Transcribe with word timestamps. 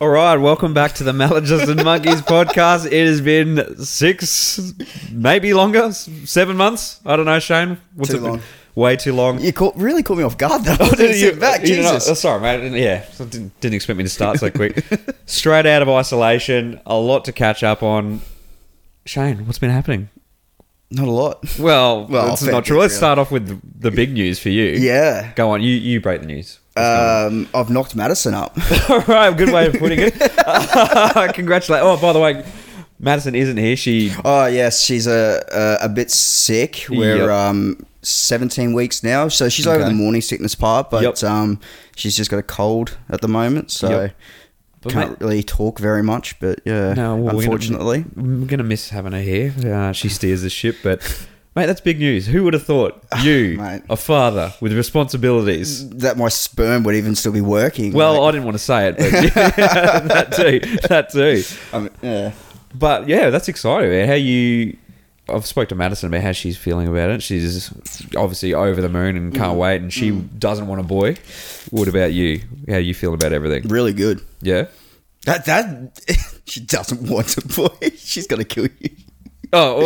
All 0.00 0.08
right, 0.08 0.36
welcome 0.36 0.74
back 0.74 0.92
to 0.94 1.04
the 1.04 1.12
Maladjusted 1.12 1.82
Monkeys 1.84 2.20
podcast. 2.22 2.86
It 2.90 3.06
has 3.06 3.20
been 3.20 3.76
six, 3.84 4.74
maybe 5.10 5.54
longer, 5.54 5.92
seven 5.92 6.56
months. 6.56 7.00
I 7.06 7.16
don't 7.16 7.26
know, 7.26 7.38
Shane. 7.38 7.78
What's 7.94 8.10
Too 8.10 8.16
it 8.16 8.20
been? 8.20 8.30
long. 8.30 8.40
Way 8.74 8.96
too 8.96 9.12
long. 9.14 9.40
You 9.40 9.52
caught, 9.52 9.76
really 9.76 10.02
caught 10.02 10.18
me 10.18 10.24
off 10.24 10.36
guard 10.36 10.64
though. 10.64 10.72
I 10.80 10.88
Did 10.90 10.96
didn't 10.96 11.18
you- 11.34 11.40
back. 11.40 11.60
you 11.60 11.68
Jesus. 11.76 12.08
oh, 12.08 12.14
sorry, 12.14 12.40
mate. 12.40 12.72
Yeah, 12.82 13.04
didn't, 13.18 13.58
didn't 13.60 13.74
expect 13.76 13.96
me 13.96 14.02
to 14.02 14.10
start 14.10 14.40
so 14.40 14.50
quick. 14.50 14.84
Straight 15.26 15.64
out 15.64 15.80
of 15.80 15.88
isolation, 15.88 16.80
a 16.84 16.96
lot 16.96 17.24
to 17.26 17.32
catch 17.32 17.62
up 17.62 17.82
on. 17.84 18.20
Shane, 19.06 19.46
what's 19.46 19.60
been 19.60 19.70
happening? 19.70 20.08
Not 20.90 21.06
a 21.06 21.10
lot. 21.12 21.58
Well, 21.58 22.06
Well, 22.06 22.28
that's 22.28 22.42
not 22.42 22.64
true. 22.64 22.78
Let's 22.80 22.92
really. 22.92 22.98
start 22.98 23.18
off 23.18 23.30
with 23.30 23.46
the, 23.46 23.60
the 23.78 23.90
big 23.92 24.12
news 24.12 24.38
for 24.40 24.48
you. 24.48 24.64
Yeah. 24.72 25.32
Go 25.36 25.50
on, 25.50 25.62
you 25.62 25.70
you 25.74 26.00
break 26.00 26.20
the 26.20 26.26
news. 26.26 26.58
What's 26.74 26.88
going 26.88 27.00
on? 27.00 27.26
Um, 27.26 27.48
I've 27.54 27.70
knocked 27.70 27.94
Madison 27.96 28.34
up. 28.34 28.56
All 28.90 29.00
right, 29.00 29.36
good 29.36 29.52
way 29.52 29.66
of 29.66 29.74
putting 29.78 29.98
it. 30.00 30.14
Congratulate. 31.34 31.82
Oh, 31.82 31.96
by 31.96 32.12
the 32.12 32.18
way, 32.20 32.44
Madison 32.98 33.34
isn't 33.34 33.56
here. 33.56 33.76
She 33.76 34.12
oh 34.24 34.46
yes, 34.46 34.82
she's 34.84 35.06
a 35.06 35.42
a, 35.52 35.86
a 35.86 35.88
bit 35.88 36.10
sick. 36.10 36.86
We're 36.90 37.16
Yep. 37.18 37.28
um 37.30 37.86
17 38.02 38.72
weeks 38.74 39.02
now, 39.02 39.28
so 39.28 39.48
she's 39.48 39.66
over 39.66 39.84
the 39.84 39.92
morning 39.94 40.20
sickness 40.20 40.54
part, 40.54 40.90
but 40.90 41.02
Yep. 41.02 41.22
um 41.24 41.60
she's 41.96 42.16
just 42.16 42.30
got 42.30 42.38
a 42.38 42.42
cold 42.42 42.96
at 43.08 43.20
the 43.20 43.28
moment, 43.28 43.70
so 43.70 43.88
Yep. 44.02 44.16
Can't 44.88 45.10
mate- 45.12 45.20
really 45.20 45.42
talk 45.42 45.78
very 45.78 46.02
much. 46.02 46.38
But 46.40 46.60
yeah, 46.66 46.92
No, 46.92 47.14
well, 47.16 47.16
we're 47.16 47.30
gonna- 47.30 47.38
unfortunately. 47.40 48.04
I'm 48.18 48.46
gonna 48.46 48.64
miss 48.64 48.90
having 48.90 49.12
her 49.12 49.22
here. 49.22 49.54
Uh, 49.64 49.92
she 49.92 50.08
steers 50.10 50.42
the 50.42 50.50
ship, 50.50 50.76
but 50.82 51.00
mate, 51.56 51.66
that's 51.66 51.80
big 51.80 51.98
news. 51.98 52.26
Who 52.26 52.44
would 52.44 52.54
have 52.54 52.64
thought 52.64 53.02
you, 53.22 53.56
Mate. 53.58 53.82
a 53.88 53.96
father 53.96 54.52
with 54.60 54.72
responsibilities? 54.72 55.88
that 55.90 56.16
my 56.16 56.28
sperm 56.28 56.82
would 56.84 56.94
even 56.94 57.14
still 57.14 57.32
be 57.32 57.40
working. 57.40 57.92
Well, 57.92 58.24
I 58.24 58.30
didn't 58.30 58.44
want 58.44 58.56
to 58.56 58.62
say 58.64 58.88
it, 58.88 58.96
but 58.98 59.12
yeah, 59.12 60.00
that 60.00 60.32
too, 60.32 60.60
that 60.88 61.10
too. 61.10 61.42
I 61.72 61.78
mean, 61.80 61.90
yeah. 62.02 62.32
But 62.74 63.08
yeah, 63.08 63.30
that's 63.30 63.48
exciting. 63.48 63.90
Man. 63.90 64.08
How 64.08 64.14
you? 64.14 64.76
I've 65.26 65.46
spoke 65.46 65.70
to 65.70 65.74
Madison 65.74 66.08
about 66.08 66.22
how 66.22 66.32
she's 66.32 66.58
feeling 66.58 66.86
about 66.86 67.08
it. 67.08 67.22
She's 67.22 67.72
obviously 68.14 68.52
over 68.52 68.82
the 68.82 68.90
moon 68.90 69.16
and 69.16 69.32
Mm. 69.32 69.36
can't 69.36 69.56
wait, 69.58 69.80
and 69.80 69.90
she 69.92 70.10
doesn't 70.10 70.66
want 70.66 70.80
a 70.82 70.84
boy. 70.84 71.16
What 71.70 71.88
about 71.88 72.12
you? 72.12 72.42
How 72.68 72.76
you 72.76 72.92
feel 72.92 73.14
about 73.14 73.32
everything? 73.32 73.66
really 73.68 73.92
good. 73.94 74.20
Yeah. 74.42 74.66
That 75.24 75.46
that 75.46 76.02
she 76.46 76.60
doesn't 76.60 77.08
want 77.08 77.38
a 77.38 77.46
boy. 77.48 77.90
She's 77.96 78.26
gonna 78.26 78.44
kill 78.44 78.66
you. 78.80 78.90
Oh, 79.56 79.80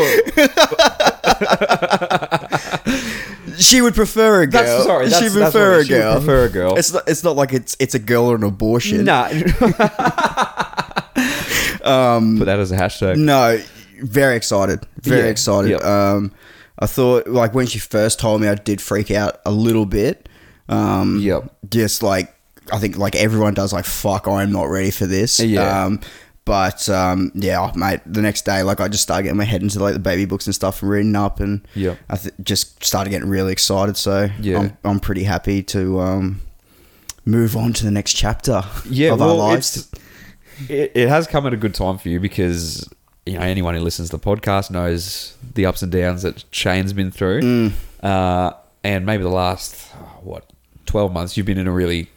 She 3.58 3.80
would 3.80 3.94
prefer 3.94 4.42
a 4.42 4.46
girl. 4.46 4.62
that's 4.62 4.84
sorry. 4.84 5.08
That's, 5.08 5.18
she 5.18 5.24
would 5.24 5.32
that's 5.42 5.52
prefer 5.52 5.70
what- 5.72 5.80
a 5.80 5.84
she 5.84 5.92
would 5.94 5.98
girl. 6.00 6.14
Prefer 6.16 6.44
a 6.44 6.48
girl. 6.48 6.76
It's 6.76 6.92
not. 6.92 7.02
It's 7.08 7.24
not 7.24 7.36
like 7.36 7.52
it's 7.52 7.76
it's 7.80 7.94
a 7.94 7.98
girl 7.98 8.24
or 8.26 8.36
an 8.36 8.44
abortion. 8.44 9.04
Nah. 9.04 9.24
um, 11.84 12.38
Put 12.38 12.44
that 12.46 12.58
as 12.60 12.70
a 12.72 12.76
hashtag. 12.76 13.16
No. 13.16 13.60
Very 14.00 14.36
excited. 14.36 14.86
Very 15.02 15.22
Yeah, 15.24 15.30
excited. 15.30 15.70
yep. 15.72 15.84
Um, 15.84 16.32
I 16.78 16.86
thought 16.86 17.26
like 17.26 17.52
when 17.54 17.66
she 17.66 17.78
first 17.80 18.20
told 18.20 18.40
me, 18.40 18.46
I 18.48 18.54
did 18.54 18.80
freak 18.80 19.10
out 19.10 19.40
a 19.44 19.50
little 19.50 19.86
bit. 19.86 20.28
Um, 20.68 21.18
Yep. 21.20 21.52
Just 21.70 22.02
like 22.02 22.32
I 22.72 22.78
think 22.78 22.96
like 22.96 23.16
everyone 23.16 23.54
does. 23.54 23.72
Like 23.72 23.84
fuck, 23.86 24.28
I'm 24.28 24.52
not 24.52 24.68
ready 24.70 24.92
for 24.92 25.06
this. 25.06 25.40
Yeah. 25.40 25.84
Um, 25.86 26.00
but 26.48 26.88
um, 26.88 27.30
yeah, 27.34 27.70
mate. 27.76 28.00
The 28.06 28.20
next 28.22 28.44
day, 28.44 28.62
like 28.64 28.80
I 28.80 28.88
just 28.88 29.04
started 29.04 29.22
getting 29.22 29.36
my 29.38 29.44
head 29.44 29.62
into 29.62 29.78
like 29.78 29.92
the 29.94 30.00
baby 30.00 30.24
books 30.24 30.46
and 30.46 30.54
stuff 30.54 30.82
and 30.82 30.90
reading 30.90 31.14
up, 31.14 31.38
and 31.38 31.60
Yep. 31.76 31.98
I 32.10 32.16
th- 32.16 32.34
just 32.42 32.82
started 32.82 33.10
getting 33.10 33.28
really 33.28 33.52
excited. 33.52 33.96
So 33.96 34.28
Yeah. 34.40 34.58
I'm, 34.58 34.76
I'm 34.84 34.98
pretty 35.00 35.22
happy 35.24 35.62
to 35.64 36.00
um, 36.00 36.40
move 37.24 37.56
on 37.56 37.72
to 37.74 37.84
the 37.84 37.90
next 37.92 38.14
chapter 38.14 38.62
Yeah, 38.88 39.12
of 39.12 39.22
our 39.22 39.34
lives. 39.34 39.88
it, 40.68 40.92
it 40.94 41.08
has 41.08 41.26
come 41.26 41.46
at 41.46 41.52
a 41.52 41.56
good 41.56 41.74
time 41.74 41.98
for 41.98 42.08
you 42.08 42.18
because 42.18 42.88
you 43.26 43.34
know 43.34 43.40
anyone 43.40 43.74
who 43.74 43.80
listens 43.80 44.08
to 44.10 44.16
the 44.16 44.22
podcast 44.24 44.70
knows 44.70 45.36
the 45.54 45.66
ups 45.66 45.82
and 45.82 45.92
downs 45.92 46.22
that 46.22 46.44
Shane's 46.50 46.92
been 46.94 47.10
through, 47.10 47.42
Mm. 47.42 47.72
uh, 48.02 48.52
and 48.82 49.04
maybe 49.04 49.22
the 49.22 49.28
last 49.28 49.76
what 50.22 50.50
twelve 50.86 51.12
months 51.12 51.36
you've 51.36 51.46
been 51.46 51.58
in 51.58 51.66
a 51.68 51.72
really 51.72 52.08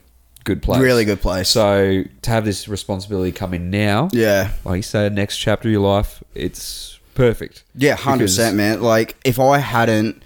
good 0.44 0.62
place, 0.62 0.79
Really 0.79 1.06
good 1.06 1.22
place. 1.22 1.50
So 1.50 2.03
to 2.22 2.29
have 2.29 2.46
this 2.46 2.68
responsibility 2.68 3.31
come 3.31 3.53
in 3.53 3.69
now, 3.69 4.09
yeah. 4.12 4.52
like 4.66 4.78
you 4.78 4.81
say, 4.84 5.09
next 5.09 5.38
chapter 5.38 5.68
of 5.68 5.72
your 5.72 5.81
life, 5.81 6.24
it's 6.35 7.00
perfect. 7.16 7.63
Yeah, 7.75 7.96
hundred 7.96 8.25
percent, 8.25 8.56
man. 8.57 8.81
Like 8.81 9.18
if 9.25 9.40
I 9.40 9.59
hadn't 9.59 10.24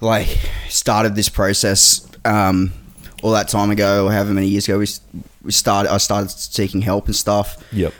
like 0.00 0.28
started 0.68 1.14
this 1.14 1.28
process 1.28 2.06
um, 2.24 2.72
all 3.22 3.32
that 3.32 3.48
time 3.48 3.70
ago, 3.70 4.06
or 4.06 4.12
however 4.12 4.32
many 4.32 4.48
years 4.48 4.68
ago, 4.68 4.78
we 4.78 4.86
we 5.42 5.52
started. 5.52 5.92
I 5.92 5.98
started 5.98 6.30
seeking 6.30 6.82
help 6.82 7.06
and 7.06 7.16
stuff. 7.16 7.62
Yep. 7.72 7.92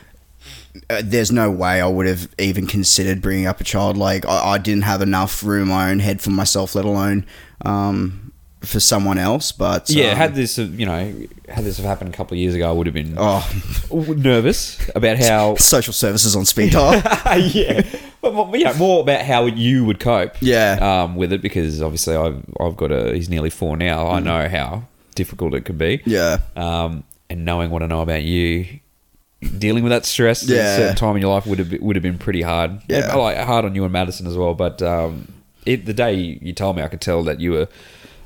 Uh, 0.89 1.01
there's 1.03 1.31
no 1.31 1.49
way 1.49 1.81
I 1.81 1.87
would 1.87 2.05
have 2.05 2.29
even 2.37 2.67
considered 2.67 3.21
bringing 3.21 3.47
up 3.47 3.59
a 3.59 3.63
child. 3.63 3.97
Like 3.97 4.25
I, 4.25 4.53
I 4.53 4.57
didn't 4.57 4.83
have 4.83 5.01
enough 5.01 5.43
room 5.43 5.63
in 5.63 5.67
my 5.69 5.89
own 5.89 5.99
head 5.99 6.21
for 6.21 6.29
myself, 6.29 6.75
let 6.75 6.85
alone 6.85 7.25
um, 7.65 8.26
for 8.61 8.79
someone 8.79 9.17
else. 9.17 9.51
But 9.51 9.89
Yeah, 9.89 10.11
um, 10.11 10.17
had 10.17 10.35
this, 10.35 10.57
uh, 10.59 10.63
you 10.63 10.85
know, 10.85 11.13
had 11.47 11.63
this 11.63 11.77
have 11.77 11.85
happened 11.85 12.13
a 12.13 12.17
couple 12.17 12.35
of 12.35 12.39
years 12.39 12.55
ago, 12.55 12.67
I 12.69 12.71
would 12.71 12.87
have 12.87 12.93
been 12.93 13.15
oh 13.17 13.47
nervous 13.91 14.77
about 14.95 15.17
how 15.17 15.55
social 15.57 15.93
services 15.93 16.35
on 16.35 16.45
speed 16.45 16.73
dial. 16.73 16.93
yeah, 17.39 17.81
but 18.21 18.33
more, 18.33 18.55
yeah, 18.57 18.73
more 18.77 19.01
about 19.01 19.21
how 19.21 19.45
you 19.45 19.85
would 19.85 19.99
cope. 19.99 20.35
Yeah. 20.41 20.77
um, 21.03 21.15
with 21.15 21.33
it 21.33 21.41
because 21.41 21.81
obviously 21.81 22.15
I've 22.15 22.43
I've 22.59 22.75
got 22.77 22.91
a 22.91 23.13
he's 23.13 23.29
nearly 23.29 23.49
four 23.49 23.77
now. 23.77 24.07
I 24.07 24.19
know 24.19 24.47
how 24.49 24.83
difficult 25.15 25.53
it 25.53 25.61
could 25.65 25.77
be. 25.77 25.99
Mm. 25.99 26.03
yeah, 26.05 26.37
Um, 26.55 27.03
and 27.29 27.43
knowing 27.45 27.71
what 27.71 27.83
I 27.83 27.87
know 27.87 28.01
about 28.01 28.23
you, 28.23 28.79
dealing 29.57 29.83
with 29.83 29.91
that 29.91 30.05
stress 30.05 30.43
at 30.43 30.49
a 30.49 30.53
Yeah. 30.55 30.75
certain 30.77 30.95
time 30.95 31.15
in 31.15 31.21
your 31.21 31.33
life 31.33 31.45
would 31.45 31.59
have 31.59 31.69
been, 31.69 31.81
would 31.83 31.95
have 31.95 32.03
been 32.03 32.17
pretty 32.17 32.41
hard. 32.41 32.81
Yeah. 32.87 33.15
Like 33.15 33.37
hard 33.37 33.65
on 33.65 33.75
you 33.75 33.83
and 33.83 33.91
Madison 33.93 34.27
as 34.27 34.35
well. 34.37 34.53
But 34.53 34.81
um, 34.81 35.27
it, 35.65 35.85
the 35.85 35.93
day 35.93 36.13
you, 36.13 36.39
you 36.41 36.53
told 36.53 36.75
me, 36.75 36.83
I 36.83 36.87
could 36.87 37.01
tell 37.01 37.23
that 37.23 37.39
you 37.39 37.51
were 37.51 37.67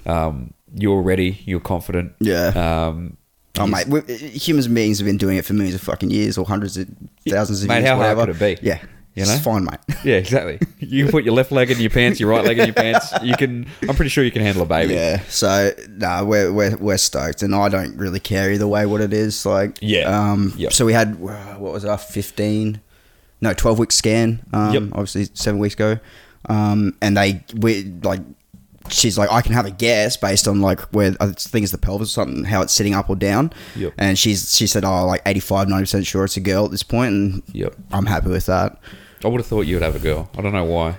um, 0.06 0.54
you're 0.76 1.02
ready. 1.02 1.42
you're 1.46 1.60
confident. 1.60 2.14
Yeah. 2.20 2.48
Um, 2.88 3.18
Oh, 3.60 3.68
mate, 3.68 3.86
humans 4.10 4.68
and 4.68 4.74
beings 4.74 5.00
have 5.00 5.06
been 5.06 5.18
doing 5.18 5.36
it 5.36 5.44
for 5.44 5.52
millions 5.52 5.76
of 5.76 5.82
fucking 5.82 6.10
years, 6.10 6.38
or 6.38 6.46
hundreds 6.46 6.78
of 6.78 6.88
thousands 7.28 7.62
of 7.64 7.68
Mate, 7.68 7.80
years. 7.80 7.90
how 7.90 7.96
hard 7.98 8.16
whatever. 8.18 8.34
could 8.34 8.42
it 8.42 8.62
be? 8.62 8.66
Yeah, 8.66 8.80
You 9.14 9.24
it's 9.24 9.30
know? 9.30 9.38
fine, 9.40 9.66
mate. 9.66 9.80
Yeah, 10.06 10.16
exactly. 10.16 10.58
You 10.80 11.04
can 11.04 11.12
put 11.12 11.26
your 11.26 11.34
left 11.34 11.52
leg 11.52 11.70
in 11.70 11.78
your 11.82 11.90
pants, 11.90 12.18
your 12.18 12.30
right 12.30 12.46
leg 12.46 12.58
in 12.60 12.68
your 12.68 12.74
pants. 12.74 13.12
You 13.22 13.36
can. 13.36 13.68
I'm 13.90 13.96
pretty 13.98 14.08
sure 14.08 14.24
you 14.24 14.32
can 14.32 14.42
handle 14.42 14.64
a 14.64 14.66
baby. 14.66 14.94
Yeah, 14.94 15.20
so 15.28 15.74
no, 15.90 16.24
we're, 16.24 16.54
we're 16.54 16.78
we're 16.78 16.98
stoked, 16.98 17.44
and 17.44 17.54
I 17.54 17.68
don't 17.68 17.98
really 17.98 18.22
care 18.22 18.50
either 18.54 18.68
way 18.70 18.86
what 18.86 19.02
it 19.02 19.12
is. 19.12 19.46
Like, 19.46 19.80
Yeah. 19.82 20.04
um, 20.32 20.54
Yep. 20.56 20.72
So 20.72 20.86
we 20.86 20.94
had 20.94 21.10
uh, 21.22 21.56
what 21.60 21.74
was 21.74 21.84
it, 21.84 21.90
our 21.90 21.98
fifteen, 21.98 22.80
no, 23.42 23.54
twelve 23.54 23.80
week 23.80 23.92
scan. 23.92 24.46
Um, 24.54 24.74
Yep. 24.74 24.84
obviously 24.94 25.28
seven 25.34 25.60
weeks 25.60 25.74
ago, 25.76 26.00
um, 26.48 26.96
and 27.02 27.18
they 27.18 27.44
we 27.58 27.84
like. 28.02 28.22
She's 28.90 29.18
like, 29.18 29.32
I 29.32 29.42
can 29.42 29.54
have 29.54 29.66
a 29.66 29.72
guess 29.72 30.18
based 30.18 30.48
on 30.48 30.60
like 30.62 30.82
where 30.94 31.16
I 31.20 31.28
think 31.28 31.64
it's 31.64 31.72
the 31.72 31.78
pelvis 31.78 32.10
or 32.10 32.12
something, 32.12 32.44
how 32.44 32.62
it's 32.62 32.74
sitting 32.74 32.94
up 32.94 33.10
or 33.10 33.16
down. 33.16 33.54
Yep. 33.76 33.94
And 33.98 34.18
she's 34.20 34.56
she 34.56 34.68
said, 34.68 34.84
oh, 34.84 35.06
like 35.06 35.22
85, 35.26 35.70
90 35.70 35.84
percent 35.84 36.06
sure 36.08 36.26
it's 36.26 36.38
a 36.38 36.42
girl 36.42 36.66
at 36.66 36.72
this 36.72 36.84
point, 36.84 37.12
and 37.14 37.44
Yep. 37.54 37.76
I'm 37.92 38.06
happy 38.06 38.30
with 38.30 38.46
that. 38.48 38.78
I 39.24 39.28
would 39.28 39.40
have 39.40 39.48
thought 39.48 39.62
you 39.62 39.76
would 39.76 39.84
have 39.84 39.96
a 39.96 40.00
girl. 40.00 40.30
I 40.38 40.42
don't 40.42 40.54
know 40.54 40.66
why. 40.66 40.98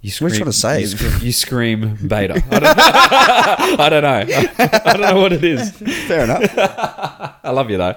You 0.00 0.10
What 0.18 0.32
are 0.32 0.34
you 0.34 0.40
trying 0.40 0.50
to 0.50 0.52
say? 0.52 0.80
You 0.80 0.86
scream, 0.88 1.12
you 1.22 1.32
scream 1.32 1.98
beta. 2.08 2.34
I 2.50 2.58
don't, 2.58 2.76
I 3.80 3.88
don't 3.88 4.02
know. 4.02 4.34
I 4.84 4.92
don't 4.94 5.00
know 5.02 5.20
what 5.20 5.32
it 5.32 5.44
is. 5.44 5.70
Fair 6.08 6.24
enough. 6.24 6.42
I 7.44 7.50
love 7.50 7.70
you 7.70 7.76
though. 7.76 7.94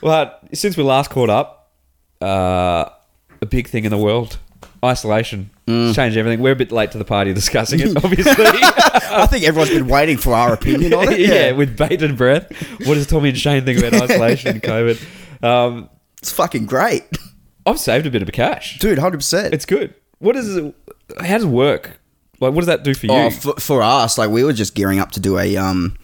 But 0.00 0.40
since 0.52 0.76
we 0.76 0.84
last 0.84 1.10
caught 1.10 1.30
up, 1.30 1.72
uh, 2.22 2.90
a 3.40 3.46
big 3.46 3.68
thing 3.68 3.84
in 3.84 3.90
the 3.90 3.98
world, 3.98 4.38
isolation, 4.84 5.50
Mm. 5.66 5.94
changed 5.94 6.16
everything. 6.16 6.40
We're 6.40 6.52
a 6.52 6.56
bit 6.56 6.72
late 6.72 6.92
to 6.92 6.98
the 6.98 7.04
party 7.04 7.34
discussing 7.34 7.80
it, 7.80 7.96
obviously. 8.04 8.32
I 8.44 9.26
think 9.30 9.44
everyone's 9.44 9.70
been 9.70 9.88
waiting 9.88 10.16
for 10.16 10.32
our 10.34 10.52
opinion 10.54 10.94
on 10.94 11.12
it. 11.12 11.20
yeah. 11.28 11.52
with 11.52 11.76
bated 11.76 12.16
breath. 12.16 12.50
What 12.86 12.94
does 12.94 13.06
Tommy 13.06 13.30
and 13.30 13.38
Shane 13.38 13.64
think 13.64 13.78
about 13.78 13.94
isolation 14.10 14.50
and 14.52 14.62
COVID? 14.62 15.44
Um, 15.44 15.90
it's 16.20 16.32
fucking 16.32 16.66
great, 16.66 17.04
I've 17.66 17.78
saved 17.78 18.06
a 18.06 18.10
bit 18.10 18.22
of 18.22 18.28
a 18.28 18.32
cash. 18.32 18.78
dude. 18.78 18.98
Hundred 18.98 19.18
percent. 19.18 19.52
It's 19.52 19.66
good. 19.66 19.94
What 20.20 20.36
is 20.36 20.56
it? 20.56 20.74
How 21.20 21.34
does 21.36 21.44
it 21.44 21.48
work? 21.48 22.00
Like, 22.40 22.52
what 22.54 22.60
does 22.60 22.66
that 22.66 22.82
do 22.82 22.94
for 22.94 23.06
you? 23.06 23.12
Oh, 23.12 23.30
for, 23.30 23.54
for 23.60 23.82
us, 23.82 24.16
like 24.16 24.30
we 24.30 24.42
were 24.44 24.52
just 24.52 24.74
gearing 24.74 25.00
up 25.00 25.10
to 25.12 25.20
do 25.20 25.38
a 25.38 25.56
um 25.56 25.96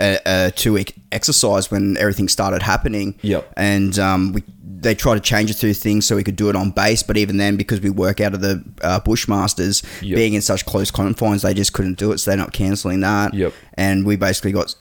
a, 0.00 0.18
a 0.24 0.50
two 0.52 0.72
week 0.72 0.94
exercise 1.12 1.70
when 1.70 1.96
everything 1.98 2.28
started 2.28 2.62
happening. 2.62 3.14
Yep. 3.22 3.52
And 3.56 3.98
um, 3.98 4.32
we 4.32 4.42
they 4.82 4.94
tried 4.94 5.14
to 5.14 5.20
change 5.20 5.50
a 5.50 5.54
few 5.54 5.72
things 5.74 6.06
so 6.06 6.16
we 6.16 6.24
could 6.24 6.36
do 6.36 6.48
it 6.50 6.56
on 6.56 6.70
base, 6.70 7.02
but 7.02 7.16
even 7.16 7.36
then, 7.36 7.56
because 7.56 7.80
we 7.80 7.90
work 7.90 8.20
out 8.20 8.34
of 8.34 8.40
the 8.40 8.62
uh, 8.82 9.00
Bushmasters, 9.00 9.82
Yep. 10.02 10.16
being 10.16 10.34
in 10.34 10.42
such 10.42 10.66
close 10.66 10.90
confines, 10.90 11.42
they 11.42 11.54
just 11.54 11.72
couldn't 11.72 11.98
do 11.98 12.12
it, 12.12 12.18
so 12.18 12.30
they're 12.30 12.38
not 12.38 12.52
cancelling 12.52 13.00
that. 13.00 13.32
Yep. 13.32 13.52
And 13.74 14.04
we 14.04 14.16
basically 14.16 14.52
got 14.52 14.74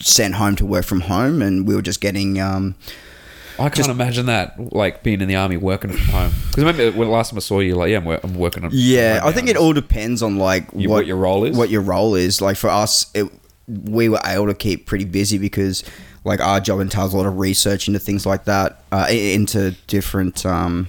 sent 0.00 0.34
home 0.34 0.56
to 0.56 0.66
work 0.66 0.84
from 0.84 1.02
home, 1.02 1.42
and 1.42 1.66
we 1.68 1.74
were 1.74 1.82
just 1.82 2.00
getting 2.00 2.40
um, 2.40 2.74
I 3.58 3.68
can't 3.68 3.88
imagine 3.88 4.26
that, 4.26 4.72
like 4.72 5.02
being 5.04 5.20
in 5.20 5.28
the 5.28 5.36
army 5.36 5.56
working 5.56 5.92
from 5.92 6.00
home. 6.06 6.32
Because 6.50 6.64
remember 6.64 6.90
when 6.98 7.08
last 7.08 7.30
time 7.30 7.38
I 7.38 7.40
saw 7.40 7.60
you, 7.60 7.76
like, 7.76 7.90
yeah, 7.90 7.98
I'm, 7.98 8.08
I'm 8.08 8.34
working 8.34 8.64
on. 8.64 8.70
Yeah, 8.72 9.20
I 9.22 9.30
think 9.30 9.48
it 9.48 9.56
all 9.56 9.72
depends 9.72 10.22
on 10.22 10.38
like 10.38 10.66
You- 10.74 10.88
what 10.90 11.06
your 11.06 11.16
role 11.16 11.44
is? 11.44 11.56
What 11.56 11.70
your 11.70 11.82
role 11.82 12.16
is. 12.16 12.40
Like 12.40 12.56
for 12.56 12.68
us, 12.70 13.06
it, 13.14 13.26
we 13.68 14.08
were 14.08 14.20
able 14.24 14.46
to 14.48 14.54
keep 14.54 14.86
pretty 14.86 15.04
busy 15.04 15.38
because 15.38 15.84
like 16.24 16.40
our 16.40 16.58
job 16.60 16.80
entails 16.80 17.12
a 17.12 17.16
lot 17.16 17.26
of 17.26 17.38
research 17.38 17.86
into 17.86 18.00
things 18.00 18.24
like 18.26 18.44
that, 18.44 18.80
uh, 18.90 19.06
into 19.10 19.72
different 19.86 20.44
um, 20.46 20.88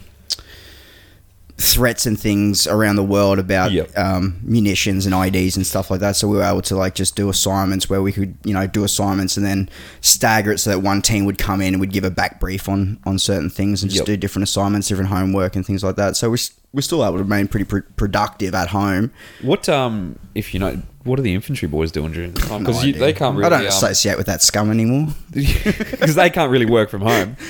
threats 1.57 2.05
and 2.05 2.19
things 2.19 2.67
around 2.67 2.97
the 2.97 3.03
world 3.03 3.39
about 3.39 3.71
Yep. 3.71 3.97
um, 3.97 4.37
munitions 4.43 5.05
and 5.05 5.15
IDs 5.15 5.55
and 5.55 5.65
stuff 5.65 5.89
like 5.89 6.01
that. 6.01 6.17
So 6.17 6.27
we 6.27 6.35
were 6.35 6.43
able 6.43 6.61
to 6.63 6.75
like 6.75 6.95
just 6.95 7.15
do 7.15 7.29
assignments 7.29 7.89
where 7.89 8.01
we 8.01 8.11
could, 8.11 8.35
you 8.43 8.53
know, 8.53 8.67
do 8.67 8.83
assignments 8.83 9.37
and 9.37 9.45
then 9.45 9.69
stagger 10.01 10.51
it 10.51 10.57
so 10.59 10.69
that 10.71 10.79
one 10.79 11.01
team 11.01 11.23
would 11.25 11.37
come 11.37 11.61
in 11.61 11.73
and 11.73 11.79
we'd 11.79 11.93
give 11.93 12.03
a 12.03 12.11
back 12.11 12.39
brief 12.41 12.67
on 12.67 12.99
on 13.05 13.17
certain 13.17 13.49
things 13.49 13.81
and 13.83 13.89
just 13.89 14.01
Yep. 14.01 14.05
do 14.05 14.17
different 14.17 14.43
assignments, 14.43 14.89
different 14.89 15.09
homework 15.09 15.55
and 15.55 15.65
things 15.65 15.81
like 15.83 15.95
that. 15.95 16.17
So 16.17 16.29
we 16.29 16.37
we're 16.73 16.81
still 16.81 17.05
able 17.05 17.17
to 17.17 17.23
remain 17.23 17.47
pretty 17.47 17.63
pr- 17.63 17.79
productive 17.95 18.53
at 18.53 18.67
home. 18.69 19.11
What 19.41 19.69
um 19.69 20.19
if 20.35 20.53
you 20.53 20.59
know 20.59 20.81
what 21.05 21.19
are 21.19 21.21
the 21.21 21.33
infantry 21.35 21.67
boys 21.69 21.91
doing 21.91 22.11
during 22.11 22.33
the 22.33 22.41
time? 22.41 22.63
Because 22.63 22.83
No 22.83 22.91
they 22.91 23.13
can't 23.13 23.35
really 23.37 23.45
I 23.45 23.49
don't 23.49 23.61
um, 23.61 23.67
associate 23.67 24.17
with 24.17 24.25
that 24.25 24.41
scum 24.41 24.71
anymore. 24.71 25.07
because 25.31 26.15
they 26.15 26.29
can't 26.29 26.51
really 26.51 26.65
work 26.65 26.89
from 26.89 27.01
home. 27.01 27.37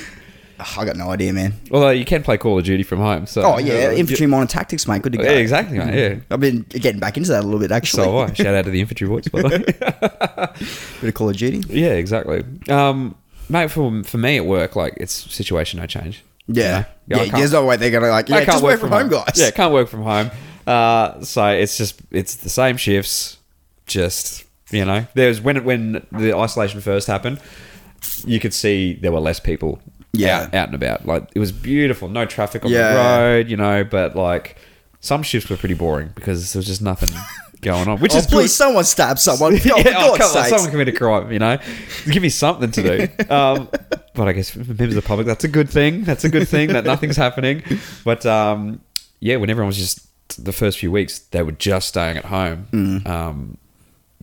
I 0.78 0.86
got 0.86 0.96
no 0.96 1.10
idea, 1.12 1.34
man. 1.34 1.54
Although 1.72 1.90
you 1.90 2.06
can 2.06 2.24
play 2.24 2.38
Call 2.38 2.58
of 2.60 2.66
Duty 2.66 2.84
from 2.84 3.00
home. 3.00 3.26
So 3.26 3.42
Oh 3.44 3.58
yeah, 3.58 3.92
infantry 3.92 4.26
minor 4.28 4.46
tactics, 4.48 4.88
mate. 4.88 5.02
Good 5.02 5.14
to 5.14 5.18
go. 5.20 5.24
Yeah, 5.26 5.32
exactly, 5.32 5.78
mate. 5.78 5.94
Yeah. 5.94 6.20
I've 6.32 6.40
been 6.40 6.62
getting 6.70 7.00
back 7.00 7.18
into 7.18 7.30
that 7.32 7.42
a 7.44 7.46
little 7.46 7.60
bit 7.60 7.72
actually. 7.72 8.04
So 8.04 8.20
have 8.20 8.32
I 8.32 8.34
shout 8.34 8.56
out 8.56 8.66
to 8.66 8.72
the 8.72 8.80
infantry 8.82 9.08
boys. 9.08 9.28
By 9.28 9.42
the 9.42 9.50
way. 9.50 9.58
Bit 11.02 11.08
of 11.10 11.14
Call 11.14 11.30
of 11.30 11.38
Duty. 11.38 11.64
yeah, 11.70 11.92
exactly. 11.94 12.44
Um, 12.70 13.16
mate, 13.50 13.70
for 13.72 14.04
for 14.04 14.18
me 14.18 14.38
at 14.38 14.46
work, 14.46 14.76
like 14.76 14.94
it's 14.98 15.14
situation 15.14 15.80
no 15.80 15.86
change. 15.86 16.24
Yeah, 16.48 16.86
You 17.08 17.16
know? 17.16 17.24
yeah. 17.24 17.38
there's 17.38 17.52
no 17.54 17.66
way 17.66 17.76
they're 17.78 17.92
gonna 17.92 18.10
like. 18.10 18.30
Yeah, 18.30 18.46
just 18.46 18.64
work 18.64 18.80
from 18.80 18.92
home, 18.92 19.10
guys. 19.10 19.34
Yeah, 19.36 19.52
can't 19.52 19.74
work 19.74 19.90
from 19.90 20.04
home. 20.04 20.30
Uh, 20.68 21.22
so 21.22 21.48
it's 21.48 21.78
just 21.78 22.02
it's 22.12 22.36
the 22.36 22.50
same 22.50 22.78
shifts. 22.78 23.38
Just 23.88 24.46
you 24.72 24.86
know, 24.86 25.06
there's 25.16 25.42
when 25.42 25.64
when 25.64 26.06
the 26.12 26.36
isolation 26.36 26.82
first 26.82 27.08
happened, 27.08 27.40
you 28.26 28.40
could 28.40 28.54
see 28.54 28.94
there 28.94 29.12
were 29.12 29.20
less 29.20 29.40
people. 29.40 29.80
Yeah. 30.20 30.42
out, 30.44 30.54
out 30.54 30.68
and 30.68 30.76
about. 30.76 31.06
Like 31.06 31.30
it 31.36 31.40
was 31.40 31.52
beautiful, 31.52 32.10
no 32.10 32.26
traffic 32.26 32.66
on 32.66 32.72
the 32.72 32.80
road. 32.80 33.50
You 33.50 33.58
know, 33.58 33.84
but 33.84 34.16
like 34.16 34.58
some 35.00 35.24
shifts 35.24 35.50
were 35.50 35.58
pretty 35.58 35.76
boring 35.76 36.12
because 36.16 36.54
there 36.54 36.60
was 36.60 36.66
just 36.68 36.82
nothing 36.82 37.10
going 37.62 37.88
on. 37.88 38.00
Which 38.00 38.14
oh, 38.14 38.18
is 38.18 38.28
please, 38.28 38.44
good. 38.44 38.52
someone 38.52 38.84
stab 38.84 39.20
someone. 39.20 39.54
yeah, 39.58 39.60
Oh, 39.76 39.82
for 39.82 39.90
oh, 39.90 40.18
God's 40.18 40.34
come 40.34 40.44
on, 40.44 40.50
someone 40.50 40.72
commit 40.72 40.88
a 40.88 40.92
crime, 40.92 41.32
you 41.32 41.40
know? 41.40 41.58
Give 42.10 42.22
me 42.22 42.30
something 42.30 42.72
to 42.72 42.82
do. 42.82 43.08
Um, 43.30 43.70
but 44.14 44.30
I 44.30 44.34
guess 44.34 44.50
for 44.50 44.60
members 44.60 44.96
of 44.96 45.04
the 45.04 45.08
public, 45.08 45.28
that's 45.28 45.44
a 45.44 45.50
good 45.50 45.70
thing. 45.70 46.04
That's 46.06 46.24
a 46.24 46.30
good 46.30 46.48
thing 46.48 46.70
that 46.70 46.86
nothing's 46.86 47.18
happening. 47.18 47.64
But 48.06 48.26
um, 48.26 48.80
yeah, 49.20 49.36
when 49.36 49.50
everyone 49.50 49.68
was 49.68 49.78
just 49.78 50.08
the 50.44 50.54
first 50.54 50.80
few 50.80 50.92
weeks, 50.92 51.20
they 51.20 51.44
were 51.44 51.52
just 51.52 51.90
staying 51.90 52.16
at 52.18 52.26
home. 52.26 52.68
Mm. 52.72 53.08
Um, 53.08 53.58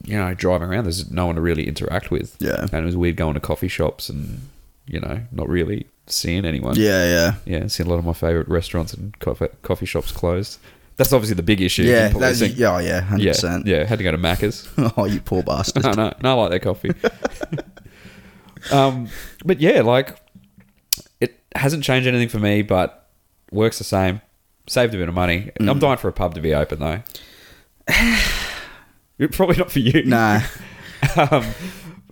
you 0.04 0.16
know, 0.16 0.32
driving 0.34 0.68
around, 0.68 0.84
there's 0.84 1.10
no 1.10 1.26
one 1.26 1.34
to 1.34 1.40
really 1.42 1.66
interact 1.68 2.10
with. 2.10 2.36
Yeah. 2.40 2.62
And 2.72 2.74
it 2.74 2.84
was 2.84 2.96
weird 2.96 3.16
going 3.16 3.34
to 3.34 3.40
coffee 3.40 3.68
shops 3.68 4.08
and, 4.08 4.40
you 4.86 5.00
know, 5.00 5.20
not 5.32 5.48
really 5.48 5.86
seeing 6.06 6.44
anyone. 6.44 6.74
Yeah, 6.76 7.04
yeah. 7.04 7.34
Yeah, 7.60 7.66
seeing 7.68 7.86
a 7.86 7.90
lot 7.90 7.98
of 7.98 8.04
my 8.04 8.12
favorite 8.12 8.48
restaurants 8.48 8.92
and 8.94 9.18
coffee, 9.20 9.48
coffee 9.62 9.86
shops 9.86 10.12
closed. 10.12 10.58
That's 10.96 11.12
obviously 11.12 11.36
the 11.36 11.42
big 11.42 11.60
issue. 11.60 11.82
Yeah, 11.84 12.08
in 12.08 12.18
that's, 12.18 12.38
policing. 12.38 12.52
yeah, 12.60 12.74
oh, 12.74 12.78
yeah, 12.78 13.00
hundred 13.00 13.24
yeah, 13.24 13.32
percent. 13.32 13.66
yeah, 13.66 13.84
had 13.84 13.98
to 13.98 14.04
go 14.04 14.10
to 14.12 14.18
Macca's. 14.18 14.68
Oh, 14.96 15.06
you 15.06 15.20
poor 15.20 15.42
bastard. 15.42 15.82
no, 15.84 15.92
no, 15.92 16.12
no, 16.22 16.30
I 16.30 16.42
like 16.42 16.50
their 16.50 16.58
coffee. 16.60 16.92
um, 18.72 19.08
but 19.44 19.60
yeah, 19.60 19.80
like 19.80 20.16
it 21.20 21.40
hasn't 21.56 21.82
changed 21.82 22.06
anything 22.06 22.28
for 22.28 22.38
me, 22.38 22.62
but 22.62 23.08
works 23.50 23.78
the 23.78 23.84
same. 23.84 24.20
Saved 24.68 24.94
a 24.94 24.98
bit 24.98 25.08
of 25.08 25.14
money. 25.14 25.50
Mm. 25.58 25.70
I'm 25.70 25.78
dying 25.78 25.96
for 25.98 26.08
a 26.08 26.12
pub 26.12 26.34
to 26.34 26.40
be 26.40 26.54
open 26.54 26.78
though. 26.78 27.02
Probably 29.32 29.56
not 29.56 29.70
for 29.72 29.78
you. 29.78 30.04
Nah, 30.04 30.40
Um, 31.16 31.44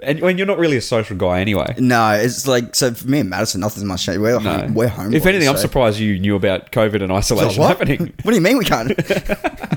and 0.03 0.21
when 0.21 0.39
you're 0.39 0.47
not 0.47 0.59
really 0.59 0.77
a 0.77 0.83
social 0.83 1.17
guy 1.17 1.41
anyway. 1.41 1.75
no. 1.79 2.11
It's 2.13 2.47
like 2.47 2.75
so 2.75 2.93
for 2.95 3.07
me 3.09 3.21
and 3.21 3.31
Madison, 3.31 3.61
nothing's 3.61 3.85
much 3.85 4.05
changed. 4.07 4.21
We're 4.21 4.41
No. 4.41 4.51
home, 4.59 4.75
we're 4.75 4.89
home. 4.89 5.13
If 5.15 5.27
anything, 5.27 5.49
I'm 5.49 5.57
surprised 5.57 5.99
you 5.99 6.19
knew 6.19 6.37
about 6.37 6.73
COVID 6.73 7.03
and 7.03 7.13
isolation 7.13 7.61
what? 7.61 7.69
happening. 7.69 8.13
What 8.23 8.31
do 8.33 8.35
you 8.37 8.41
mean 8.43 8.59
we 8.59 8.65
can't? 8.65 8.93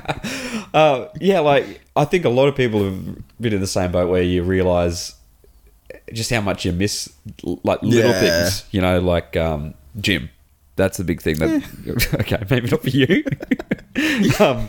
Uh, 0.74 1.06
yeah, 1.20 1.38
like 1.38 1.80
I 1.94 2.04
think 2.04 2.24
a 2.24 2.28
lot 2.28 2.48
of 2.48 2.56
people 2.56 2.82
have 2.84 2.98
been 3.40 3.52
in 3.52 3.60
the 3.60 3.66
same 3.66 3.92
boat 3.92 4.08
where 4.10 4.22
you 4.22 4.42
realize 4.42 5.14
just 6.12 6.30
how 6.30 6.40
much 6.40 6.64
you 6.64 6.72
miss 6.72 7.08
like 7.44 7.80
little 7.82 8.10
Yeah. 8.10 8.18
things. 8.18 8.64
You 8.72 8.80
know, 8.80 8.98
like 9.00 9.36
um, 9.36 9.74
gym. 10.00 10.30
That's 10.74 10.96
the 10.98 11.04
big 11.04 11.22
thing. 11.22 11.36
That 11.36 12.14
okay, 12.22 12.42
maybe 12.50 12.68
not 12.70 12.82
for 12.82 12.90
you. 12.90 13.22
um, 14.40 14.68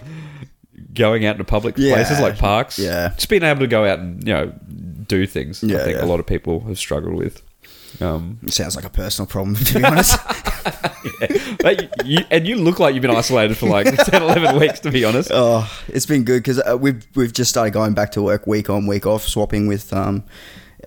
going 0.94 1.26
out 1.26 1.32
into 1.32 1.44
public 1.44 1.74
Yeah. 1.78 1.96
places 1.96 2.20
like 2.20 2.38
parks. 2.38 2.78
Yeah. 2.78 3.10
just 3.16 3.28
being 3.30 3.42
able 3.42 3.62
to 3.62 3.68
go 3.68 3.86
out 3.86 3.98
and 3.98 4.24
you 4.28 4.34
know 4.34 4.54
do 5.08 5.26
things. 5.28 5.64
I 5.64 5.68
Yeah, 5.68 5.84
think 5.84 5.98
yeah. 5.98 6.04
a 6.04 6.08
lot 6.08 6.20
of 6.20 6.26
people 6.26 6.62
have 6.62 6.78
struggled 6.78 7.16
with. 7.16 7.42
Um, 8.02 8.40
Sounds 8.48 8.76
like 8.76 8.86
a 8.86 8.90
personal 8.90 9.26
problem, 9.28 9.56
to 9.56 9.74
be 9.80 9.84
honest. 9.86 10.20
but 11.62 12.06
you, 12.06 12.20
and 12.32 12.48
you 12.48 12.56
look 12.58 12.80
like 12.80 12.94
you've 12.94 13.02
been 13.02 13.12
isolated 13.16 13.56
for 13.58 13.68
like 13.70 13.86
10, 14.06 14.22
11 14.22 14.60
weeks, 14.60 14.80
to 14.82 14.92
be 14.92 15.06
honest. 15.06 15.32
oh, 15.34 15.70
it's 15.88 16.06
been 16.06 16.24
good 16.24 16.40
because 16.44 16.60
uh, 16.62 16.78
we've 16.78 17.06
we've 17.16 17.34
just 17.34 17.50
started 17.50 17.72
going 17.72 17.94
back 17.94 18.12
to 18.12 18.22
work 18.22 18.48
week 18.48 18.70
on, 18.70 18.86
week 18.88 19.06
off, 19.06 19.24
swapping 19.24 19.68
with 19.68 19.94
um, 19.94 20.24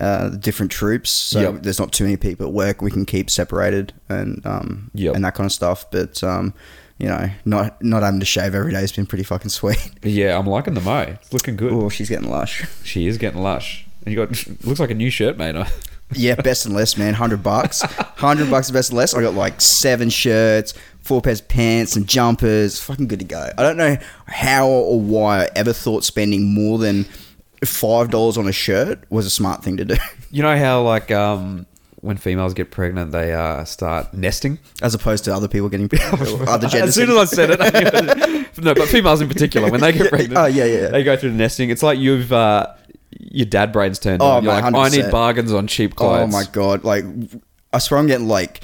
uh, 0.00 0.28
different 0.30 0.70
troops. 0.70 1.10
So 1.10 1.40
Yep. 1.52 1.62
there's 1.62 1.78
not 1.78 1.92
too 1.92 2.04
many 2.04 2.16
people 2.16 2.46
at 2.46 2.52
work. 2.52 2.82
We 2.82 2.90
can 2.90 3.06
keep 3.06 3.30
separated 3.30 3.92
and 4.08 4.44
um, 4.46 4.90
Yep. 4.94 5.14
and 5.14 5.24
that 5.24 5.34
kind 5.34 5.46
of 5.46 5.52
stuff. 5.52 5.90
But 5.90 6.22
um, 6.22 6.52
you 6.98 7.06
know, 7.08 7.30
not 7.44 7.82
not 7.82 8.02
having 8.02 8.20
to 8.20 8.26
shave 8.26 8.54
every 8.54 8.72
day 8.72 8.80
has 8.80 8.92
been 8.92 9.06
pretty 9.06 9.24
fucking 9.24 9.50
sweet. 9.50 9.90
Yeah, 10.02 10.38
I'm 10.38 10.46
liking 10.46 10.74
the 10.74 10.80
mo. 10.80 11.00
It's 11.20 11.32
looking 11.32 11.56
good. 11.56 11.72
Oh, 11.72 11.88
she's 11.88 12.08
getting 12.08 12.28
lush. 12.30 12.64
She 12.84 13.06
is 13.06 13.18
getting 13.18 13.40
lush. 13.40 13.86
And 14.04 14.14
you 14.14 14.26
got 14.26 14.30
looks 14.64 14.80
like 14.80 14.90
a 14.90 14.94
new 14.94 15.10
shirt, 15.10 15.36
mate. 15.36 15.54
Yeah, 16.14 16.36
best 16.36 16.64
and 16.64 16.74
less, 16.74 16.96
man. 16.96 17.12
Hundred 17.12 17.42
bucks. 17.42 17.82
Hundred 17.82 18.48
bucks, 18.50 18.70
best 18.70 18.88
and 18.88 18.96
less. 18.96 19.12
I 19.12 19.20
got 19.20 19.34
like 19.34 19.60
seven 19.60 20.08
shirts, 20.08 20.72
four 21.02 21.20
pairs 21.20 21.40
of 21.42 21.48
pants, 21.48 21.96
and 21.96 22.06
jumpers. 22.08 22.80
Fucking 22.80 23.08
good 23.08 23.18
to 23.18 23.26
go. 23.26 23.50
I 23.58 23.62
don't 23.62 23.76
know 23.76 23.98
how 24.26 24.68
or 24.68 24.98
why 24.98 25.42
I 25.44 25.48
ever 25.54 25.74
thought 25.74 26.04
spending 26.04 26.54
more 26.54 26.78
than 26.78 27.04
five 27.62 28.10
dollars 28.10 28.38
on 28.38 28.48
a 28.48 28.52
shirt 28.52 29.00
was 29.10 29.26
a 29.26 29.30
smart 29.30 29.62
thing 29.62 29.76
to 29.76 29.84
do, 29.84 29.96
You 30.30 30.42
know 30.42 30.56
how 30.56 30.80
like 30.80 31.10
um 31.10 31.66
when 32.00 32.16
females 32.16 32.54
get 32.54 32.70
pregnant, 32.70 33.10
they 33.12 33.32
uh, 33.32 33.64
start 33.64 34.12
nesting. 34.14 34.58
as 34.82 34.94
opposed 34.94 35.24
to 35.24 35.34
other 35.34 35.48
people 35.48 35.68
getting 35.68 35.88
other 36.46 36.68
genders. 36.68 36.90
as 36.90 36.94
soon 36.94 37.10
as 37.10 37.16
I 37.16 37.24
said 37.24 37.50
it, 37.52 37.58
no, 38.62 38.74
but 38.74 38.88
females 38.88 39.20
in 39.20 39.28
particular, 39.28 39.70
when 39.70 39.80
they 39.80 39.92
get 39.92 40.08
pregnant, 40.10 40.36
oh, 40.38 40.46
yeah, 40.46 40.64
yeah. 40.64 40.88
they 40.88 41.02
go 41.02 41.16
through 41.16 41.30
the 41.30 41.36
nesting. 41.36 41.70
It's 41.70 41.82
like 41.82 41.98
you've 41.98 42.32
uh, 42.32 42.66
your 43.18 43.46
dad 43.46 43.72
brain's 43.72 43.98
turned 43.98 44.22
Oh, 44.22 44.26
on. 44.26 44.44
You're 44.44 44.52
like, 44.60 44.74
I 44.74 44.88
need 44.90 45.10
bargains 45.10 45.52
on 45.52 45.66
cheap 45.66 45.96
clothes. 45.96 46.22
oh 46.22 46.26
my 46.26 46.44
god! 46.52 46.84
Like, 46.84 47.04
I 47.72 47.78
swear 47.78 47.98
I'm 47.98 48.06
getting 48.06 48.28
like 48.28 48.60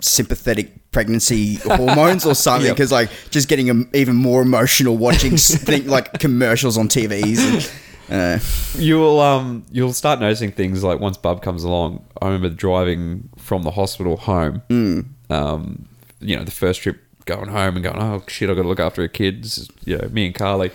sympathetic 0.00 0.90
pregnancy 0.92 1.56
hormones 1.56 2.24
or 2.24 2.34
something 2.34 2.66
Yep. 2.68 2.76
because 2.76 2.92
like 2.92 3.10
just 3.30 3.48
getting 3.48 3.88
even 3.92 4.14
more 4.16 4.42
emotional 4.42 4.96
watching 4.96 5.36
think, 5.36 5.86
like 5.86 6.18
commercials 6.20 6.78
on 6.78 6.88
TVs. 6.88 7.38
And, 7.38 7.72
uh, 8.10 8.38
You'll 8.76 9.20
um 9.20 9.64
you'll 9.70 9.92
start 9.92 10.20
noticing 10.20 10.52
things 10.52 10.84
like 10.84 11.00
once 11.00 11.16
Bub 11.16 11.42
comes 11.42 11.64
along. 11.64 12.04
I 12.20 12.26
remember 12.26 12.50
driving 12.50 13.28
from 13.38 13.62
the 13.62 13.70
hospital 13.70 14.16
home. 14.16 14.62
Mm. 14.68 15.06
Um, 15.30 15.88
you 16.20 16.36
know, 16.36 16.44
the 16.44 16.50
first 16.50 16.82
trip 16.82 17.00
going 17.24 17.48
home 17.48 17.76
and 17.76 17.82
going, 17.82 17.98
oh 17.98 18.22
shit, 18.28 18.50
I 18.50 18.54
got 18.54 18.62
to 18.62 18.68
look 18.68 18.80
after 18.80 19.02
a 19.02 19.08
kid. 19.08 19.44
This 19.44 19.58
is, 19.58 19.70
you 19.84 19.96
know, 19.98 20.08
me 20.08 20.26
and 20.26 20.34
Carly. 20.34 20.70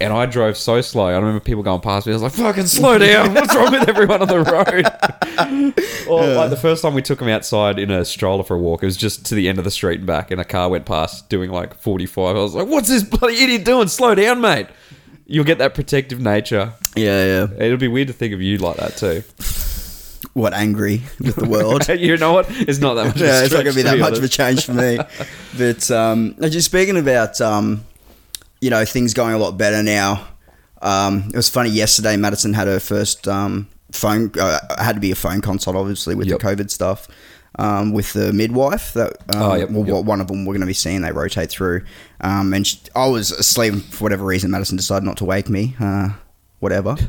And 0.00 0.14
I 0.14 0.24
drove 0.24 0.56
so 0.56 0.80
slow. 0.80 1.08
I 1.08 1.16
remember 1.16 1.40
people 1.40 1.62
going 1.62 1.82
past 1.82 2.06
me. 2.06 2.14
I 2.14 2.16
was 2.16 2.22
like, 2.22 2.32
"Fucking 2.32 2.68
slow 2.68 2.96
down! 2.96 3.34
What's 3.34 3.54
wrong 3.54 3.70
with 3.70 3.86
everyone 3.86 4.22
on 4.22 4.28
the 4.28 4.40
road?" 4.40 4.86
or 6.08 6.26
like 6.36 6.48
the 6.48 6.56
first 6.56 6.80
time 6.80 6.94
we 6.94 7.02
took 7.02 7.20
him 7.20 7.28
outside 7.28 7.78
in 7.78 7.90
a 7.90 8.02
stroller 8.06 8.42
for 8.42 8.56
a 8.56 8.58
walk, 8.58 8.82
it 8.82 8.86
was 8.86 8.96
just 8.96 9.26
to 9.26 9.34
the 9.34 9.46
end 9.46 9.58
of 9.58 9.64
the 9.64 9.70
street 9.70 9.98
and 9.98 10.06
back, 10.06 10.30
and 10.30 10.40
a 10.40 10.44
car 10.44 10.70
went 10.70 10.86
past 10.86 11.28
doing 11.28 11.50
like 11.50 11.74
forty-five. 11.74 12.34
I 12.34 12.40
was 12.40 12.54
like, 12.54 12.66
"What's 12.66 12.88
this 12.88 13.02
bloody 13.02 13.42
idiot 13.44 13.66
doing? 13.66 13.88
Slow 13.88 14.14
down, 14.14 14.40
mate!" 14.40 14.68
You'll 15.32 15.44
get 15.44 15.58
that 15.58 15.74
protective 15.74 16.20
nature. 16.20 16.72
yeah, 16.96 17.24
yeah. 17.24 17.46
It'll 17.64 17.76
be 17.78 17.86
weird 17.86 18.08
to 18.08 18.14
think 18.14 18.34
of 18.34 18.42
you 18.42 18.58
like 18.58 18.78
that 18.78 18.96
too. 18.96 19.22
What 20.34 20.52
angry 20.54 21.02
with 21.20 21.36
the 21.36 21.48
world? 21.48 21.88
you 22.00 22.16
know 22.16 22.32
what? 22.32 22.46
It's 22.50 22.78
not 22.80 22.94
that 22.94 23.06
much. 23.06 23.16
of 23.16 23.22
a 23.22 23.24
yeah, 23.24 23.42
it's 23.44 23.52
not 23.52 23.62
going 23.64 23.74
to 23.74 23.78
be 23.78 23.82
that 23.82 23.94
be 23.94 24.00
much 24.00 24.18
of 24.18 24.24
a 24.24 24.28
change 24.28 24.64
for 24.66 24.74
me. 24.74 24.98
But 25.56 25.90
um, 25.90 26.34
just 26.42 26.66
speaking 26.66 26.96
about 26.98 27.40
um, 27.40 27.84
you 28.60 28.70
know 28.70 28.84
things 28.84 29.14
going 29.14 29.34
a 29.34 29.38
lot 29.38 29.56
better 29.56 29.82
now. 29.82 30.26
Um, 30.82 31.28
it 31.32 31.36
was 31.36 31.48
funny 31.48 31.70
yesterday. 31.70 32.16
Madison 32.16 32.52
had 32.54 32.66
her 32.66 32.80
first 32.80 33.28
um, 33.28 33.68
phone. 33.92 34.32
Uh, 34.38 34.58
had 34.82 34.94
to 34.94 35.00
be 35.00 35.10
a 35.12 35.14
phone 35.16 35.40
consult, 35.40 35.76
obviously, 35.76 36.14
with 36.14 36.26
Yep. 36.28 36.40
the 36.40 36.44
COVID 36.46 36.70
stuff. 36.70 37.06
Um, 37.58 37.92
with 37.92 38.12
the 38.12 38.32
midwife 38.32 38.92
that 38.94 39.16
um, 39.34 39.42
Oh, 39.42 39.54
yep, 39.54 39.70
well, 39.70 39.84
yep. 39.86 40.04
one 40.04 40.20
of 40.20 40.28
them 40.28 40.44
we're 40.46 40.54
going 40.54 40.60
to 40.60 40.66
be 40.68 40.72
seeing. 40.72 41.02
They 41.02 41.10
rotate 41.10 41.50
through, 41.50 41.82
um, 42.20 42.54
and 42.54 42.64
she, 42.66 42.78
I 42.94 43.06
was 43.08 43.32
asleep 43.32 43.74
for 43.90 44.04
whatever 44.04 44.24
reason. 44.24 44.52
Madison 44.52 44.76
decided 44.76 45.04
not 45.04 45.16
to 45.18 45.24
wake 45.24 45.48
me. 45.50 45.74
Uh, 45.80 46.10
whatever. 46.60 46.96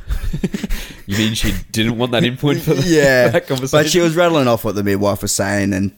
You 1.08 1.18
mean 1.18 1.34
she 1.34 1.52
didn't 1.72 1.98
want 1.98 2.14
that 2.14 2.24
input 2.24 2.58
for 2.60 2.74
the, 2.74 2.84
yeah, 2.88 3.28
that 3.32 3.46
conversation? 3.48 3.84
but 3.84 3.90
she 3.90 4.00
was 4.00 4.16
rattling 4.16 4.48
off 4.48 4.64
what 4.64 4.76
the 4.76 4.84
midwife 4.84 5.22
was 5.24 5.34
saying, 5.34 5.74
and 5.74 5.92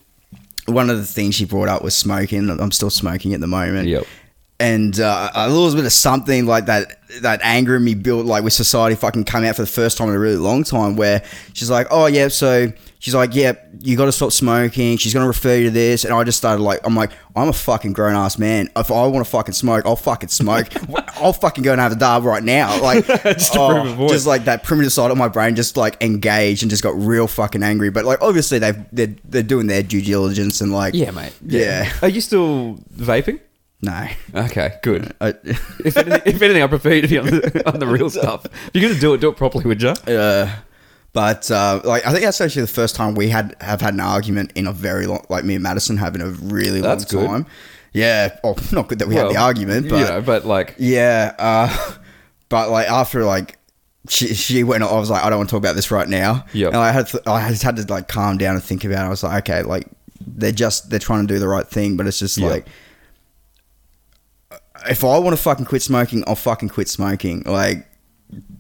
one 0.66 0.90
of 0.90 0.98
the 0.98 1.06
things 1.06 1.36
she 1.36 1.46
brought 1.46 1.68
up 1.68 1.84
was 1.84 1.96
smoking. 1.96 2.50
I'm 2.50 2.72
still 2.72 2.90
smoking 2.90 3.34
at 3.36 3.40
the 3.40 3.48
moment. 3.48 3.88
Yep. 3.90 4.06
And 4.60 5.00
uh, 5.00 5.30
a 5.34 5.50
little 5.50 5.76
bit 5.76 5.86
of 5.86 5.92
something 5.92 6.46
like 6.46 6.68
that 6.68 7.00
that 7.22 7.40
anger 7.44 7.76
in 7.76 7.84
me 7.84 7.94
built 7.96 8.26
like 8.26 8.44
with 8.44 8.54
society 8.54 8.96
fucking 8.96 9.24
come 9.24 9.44
out 9.44 9.56
for 9.56 9.62
the 9.64 9.68
first 9.68 9.98
time 9.98 10.10
in 10.10 10.16
a 10.16 10.20
really 10.20 10.38
long 10.38 10.64
time 10.64 10.96
where 10.96 11.24
she's 11.54 11.70
like 11.70 11.86
oh 11.92 12.06
yeah 12.06 12.28
so 12.28 12.72
she's 13.00 13.14
like 13.14 13.36
yeah 13.36 13.54
you 13.82 13.96
got 13.98 14.06
to 14.06 14.12
stop 14.12 14.32
smoking 14.32 14.98
she's 14.98 15.14
going 15.14 15.24
to 15.24 15.28
refer 15.28 15.56
you 15.56 15.66
to 15.66 15.70
this 15.72 16.06
and 16.06 16.14
i 16.14 16.24
just 16.24 16.38
started 16.38 16.62
like 16.64 16.80
i'm 16.86 16.96
like 16.96 17.12
i'm 17.36 17.50
a 17.50 17.54
fucking 17.54 17.94
grown-ass 17.94 18.38
man 18.40 18.68
if 18.76 18.90
i 18.90 19.06
want 19.08 19.24
to 19.24 19.30
fucking 19.30 19.54
smoke 19.54 19.86
i'll 19.86 19.96
fucking 19.96 20.30
smoke 20.30 20.68
i'll 21.18 21.34
fucking 21.34 21.64
go 21.64 21.72
and 21.72 21.82
have 21.82 21.92
a 21.92 21.96
dab 21.96 22.24
right 22.24 22.44
now 22.44 22.80
like 22.82 23.06
Just 23.24 23.56
oh, 23.58 23.70
prove 23.82 23.94
a 23.94 23.96
point. 23.96 24.10
just 24.12 24.26
like 24.26 24.46
that 24.46 24.64
primitive 24.64 24.92
side 24.94 25.12
of 25.12 25.18
my 25.18 25.28
brain 25.28 25.56
just 25.56 25.78
like 25.78 26.02
engaged 26.02 26.64
and 26.64 26.70
just 26.70 26.82
got 26.84 26.96
real 26.96 27.28
fucking 27.28 27.62
angry 27.64 27.90
but 27.92 28.06
like 28.06 28.22
obviously 28.22 28.60
they've 28.60 28.84
they're, 28.92 29.16
they're 29.26 29.44
doing 29.44 29.68
their 29.68 29.84
due 29.84 30.02
diligence 30.02 30.62
and 30.62 30.72
like 30.72 30.94
Yeah, 30.94 31.12
mate. 31.12 31.34
Yeah. 31.46 31.92
Are 32.02 32.08
you 32.08 32.22
still 32.22 32.76
vaping? 32.96 33.40
No 33.84 34.08
Okay, 34.46 34.74
good. 34.82 35.14
I, 35.22 35.30
If 35.86 35.98
anything, 35.98 36.22
if 36.26 36.42
anything 36.42 36.64
I 36.64 36.68
prefer 36.68 36.94
you 36.94 37.02
to 37.04 37.08
be 37.08 37.18
on 37.20 37.26
the, 37.28 37.64
on 37.74 37.80
the 37.80 37.88
real 37.88 38.10
stuff. 38.10 38.46
If 38.46 38.70
you're 38.74 38.82
going 38.84 38.96
to 38.96 39.00
do 39.00 39.14
it, 39.14 39.22
do 39.22 39.30
it 39.30 39.38
properly, 39.38 39.66
would 39.66 39.82
you? 39.82 39.90
Uh, 39.90 40.50
but 41.12 41.52
uh, 41.52 41.80
like 41.84 42.06
I 42.08 42.12
think 42.12 42.24
that's 42.24 42.42
actually 42.42 42.64
the 42.64 42.68
first 42.70 42.96
time 42.96 43.14
we 43.14 43.30
had 43.30 43.56
have 43.62 43.82
had 43.82 43.94
an 43.94 44.00
argument 44.00 44.52
in 44.56 44.66
a 44.66 44.72
very 44.72 45.06
long 45.06 45.24
like 45.30 45.44
me 45.46 45.54
and 45.56 45.62
Madison 45.64 45.98
having 45.98 46.22
a 46.22 46.30
really 46.30 46.82
long 46.82 46.90
That's 46.98 47.06
good. 47.06 47.28
time. 47.28 47.46
Yeah, 47.94 48.36
oh, 48.44 48.56
not 48.72 48.88
good 48.88 48.98
that 49.00 49.08
we 49.08 49.14
had 49.16 49.30
the 49.30 49.38
argument, 49.38 49.90
but 49.90 50.00
you 50.00 50.06
know, 50.06 50.22
but 50.22 50.46
like, 50.46 50.74
yeah, 50.80 51.36
uh, 51.38 51.94
but 52.50 52.72
like 52.72 52.90
after 52.90 53.24
like 53.26 53.60
she 54.10 54.34
she 54.34 54.64
went, 54.64 54.82
I 54.84 54.92
was 54.98 55.12
like, 55.12 55.24
I 55.24 55.30
don't 55.30 55.38
want 55.38 55.50
to 55.50 55.54
talk 55.54 55.60
about 55.62 55.76
this 55.76 55.92
right 55.92 56.08
now. 56.10 56.46
Yeah, 56.54 56.68
and 56.68 56.78
I 56.78 56.92
had 56.92 57.06
to, 57.08 57.22
I 57.30 57.50
just 57.50 57.62
had 57.62 57.76
to 57.76 57.86
like 57.94 58.08
calm 58.08 58.40
down 58.40 58.56
and 58.56 58.64
think 58.64 58.84
about. 58.84 59.04
it. 59.04 59.06
I 59.06 59.10
was 59.10 59.22
like, 59.24 59.48
okay, 59.48 59.62
like 59.62 59.86
they're 60.26 60.52
just 60.52 60.90
they're 60.90 60.98
trying 60.98 61.28
to 61.28 61.32
do 61.34 61.40
the 61.40 61.48
right 61.48 61.68
thing, 61.68 61.96
but 61.98 62.08
it's 62.08 62.18
just 62.18 62.38
Yep. 62.40 62.50
like. 62.50 62.66
If 64.90 65.04
I 65.04 65.18
want 65.20 65.36
to 65.36 65.42
fucking 65.42 65.66
quit 65.66 65.82
smoking, 65.82 66.24
I'll 66.28 66.36
fucking 66.36 66.70
quit 66.70 66.88
smoking. 66.90 67.44
Like, 67.46 67.88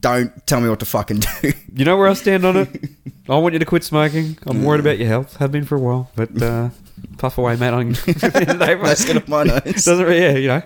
don't 0.01 0.45
tell 0.45 0.61
me 0.61 0.69
what 0.69 0.79
to 0.79 0.85
fucking 0.85 1.21
do. 1.41 1.53
you 1.75 1.85
know 1.85 1.97
where 1.97 2.07
I 2.07 2.13
stand 2.13 2.45
on 2.45 2.57
it. 2.57 2.69
I 3.29 3.37
want 3.37 3.53
you 3.53 3.59
to 3.59 3.65
quit 3.65 3.83
smoking. 3.83 4.37
I'm 4.45 4.63
worried 4.63 4.81
about 4.81 4.97
your 4.97 5.07
health. 5.07 5.37
Have 5.37 5.51
been 5.51 5.65
for 5.65 5.75
a 5.75 5.79
while, 5.79 6.11
but 6.15 6.41
uh, 6.41 6.69
puff 7.17 7.37
away, 7.37 7.55
mate. 7.55 7.69
On 7.73 7.93
Let's 7.93 9.05
get 9.05 9.15
off 9.17 9.27
my 9.27 9.43
nose. 9.43 9.61
Doesn't 9.63 10.05
really, 10.05 10.19
yeah, 10.21 10.33
you 10.35 10.47
know. 10.49 10.61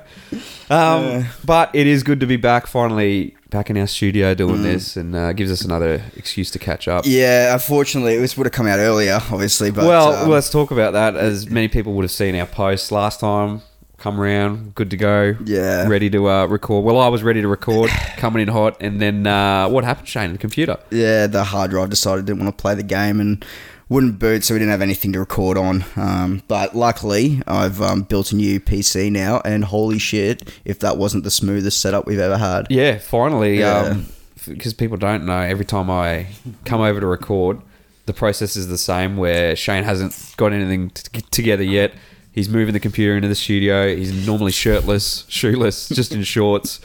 Um, 0.69 1.21
Uh. 1.21 1.23
but 1.45 1.69
it 1.73 1.87
is 1.87 2.03
good 2.03 2.19
to 2.19 2.25
be 2.25 2.35
back, 2.35 2.67
finally 2.67 3.35
back 3.49 3.69
in 3.69 3.77
our 3.77 3.87
studio 3.87 4.33
Mm. 4.33 4.37
doing 4.37 4.63
this, 4.63 4.97
and 4.97 5.15
uh, 5.15 5.31
gives 5.33 5.51
us 5.51 5.61
another 5.61 6.01
excuse 6.17 6.51
to 6.51 6.59
catch 6.59 6.87
up. 6.87 7.05
Yeah, 7.07 7.53
unfortunately, 7.53 8.17
this 8.17 8.35
would 8.37 8.45
have 8.47 8.51
come 8.53 8.67
out 8.67 8.79
earlier, 8.79 9.19
obviously. 9.31 9.71
But 9.71 9.85
well, 9.85 10.13
um, 10.13 10.29
let's 10.29 10.49
talk 10.49 10.71
about 10.71 10.93
that. 10.93 11.15
As 11.15 11.49
many 11.49 11.67
people 11.69 11.93
would 11.93 12.03
have 12.03 12.11
seen 12.11 12.35
our 12.35 12.45
posts 12.47 12.91
last 12.91 13.19
time, 13.21 13.61
come 13.97 14.19
around, 14.21 14.75
good 14.75 14.89
to 14.91 14.97
go. 14.97 15.35
Yeah. 15.45 15.87
ready 15.87 16.09
to 16.11 16.29
uh, 16.29 16.45
record. 16.45 16.85
Well, 16.85 16.99
I 16.99 17.07
was 17.07 17.23
ready 17.23 17.41
to 17.41 17.47
record, 17.47 17.89
coming 18.17 18.41
in 18.41 18.47
hot, 18.47 18.77
and 18.81 19.01
then 19.01 19.25
uh, 19.27 19.67
what 19.69 19.83
happened, 19.83 20.07
Shane? 20.07 20.31
The 20.33 20.37
computer. 20.37 20.77
yeah, 20.91 21.27
the 21.27 21.43
hard 21.43 21.71
drive 21.71 21.89
decided 21.89 22.21
it 22.23 22.25
didn't 22.27 22.43
want 22.43 22.57
to 22.57 22.61
play 22.61 22.75
the 22.75 22.83
game 22.83 23.19
and 23.19 23.43
wouldn't 23.89 24.19
boot, 24.19 24.43
so 24.43 24.53
we 24.53 24.59
didn't 24.59 24.71
have 24.71 24.81
anything 24.81 25.13
to 25.13 25.19
record 25.19 25.57
on. 25.57 25.85
Um, 25.95 26.43
but 26.47 26.75
luckily, 26.75 27.41
I've 27.47 27.81
um, 27.81 28.01
built 28.03 28.31
a 28.31 28.35
new 28.35 28.59
PC 28.59 29.11
now, 29.11 29.41
and 29.45 29.63
holy 29.63 29.97
shit, 29.99 30.51
if 30.65 30.79
that 30.79 30.97
wasn't 30.97 31.23
the 31.23 31.31
smoothest 31.31 31.79
setup 31.79 32.05
we've 32.05 32.19
ever 32.19 32.37
had. 32.37 32.67
Yeah, 32.69 32.97
finally. 32.97 33.59
Yeah. 33.59 34.01
Because 34.45 34.73
people 34.73 34.97
don't 34.97 35.25
know, 35.25 35.39
every 35.39 35.65
time 35.65 35.89
I 35.89 36.27
come 36.63 36.79
over 36.81 36.99
to 37.01 37.05
record, 37.05 37.61
the 38.05 38.13
process 38.13 38.55
is 38.55 38.67
the 38.69 38.77
same. 38.77 39.17
Where 39.17 39.55
Shane 39.55 39.83
hasn't 39.83 40.33
got 40.37 40.53
anything 40.53 40.89
t- 40.91 41.21
together 41.31 41.63
yet. 41.63 41.93
He's 42.37 42.49
moving 42.49 42.73
the 42.73 42.79
computer 42.79 43.15
into 43.15 43.27
the 43.27 43.33
studio. 43.33 43.95
He's 43.95 44.27
normally 44.27 44.51
shirtless, 44.51 45.25
shoeless, 45.27 45.89
just 45.89 46.11
in 46.13 46.21
shorts. 46.21 46.79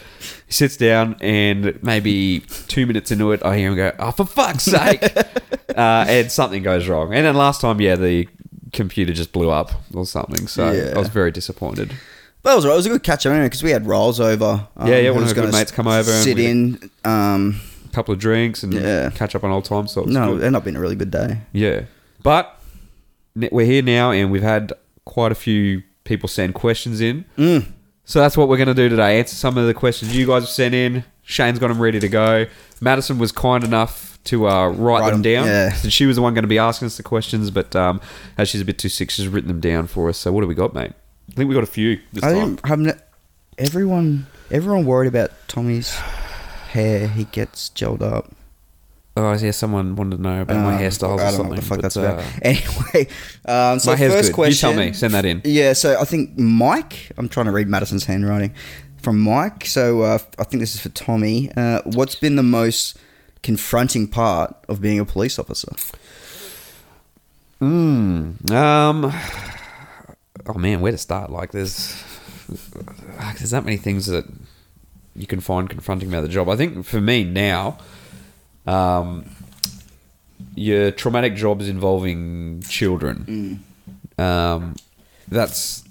He 0.47 0.53
sits 0.55 0.79
down, 0.79 1.17
and 1.21 1.79
maybe 1.83 2.41
two 2.69 2.87
minutes 2.87 3.11
into 3.11 3.33
it, 3.33 3.45
I 3.45 3.59
hear 3.59 3.69
him 3.69 3.77
go, 3.77 3.93
"Oh, 3.99 4.13
for 4.13 4.25
fuck's 4.25 4.63
sake!" 4.65 5.03
uh, 5.77 6.07
and 6.09 6.33
something 6.33 6.63
goes 6.63 6.89
wrong. 6.89 7.13
And 7.13 7.27
then 7.27 7.35
last 7.35 7.61
time, 7.61 7.83
yeah, 7.83 7.97
the 7.97 8.27
computer 8.73 9.13
just 9.13 9.31
blew 9.35 9.51
up 9.51 9.73
or 9.93 10.07
something. 10.07 10.47
So 10.47 10.71
Yeah. 10.73 10.95
I 10.97 10.99
was 10.99 11.09
very 11.09 11.31
disappointed. 11.31 11.93
But 12.43 12.53
it 12.53 12.57
was, 12.57 12.65
it 12.65 12.69
was 12.69 12.87
a 12.87 12.89
good 12.89 13.03
catch 13.03 13.27
up 13.27 13.33
anyway 13.33 13.45
because 13.47 13.63
we 13.63 13.73
had 13.73 13.87
Rolls 13.87 14.21
over. 14.21 14.67
Um, 14.79 14.89
Yeah, 14.89 15.01
yeah, 15.01 15.11
one 15.11 15.23
of 15.23 15.29
our 15.29 15.35
good 15.35 15.53
mates 15.53 15.71
come 15.71 15.87
over 15.87 16.11
and 16.11 16.25
sit 16.25 16.39
in. 16.39 16.91
Um, 17.05 17.61
A 17.91 17.93
couple 17.93 18.15
of 18.15 18.19
drinks 18.19 18.63
and 18.63 18.73
Yeah. 18.73 19.11
catch 19.11 19.35
up 19.35 19.45
on 19.45 19.51
old 19.51 19.67
times. 19.67 19.93
So 19.93 20.05
no, 20.05 20.29
good. 20.33 20.43
it 20.43 20.47
ended 20.47 20.55
up 20.57 20.65
being 20.65 20.77
a 20.77 20.81
really 20.81 20.97
good 20.97 21.11
day. 21.11 21.43
Yeah. 21.53 21.83
But 22.23 22.59
we're 23.35 23.67
here 23.67 23.83
now 23.83 24.13
and 24.13 24.31
we've 24.33 24.43
had 24.43 24.73
quite 25.05 25.33
a 25.33 25.35
few 25.35 25.83
people 26.05 26.29
send 26.29 26.55
questions 26.55 27.01
in. 27.01 27.25
Mm. 27.39 27.67
So 28.05 28.19
that's 28.21 28.37
what 28.37 28.49
we're 28.49 28.57
going 28.57 28.69
to 28.69 28.75
do 28.75 28.89
today. 28.89 29.19
Answer 29.19 29.37
some 29.37 29.57
of 29.57 29.67
the 29.67 29.75
questions 29.75 30.15
you 30.17 30.27
guys 30.27 30.43
have 30.43 30.51
sent 30.51 30.75
in. 30.75 31.05
Shane's 31.23 31.59
got 31.59 31.69
them 31.69 31.81
ready 31.81 32.01
to 32.01 32.09
go. 32.09 32.47
Madison 32.81 33.19
was 33.19 33.31
kind 33.31 33.63
enough 33.63 34.19
to 34.25 34.49
uh, 34.49 34.69
write, 34.69 35.01
Write 35.01 35.07
them 35.11 35.15
'em, 35.19 35.23
down. 35.23 35.47
yeah. 35.47 35.73
So 35.73 35.89
she 35.89 36.07
was 36.07 36.17
the 36.17 36.23
one 36.23 36.35
going 36.35 36.43
to 36.43 36.49
be 36.49 36.59
asking 36.59 36.87
us 36.87 36.97
the 36.97 37.03
questions, 37.05 37.51
but 37.51 37.75
um, 37.77 38.01
as 38.37 38.49
she's 38.49 38.61
a 38.61 38.65
bit 38.65 38.79
too 38.79 38.89
sick, 38.89 39.11
she's 39.11 39.29
written 39.29 39.49
them 39.49 39.61
down 39.61 39.87
for 39.87 40.09
us. 40.09 40.19
So 40.19 40.33
what 40.33 40.41
do 40.43 40.47
we 40.49 40.55
got, 40.55 40.75
mate? 40.75 40.93
I 41.31 41.33
think 41.35 41.49
we 41.49 41.55
got 41.55 41.63
a 41.63 41.67
few 41.67 42.01
this 42.13 42.25
I 42.25 42.33
time. 42.35 42.59
everyone. 43.59 44.27
Everyone 44.51 44.85
worried 44.85 45.09
about 45.09 45.31
Tommy's 45.49 45.95
hair. 46.71 47.07
He 47.09 47.25
gets 47.25 47.71
gelled 47.71 48.03
up. 48.03 48.31
Oh, 49.15 49.35
yeah, 49.35 49.51
someone 49.51 49.95
wanted 49.95 50.17
to 50.17 50.23
know 50.23 50.41
about 50.41 50.57
my 50.57 50.75
Uh, 50.75 50.79
hairstyles 50.79 51.03
I 51.03 51.13
or 51.13 51.17
don't 51.17 51.19
know 51.19 51.31
something. 51.31 51.49
what 51.51 51.57
the 51.57 51.63
fuck 51.63 51.79
but, 51.79 51.83
that's 51.83 51.97
uh, 51.99 52.01
about. 52.01 52.25
Anyway, 52.43 53.09
um, 53.45 53.79
so 53.79 53.91
my 53.91 53.97
hair's 53.97 54.13
first 54.15 54.29
good. 54.31 54.35
question. 54.35 54.71
You 54.71 54.75
tell 54.77 54.85
me. 54.87 54.93
Send 54.95 55.13
that 55.15 55.25
in. 55.27 55.43
Yeah, 55.45 55.75
so 55.75 56.01
I 56.01 56.05
think 56.05 56.39
Mike. 56.39 57.11
I'm 57.19 57.29
trying 57.29 57.47
to 57.47 57.53
read 57.53 57.69
Madison's 57.69 58.05
handwriting 58.07 58.55
from 59.03 59.21
Mike. 59.21 59.67
So 59.67 60.01
uh, 60.01 60.19
I 60.39 60.45
think 60.45 60.61
this 60.61 60.75
is 60.75 60.81
for 60.81 60.89
Tommy. 60.91 61.51
Uh, 61.57 61.83
what's 61.85 62.15
been 62.15 62.37
the 62.37 62.43
most 62.43 62.99
confronting 63.43 64.09
part 64.09 64.55
of 64.69 64.81
being 64.81 64.99
a 64.99 65.05
police 65.05 65.39
officer? 65.39 65.73
Mm, 67.61 68.51
um. 68.51 69.13
Oh 70.47 70.55
man, 70.55 70.81
where 70.81 70.91
to 70.93 70.99
start? 70.99 71.31
Like, 71.31 71.53
there's 71.53 72.03
there's 73.39 73.51
that 73.51 73.65
many 73.65 73.77
things 73.77 74.07
that 74.07 74.25
you 75.15 75.27
can 75.27 75.41
find 75.41 75.69
confronting 75.71 76.09
about 76.09 76.23
the 76.23 76.29
job. 76.29 76.49
I 76.49 76.57
think 76.57 76.85
for 76.85 77.01
me 77.01 77.23
now, 77.25 77.79
um, 78.67 79.25
your 80.55 80.91
traumatic 80.91 81.35
jobs 81.35 81.69
involving 81.69 82.63
children. 82.69 83.63
Um, 84.19 84.77
that's 85.29 85.85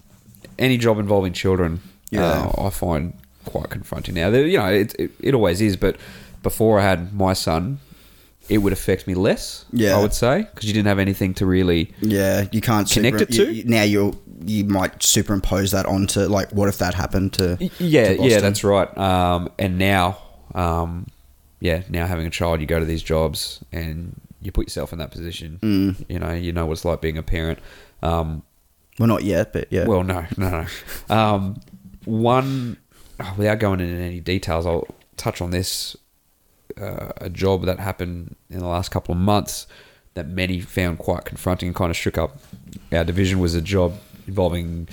any 0.60 0.78
job 0.78 1.00
involving 1.00 1.34
children. 1.34 1.82
Yeah. 2.12 2.24
uh, 2.58 2.68
I 2.68 2.70
find 2.70 3.14
quite 3.46 3.70
confronting 3.70 4.16
now. 4.16 4.30
You 4.30 4.58
know, 4.58 4.68
it, 4.68 4.94
it 5.00 5.12
it 5.20 5.34
always 5.34 5.62
is, 5.62 5.78
but 5.78 5.98
before 6.44 6.80
I 6.80 6.84
had 6.84 7.14
my 7.14 7.34
son. 7.34 7.80
It 8.50 8.58
would 8.58 8.74
affect 8.74 9.08
me 9.08 9.14
less, 9.14 9.64
Yeah. 9.72 9.96
I 9.96 10.02
would 10.02 10.14
say, 10.14 10.42
because 10.42 10.66
you 10.68 10.74
didn't 10.74 10.88
have 10.88 11.00
anything 11.00 11.34
to 11.36 11.46
really 11.46 11.94
Yeah, 12.02 12.48
you 12.52 12.60
can't 12.60 12.90
Connect 12.90 13.20
super- 13.20 13.24
it 13.24 13.46
to? 13.46 13.54
you- 13.54 13.64
now. 13.64 13.84
You 13.84 14.20
you 14.46 14.66
might 14.66 15.02
superimpose 15.02 15.72
that 15.72 15.86
onto 15.86 16.22
like, 16.22 16.52
what 16.52 16.68
if 16.68 16.78
that 16.80 16.94
happened 16.94 17.32
to? 17.34 17.58
Yeah, 17.80 18.16
to 18.16 18.22
yeah, 18.24 18.40
that's 18.42 18.64
right. 18.66 18.90
Um, 18.98 19.50
and 19.58 19.78
now, 19.78 20.18
um, 20.54 21.08
yeah, 21.62 21.84
now 21.88 22.06
having 22.06 22.28
a 22.28 22.30
child, 22.30 22.60
you 22.60 22.68
go 22.68 22.80
to 22.80 22.86
these 22.86 23.04
jobs 23.04 23.64
and 23.72 24.20
you 24.42 24.52
put 24.52 24.66
yourself 24.66 24.92
in 24.92 25.00
that 25.00 25.12
position. 25.12 25.60
Mm. 25.62 26.06
You 26.10 26.20
know, 26.20 26.34
you 26.34 26.52
know 26.52 26.66
what 26.66 26.74
it's 26.74 26.84
like 26.84 27.00
being 27.00 27.18
a 27.18 27.24
parent. 27.24 27.60
Um, 28.04 28.44
Well, 29.00 29.08
not 29.08 29.24
yet, 29.24 29.54
but 29.54 29.68
yeah. 29.70 29.86
well, 29.86 30.04
no, 30.04 30.26
no, 30.38 30.66
no. 31.08 31.16
Um, 31.16 31.62
one, 32.06 32.78
oh, 33.20 33.34
without 33.38 33.60
going 33.60 33.80
into 33.80 33.96
any 34.02 34.20
details, 34.20 34.66
I'll 34.66 34.88
touch 35.16 35.40
on 35.42 35.52
this. 35.52 35.96
Uh, 36.80 37.12
a 37.18 37.30
job 37.30 37.66
that 37.66 37.80
happened 37.80 38.36
in 38.50 38.60
the 38.60 38.68
last 38.68 38.90
couple 38.92 39.12
of 39.12 39.20
months 39.20 39.68
that 40.14 40.28
many 40.28 40.62
found 40.62 40.98
quite 40.98 41.26
confronting 41.26 41.68
and 41.68 41.76
kind 41.76 41.90
of 41.90 41.98
shook 41.98 42.18
up 42.18 42.38
our 42.94 43.04
division 43.04 43.40
was 43.40 43.54
a 43.54 43.62
job 43.62 43.94
involving 44.26 44.88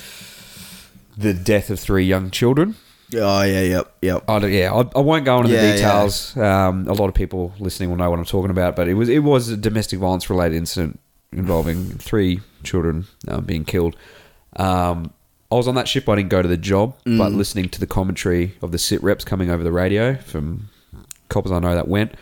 the 1.16 1.32
death 1.32 1.70
of 1.70 1.78
three 1.78 2.04
young 2.04 2.30
children. 2.32 2.74
Oh 3.14 3.42
yeah, 3.42 3.62
yep, 3.62 3.92
yep. 4.02 4.24
I 4.28 4.38
yeah, 4.46 4.72
I, 4.72 4.80
I 4.96 5.00
won't 5.00 5.24
go 5.24 5.38
into 5.38 5.50
Yeah, 5.50 5.60
the 5.62 5.66
yeah. 5.68 5.74
details. 5.74 6.36
Um, 6.36 6.86
a 6.88 6.92
lot 6.92 7.08
of 7.08 7.14
people 7.14 7.54
listening 7.58 7.90
will 7.90 7.96
know 7.96 8.10
what 8.10 8.18
I'm 8.18 8.24
talking 8.24 8.50
about, 8.50 8.76
but 8.76 8.88
it 8.88 8.94
was 8.94 9.08
it 9.08 9.20
was 9.22 9.48
a 9.48 9.56
domestic 9.56 9.98
violence 9.98 10.28
related 10.30 10.56
incident 10.56 10.98
involving 11.32 11.84
three 11.98 12.40
children 12.64 13.06
um, 13.28 13.44
being 13.44 13.64
killed. 13.64 13.96
Um, 14.56 15.12
I 15.50 15.54
was 15.54 15.66
on 15.68 15.74
that 15.76 15.88
ship. 15.88 16.08
I 16.08 16.16
didn't 16.16 16.28
go 16.30 16.42
to 16.42 16.48
the 16.48 16.56
job, 16.58 16.94
but 17.04 17.30
Mm. 17.32 17.36
listening 17.36 17.68
to 17.70 17.80
the 17.80 17.86
commentary 17.86 18.54
of 18.62 18.70
the 18.72 18.78
sit 18.78 19.02
reps 19.02 19.24
coming 19.24 19.50
over 19.50 19.62
the 19.64 19.72
radio 19.72 20.14
from 20.16 20.68
coppers 21.30 21.52
I 21.52 21.58
know 21.58 21.74
that 21.74 21.88
went, 21.88 22.12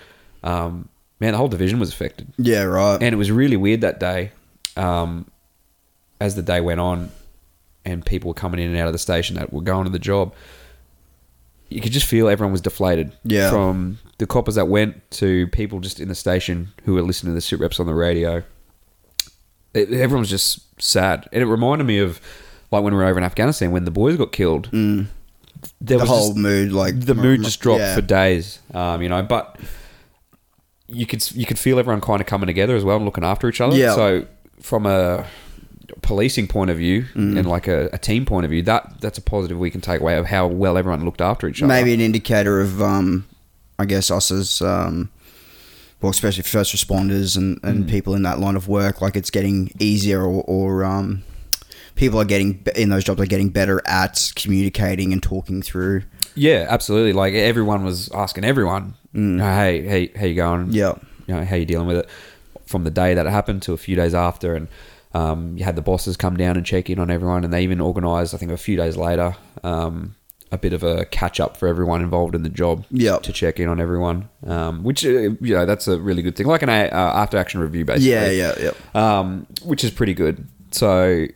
um, 0.45 0.88
man, 1.21 1.33
the 1.33 1.38
whole 1.38 1.49
division 1.49 1.78
was 1.81 1.93
affected 1.93 2.28
Yeah, 2.38 2.62
right. 2.62 3.02
and 3.02 3.12
it 3.12 3.16
was 3.16 3.31
really 3.33 3.57
weird 3.57 3.81
that 3.81 3.99
day 4.00 4.33
um, 4.76 5.26
as 6.21 6.35
the 6.37 6.43
day 6.43 6.61
went 6.61 6.81
on 6.81 7.11
and 7.85 8.05
people 8.05 8.28
were 8.28 8.35
coming 8.35 8.61
in 8.61 8.71
and 8.71 8.78
out 8.78 8.87
of 8.87 8.93
the 8.93 8.99
station 8.99 9.37
that 9.37 9.52
were 9.52 9.61
going 9.61 9.85
to 9.85 9.90
the 9.90 9.99
job 9.99 10.33
you 11.68 11.80
could 11.80 11.92
just 11.92 12.06
feel 12.06 12.28
everyone 12.28 12.52
was 12.52 12.61
deflated 12.61 13.12
Yeah. 13.25 13.50
from 13.50 13.99
the 14.18 14.26
coppers 14.26 14.54
that 14.54 14.68
went 14.68 15.08
to 15.12 15.46
people 15.49 15.80
just 15.80 16.00
in 16.00 16.08
the 16.08 16.14
station 16.14 16.68
who 16.85 16.94
were 16.94 17.02
listening 17.02 17.32
to 17.32 17.35
the 17.35 17.40
sit 17.40 17.58
reps 17.61 17.80
on 17.80 17.87
the 17.87 17.94
radio 17.94 18.42
it, 19.75 19.90
everyone 19.92 20.20
was 20.20 20.30
just 20.30 20.80
sad 20.80 21.28
and 21.32 21.42
it 21.42 21.46
reminded 21.46 21.85
me 21.85 21.99
of 21.99 22.20
like 22.70 22.82
when 22.82 22.92
we 22.94 22.99
were 22.99 23.04
over 23.04 23.18
in 23.18 23.25
afghanistan 23.25 23.73
when 23.73 23.85
the 23.85 23.90
boys 23.90 24.16
got 24.16 24.32
killed 24.32 24.70
Mm. 24.70 25.06
there 25.80 25.99
the 25.99 26.02
was 26.04 26.08
whole 26.08 26.28
just- 26.28 26.38
mood, 26.38 26.73
like 26.73 27.00
the 27.00 27.14
mood 27.14 27.42
just 27.42 27.61
dropped 27.61 27.80
yeah. 27.80 27.94
for 27.94 28.00
days. 28.02 28.61
Um, 28.75 29.02
you 29.02 29.08
know, 29.08 29.23
but 29.23 29.58
you 30.88 31.06
could 31.06 31.28
you 31.35 31.46
could 31.46 31.58
feel 31.58 31.78
everyone 31.78 32.00
kind 32.00 32.20
of 32.20 32.26
coming 32.26 32.46
together 32.46 32.76
as 32.76 32.85
well 32.85 32.96
and 32.96 33.04
looking 33.04 33.25
after 33.25 33.49
each 33.49 33.61
other. 33.61 33.76
Yeah. 33.76 33.94
So 33.94 34.26
from 34.61 34.87
a 34.87 35.26
policing 36.06 36.46
point 36.46 36.70
of 36.70 36.76
view 36.76 37.02
Mm. 37.14 37.36
and 37.38 37.48
like 37.48 37.66
a, 37.68 37.88
a 37.92 37.98
team 37.98 38.25
point 38.25 38.44
of 38.44 38.50
view, 38.50 38.62
that 38.62 39.00
that's 39.00 39.18
a 39.18 39.22
positive 39.22 39.58
we 39.58 39.70
can 39.70 39.80
take 39.80 40.00
away 40.00 40.16
of 40.16 40.26
how 40.26 40.46
well 40.46 40.78
everyone 40.78 41.04
looked 41.04 41.20
after 41.20 41.48
each 41.48 41.60
other. 41.62 41.68
maybe 41.68 41.92
an 41.92 42.00
indicator 42.00 42.60
of, 42.60 42.80
um, 42.80 43.26
I 43.78 43.84
guess, 43.86 44.10
us 44.10 44.30
as, 44.30 44.62
um, 44.62 45.10
well, 46.00 46.10
especially 46.10 46.42
first 46.44 46.75
responders 46.75 47.36
and, 47.36 47.58
and 47.62 47.84
Mm. 47.84 47.90
people 47.90 48.14
in 48.14 48.22
that 48.22 48.38
line 48.38 48.54
of 48.56 48.68
work, 48.68 49.00
like 49.02 49.16
it's 49.16 49.30
getting 49.30 49.70
easier 49.80 50.22
or, 50.22 50.42
or 50.46 50.84
um, 50.84 51.22
people 51.96 52.20
are 52.20 52.25
getting, 52.25 52.62
in 52.76 52.88
those 52.90 53.02
jobs, 53.04 53.20
are 53.20 53.26
getting 53.26 53.48
better 53.48 53.80
at 53.86 54.32
communicating 54.36 55.12
and 55.12 55.22
talking 55.22 55.60
through. 55.62 56.02
Yeah, 56.34 56.66
absolutely. 56.68 57.14
Like 57.14 57.34
everyone 57.34 57.82
was 57.84 58.08
asking 58.14 58.44
everyone, 58.44 58.94
Mm. 59.14 59.40
"Hey, 59.40 59.82
hey, 59.82 60.10
how 60.18 60.26
you 60.26 60.34
going? 60.34 60.72
Yeah. 60.72 60.92
you 61.26 61.34
know, 61.34 61.42
how 61.44 61.56
you 61.56 61.64
dealing 61.64 61.86
with 61.88 61.96
it?" 61.96 62.08
From 62.66 62.84
the 62.84 62.90
day 62.90 63.14
that 63.14 63.25
it 63.26 63.30
happened 63.30 63.62
to 63.62 63.72
a 63.72 63.78
few 63.78 63.96
days 63.96 64.12
after, 64.12 64.54
and 64.54 64.68
um, 65.16 65.56
you 65.56 65.64
had 65.64 65.76
the 65.76 65.82
bosses 65.82 66.16
come 66.16 66.37
down 66.37 66.56
and 66.56 66.64
check 66.66 66.90
in 66.90 66.99
on 66.99 67.11
everyone, 67.11 67.44
and 67.44 67.52
they 67.52 67.62
even 67.62 67.80
organised, 67.80 68.35
I 68.35 68.38
think, 68.38 68.52
a 68.52 68.56
few 68.56 68.76
days 68.76 68.96
later, 68.96 69.35
um, 69.64 70.14
a 70.52 70.58
bit 70.58 70.73
of 70.73 70.82
a 70.82 71.04
catch 71.06 71.40
up 71.40 71.56
for 71.56 71.66
everyone 71.68 72.02
involved 72.02 72.35
in 72.35 72.42
the 72.42 72.49
job. 72.62 72.85
Yeah. 72.90 73.18
to 73.18 73.32
check 73.32 73.58
in 73.58 73.68
on 73.68 73.80
everyone, 73.80 74.28
um, 74.46 74.85
which 74.85 75.04
uh, 75.04 75.08
you 75.11 75.54
know 75.56 75.64
that's 75.66 75.88
a 75.88 75.99
really 75.99 76.23
good 76.23 76.37
thing, 76.37 76.46
like 76.46 76.62
an 76.62 76.68
uh, 76.70 76.88
after 76.92 77.37
action 77.38 77.61
review, 77.61 77.85
basically 77.85 78.11
Yeah, 78.11 78.30
yeah, 78.30 78.54
yeah. 78.94 79.18
um, 79.18 79.46
which 79.64 79.82
is 79.85 79.90
pretty 79.90 80.14
good. 80.14 80.46
So, 80.70 81.26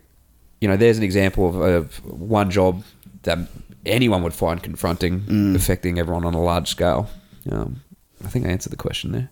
you 0.60 0.68
know, 0.68 0.76
there's 0.76 0.99
an 0.99 1.04
example 1.04 1.49
of, 1.49 1.54
of 1.60 2.04
one 2.04 2.50
job 2.50 2.82
that 3.22 3.38
anyone 3.87 4.22
would 4.22 4.34
find 4.34 4.62
confronting, 4.62 5.20
Mm. 5.22 5.54
affecting 5.56 5.99
everyone 5.99 6.25
on 6.25 6.34
a 6.34 6.42
large 6.42 6.68
scale. 6.68 7.08
Um, 7.50 7.82
I 8.25 8.28
think 8.28 8.44
I 8.46 8.50
answered 8.50 8.72
the 8.72 8.76
question 8.76 9.12
there. 9.12 9.30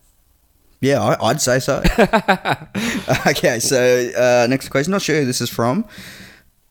Yeah, 0.81 1.03
I, 1.03 1.31
I'd 1.31 1.41
say 1.41 1.59
so. 1.59 1.79
okay, 3.27 3.59
so 3.59 4.11
uh, 4.17 4.47
next 4.49 4.69
question. 4.69 4.93
Not 4.93 5.03
sure 5.03 5.19
who 5.19 5.27
this 5.27 5.41
is 5.41 5.51
from. 5.51 5.85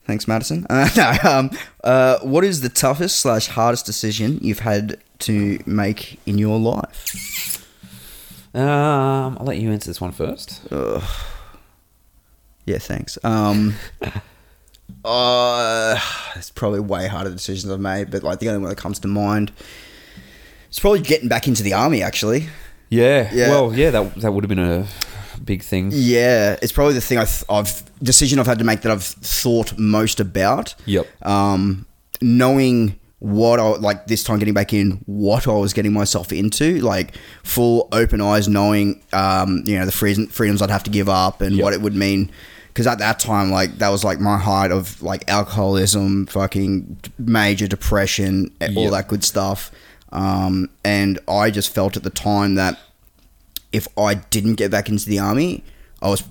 Thanks, 0.05 0.27
Madison. 0.27 0.65
Uh, 0.69 0.89
no, 0.95 1.29
um, 1.29 1.51
uh, 1.83 2.19
what 2.19 2.45
is 2.45 2.61
the 2.61 2.69
toughest 2.69 3.19
slash 3.19 3.47
hardest 3.47 3.85
decision 3.85 4.39
you've 4.41 4.59
had 4.59 5.01
to 5.19 5.59
make 5.65 6.19
in 6.25 6.37
your 6.37 6.57
life? 6.57 7.65
Um, 8.53 9.37
I'll 9.37 9.45
let 9.45 9.57
you 9.57 9.71
answer 9.71 9.89
this 9.89 9.99
one 9.99 10.13
first. 10.13 10.61
Ugh. 10.71 11.03
Yeah, 12.65 12.77
thanks. 12.77 13.17
Um, 13.23 13.75
uh, 15.05 15.99
it's 16.35 16.51
probably 16.51 16.79
way 16.79 17.07
harder 17.07 17.29
decisions 17.29 17.71
I've 17.71 17.79
made, 17.79 18.09
but 18.09 18.23
like 18.23 18.39
the 18.39 18.47
only 18.47 18.61
one 18.61 18.69
that 18.69 18.77
comes 18.77 18.99
to 18.99 19.07
mind, 19.09 19.51
it's 20.69 20.79
probably 20.79 21.01
getting 21.01 21.27
back 21.27 21.47
into 21.47 21.63
the 21.63 21.73
army. 21.73 22.01
Actually, 22.01 22.47
Yeah. 22.89 23.29
Yeah. 23.33 23.49
Well, 23.49 23.73
yeah, 23.73 23.91
that 23.91 24.15
that 24.15 24.31
would 24.31 24.43
have 24.43 24.49
been 24.49 24.59
a 24.59 24.87
big 25.43 25.61
thing. 25.63 25.89
Yeah, 25.93 26.57
it's 26.61 26.71
probably 26.71 26.93
the 26.93 27.01
thing 27.01 27.17
I've, 27.17 27.43
I've 27.49 27.83
decision 28.01 28.39
I've 28.39 28.47
had 28.47 28.59
to 28.59 28.65
make 28.65 28.81
that 28.81 28.91
I've 28.91 29.03
thought 29.03 29.77
most 29.77 30.19
about. 30.19 30.75
Yep. 30.85 31.07
Um, 31.25 31.85
knowing 32.21 32.99
what 33.19 33.59
I 33.59 33.67
like 33.77 34.05
this 34.07 34.23
time 34.23 34.37
getting 34.39 34.53
back 34.53 34.73
in 34.73 35.01
what 35.05 35.47
I 35.47 35.51
was 35.53 35.73
getting 35.73 35.91
myself 35.93 36.31
into, 36.31 36.79
like 36.81 37.15
full 37.43 37.87
open 37.91 38.21
eyes, 38.21 38.47
knowing 38.47 39.01
um, 39.13 39.63
you 39.65 39.77
know 39.79 39.85
the 39.85 39.91
freedom, 39.91 40.27
freedoms 40.27 40.61
I'd 40.61 40.69
have 40.69 40.83
to 40.83 40.91
give 40.91 41.09
up 41.09 41.41
and 41.41 41.55
Yep. 41.55 41.63
what 41.63 41.73
it 41.73 41.81
would 41.81 41.95
mean. 41.95 42.31
Because 42.67 42.85
at 42.85 42.99
that 42.99 43.17
time, 43.17 43.49
like 43.49 43.79
that 43.79 43.89
was 43.89 44.03
like 44.03 44.19
my 44.19 44.37
height 44.37 44.71
of 44.71 45.01
like 45.01 45.27
alcoholism, 45.27 46.27
fucking 46.27 46.99
major 47.17 47.67
depression, 47.67 48.51
all 48.61 48.83
Yep. 48.83 48.91
that 48.91 49.07
good 49.07 49.23
stuff. 49.23 49.71
Um, 50.11 50.69
and 50.83 51.19
I 51.27 51.51
just 51.51 51.73
felt 51.73 51.97
at 51.97 52.03
the 52.03 52.09
time 52.09 52.55
that 52.55 52.79
if 53.71 53.87
I 53.97 54.15
didn't 54.15 54.55
get 54.55 54.71
back 54.71 54.89
into 54.89 55.07
the 55.09 55.19
army, 55.19 55.63
I 56.01 56.09
was 56.09 56.23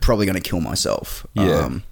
probably 0.00 0.26
going 0.26 0.40
to 0.40 0.48
kill 0.48 0.60
myself. 0.60 1.26
Yeah. 1.34 1.58
Um, 1.60 1.84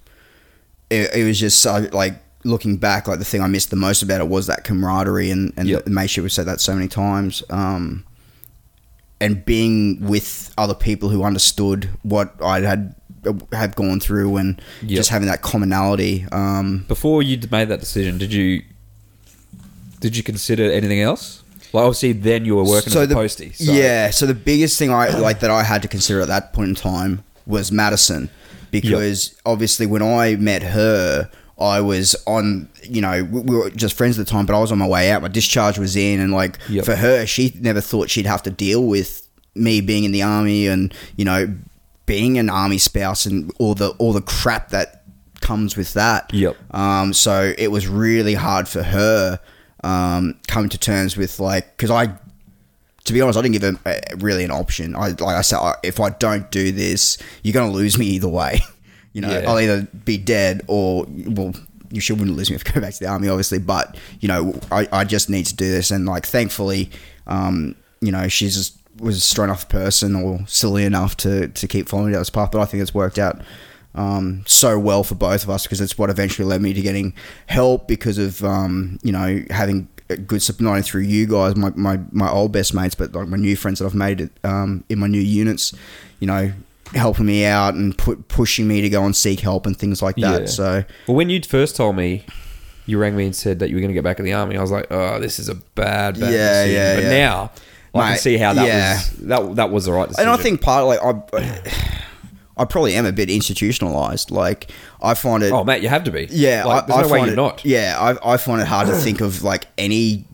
it, 0.90 1.14
it 1.14 1.24
was 1.24 1.38
just 1.38 1.60
so, 1.62 1.88
like 1.92 2.14
looking 2.44 2.76
back, 2.78 3.06
like 3.06 3.18
the 3.18 3.24
thing 3.24 3.40
I 3.42 3.46
missed 3.46 3.70
the 3.70 3.76
most 3.76 4.02
about 4.02 4.20
it 4.20 4.28
was 4.28 4.46
that 4.48 4.64
camaraderie 4.64 5.30
and, 5.30 5.52
and 5.56 5.68
Yep. 5.68 5.84
the 5.84 5.90
mateship. 5.90 6.24
We 6.24 6.30
said 6.30 6.46
that 6.46 6.60
so 6.60 6.74
many 6.74 6.88
times. 6.88 7.42
Um, 7.50 8.04
and 9.20 9.44
being 9.44 10.00
with 10.06 10.52
other 10.56 10.74
people 10.74 11.10
who 11.10 11.22
understood 11.22 11.90
what 12.02 12.34
I 12.42 12.60
had 12.60 12.94
have 13.52 13.76
gone 13.76 14.00
through 14.00 14.38
and 14.38 14.60
Yep. 14.80 14.96
just 14.96 15.10
having 15.10 15.28
that 15.28 15.42
commonality. 15.42 16.26
Um, 16.32 16.86
Before 16.88 17.22
you 17.22 17.38
made 17.50 17.68
that 17.68 17.78
decision, 17.80 18.16
did 18.18 18.32
you 18.32 18.62
did 20.00 20.16
you 20.16 20.22
consider 20.22 20.70
anything 20.70 21.00
else? 21.00 21.44
Well, 21.72 21.84
obviously, 21.84 22.12
then 22.12 22.44
you 22.44 22.56
were 22.56 22.64
working 22.64 22.92
as 22.92 22.96
a 22.96 23.06
the, 23.06 23.14
postie. 23.14 23.52
So. 23.52 23.70
Yeah, 23.70 24.10
so 24.10 24.26
the 24.26 24.34
biggest 24.34 24.78
thing 24.78 24.90
I 24.92 25.10
like 25.10 25.40
that 25.40 25.50
I 25.50 25.62
had 25.62 25.82
to 25.82 25.88
consider 25.88 26.20
at 26.20 26.28
that 26.28 26.52
point 26.52 26.70
in 26.70 26.74
time 26.74 27.22
was 27.46 27.70
Madison, 27.70 28.28
because 28.70 29.40
obviously 29.46 29.86
when 29.86 30.02
I 30.02 30.34
met 30.36 30.62
her, 30.62 31.30
I 31.60 31.80
was 31.80 32.16
on, 32.26 32.68
you 32.82 33.00
know, 33.00 33.22
we 33.24 33.40
we 33.42 33.56
were 33.56 33.70
just 33.70 33.96
friends 33.96 34.18
at 34.18 34.26
the 34.26 34.30
time, 34.30 34.46
but 34.46 34.56
I 34.56 34.60
was 34.60 34.72
on 34.72 34.78
my 34.78 34.88
way 34.88 35.10
out. 35.12 35.22
My 35.22 35.28
discharge 35.28 35.78
was 35.78 35.94
in, 35.94 36.18
and 36.18 36.32
like 36.32 36.58
Yep. 36.68 36.84
for 36.84 36.96
her, 36.96 37.26
she 37.26 37.54
never 37.60 37.80
thought 37.80 38.10
she'd 38.10 38.26
have 38.26 38.42
to 38.44 38.50
deal 38.50 38.84
with 38.84 39.26
me 39.54 39.80
being 39.80 40.04
in 40.04 40.12
the 40.12 40.22
army 40.22 40.66
and 40.66 40.94
you 41.16 41.24
know 41.24 41.52
being 42.06 42.38
an 42.38 42.48
army 42.48 42.78
spouse 42.78 43.26
and 43.26 43.52
all 43.58 43.74
the 43.74 43.90
all 43.98 44.12
the 44.12 44.22
crap 44.22 44.70
that 44.70 45.04
comes 45.40 45.76
with 45.76 45.92
that. 45.94 46.32
Yep. 46.32 46.56
Um, 46.74 47.12
so 47.12 47.54
it 47.56 47.68
was 47.68 47.86
really 47.86 48.34
hard 48.34 48.66
for 48.66 48.82
her 48.82 49.38
um, 49.82 50.38
coming 50.48 50.68
to 50.70 50.78
terms 50.78 51.16
with 51.16 51.40
like 51.40 51.76
because 51.76 51.90
I, 51.90 52.06
to 53.04 53.12
be 53.12 53.20
honest, 53.20 53.38
I 53.38 53.42
didn't 53.42 53.60
give 53.60 53.62
her 53.62 53.78
uh, 53.90 54.16
really 54.18 54.44
an 54.44 54.50
option. 54.50 54.94
I 54.94 55.08
like 55.08 55.20
I 55.22 55.40
said, 55.42 55.58
I- 55.58 55.76
if 55.82 56.00
I 56.00 56.10
don't 56.10 56.50
do 56.50 56.72
this, 56.72 57.18
you're 57.42 57.54
gonna 57.54 57.72
lose 57.72 57.98
me 57.98 58.06
either 58.06 58.28
way. 58.28 58.60
you 59.12 59.20
know, 59.20 59.30
Yeah. 59.30 59.48
I'll 59.50 59.58
either 59.60 59.86
be 60.04 60.18
dead 60.18 60.62
or 60.66 61.06
well. 61.08 61.54
You 61.92 62.00
sure 62.00 62.16
wouldn't 62.16 62.36
lose 62.36 62.48
me 62.50 62.54
if 62.54 62.62
I 62.68 62.72
go 62.72 62.80
back 62.80 62.94
to 62.94 63.00
the 63.00 63.08
army, 63.08 63.28
obviously, 63.28 63.58
but 63.58 63.96
you 64.20 64.28
know, 64.28 64.54
I, 64.70 64.86
I 64.92 65.02
just 65.04 65.28
need 65.28 65.46
to 65.46 65.56
do 65.56 65.68
this, 65.68 65.90
and 65.90 66.06
like, 66.06 66.24
thankfully, 66.24 66.88
um, 67.26 67.74
you 68.00 68.12
know, 68.12 68.28
she's 68.28 68.54
just 68.54 68.76
was 69.00 69.16
a 69.16 69.20
strong 69.20 69.48
enough 69.48 69.68
person 69.68 70.14
or 70.14 70.38
silly 70.46 70.84
enough 70.84 71.16
to 71.16 71.48
to 71.48 71.66
keep 71.66 71.88
following 71.88 72.12
down 72.12 72.20
this 72.20 72.30
path. 72.30 72.50
But 72.52 72.60
I 72.60 72.64
think 72.66 72.80
it's 72.82 72.94
worked 72.94 73.18
out 73.18 73.40
um, 73.94 74.42
so 74.46 74.78
well 74.78 75.02
for 75.04 75.14
both 75.14 75.42
of 75.44 75.50
us 75.50 75.64
because 75.64 75.80
it's 75.80 75.98
what 75.98 76.10
eventually 76.10 76.46
led 76.46 76.62
me 76.62 76.72
to 76.72 76.80
getting 76.80 77.12
help 77.46 77.88
because 77.88 78.18
of 78.18 78.42
um, 78.44 78.98
you 79.02 79.12
know 79.12 79.42
having 79.50 79.88
good 80.26 80.42
support 80.42 80.62
not 80.62 80.70
only 80.70 80.82
through 80.82 81.02
you 81.02 81.26
guys, 81.26 81.56
my, 81.56 81.70
my, 81.76 82.00
my 82.10 82.28
old 82.30 82.52
best 82.52 82.74
mates, 82.74 82.94
but 82.94 83.12
like 83.12 83.28
my 83.28 83.36
new 83.36 83.56
friends 83.56 83.78
that 83.78 83.86
I've 83.86 83.94
made 83.94 84.28
um, 84.44 84.82
in 84.88 84.98
my 84.98 85.06
new 85.06 85.20
units, 85.20 85.72
you 86.18 86.26
know, 86.26 86.52
helping 86.94 87.26
me 87.26 87.44
out 87.44 87.74
and 87.74 87.96
put 87.96 88.26
pushing 88.26 88.66
me 88.66 88.80
to 88.80 88.88
go 88.88 89.04
and 89.04 89.14
seek 89.14 89.38
help 89.40 89.66
and 89.66 89.76
things 89.76 90.02
like 90.02 90.16
that. 90.16 90.40
Yeah. 90.40 90.46
So 90.46 90.84
Well, 91.06 91.16
when 91.16 91.30
you 91.30 91.40
first 91.42 91.76
told 91.76 91.94
me, 91.96 92.24
you 92.86 92.98
rang 92.98 93.14
me 93.16 93.24
and 93.26 93.36
said 93.36 93.60
that 93.60 93.68
you 93.68 93.76
were 93.76 93.80
going 93.80 93.90
to 93.90 93.94
get 93.94 94.02
back 94.02 94.18
in 94.18 94.24
the 94.24 94.32
army. 94.32 94.56
I 94.56 94.60
was 94.60 94.72
like, 94.72 94.88
oh, 94.90 95.20
this 95.20 95.38
is 95.38 95.48
a 95.48 95.54
bad, 95.54 96.18
bad 96.18 96.32
Yeah, 96.32 96.64
decision. 96.64 96.74
yeah, 96.74 96.94
but 96.96 97.04
yeah. 97.04 97.10
now 97.10 97.50
I 97.94 98.08
can 98.10 98.18
see 98.18 98.36
how 98.36 98.54
that 98.54 98.66
yeah. 98.66 98.94
was 98.94 99.10
that 99.20 99.54
that 99.56 99.70
was 99.70 99.84
the 99.84 99.92
right 99.92 100.08
decision. 100.08 100.28
and 100.28 100.40
I 100.40 100.42
think 100.42 100.60
part 100.60 100.82
of 100.82 100.88
like 100.88 101.32
I. 101.34 101.92
I 102.60 102.66
probably 102.66 102.94
am 102.94 103.06
a 103.06 103.12
bit 103.12 103.30
institutionalized. 103.30 104.30
Like 104.30 104.70
I 105.02 105.14
find 105.14 105.42
it. 105.42 105.50
oh, 105.50 105.64
mate, 105.64 105.82
you 105.82 105.88
have 105.88 106.04
to 106.04 106.10
be. 106.10 106.28
Yeah, 106.30 106.64
Like, 106.64 106.90
I, 106.90 106.98
I 106.98 107.02
no 107.02 107.08
find 107.08 107.30
it, 107.30 107.34
not. 107.36 107.64
Yeah, 107.64 107.96
I, 107.98 108.34
I 108.34 108.36
find 108.36 108.60
it 108.60 108.66
hard 108.66 108.86
to 108.88 108.94
think 108.94 109.22
of 109.22 109.42
like 109.42 109.66
any 109.78 110.26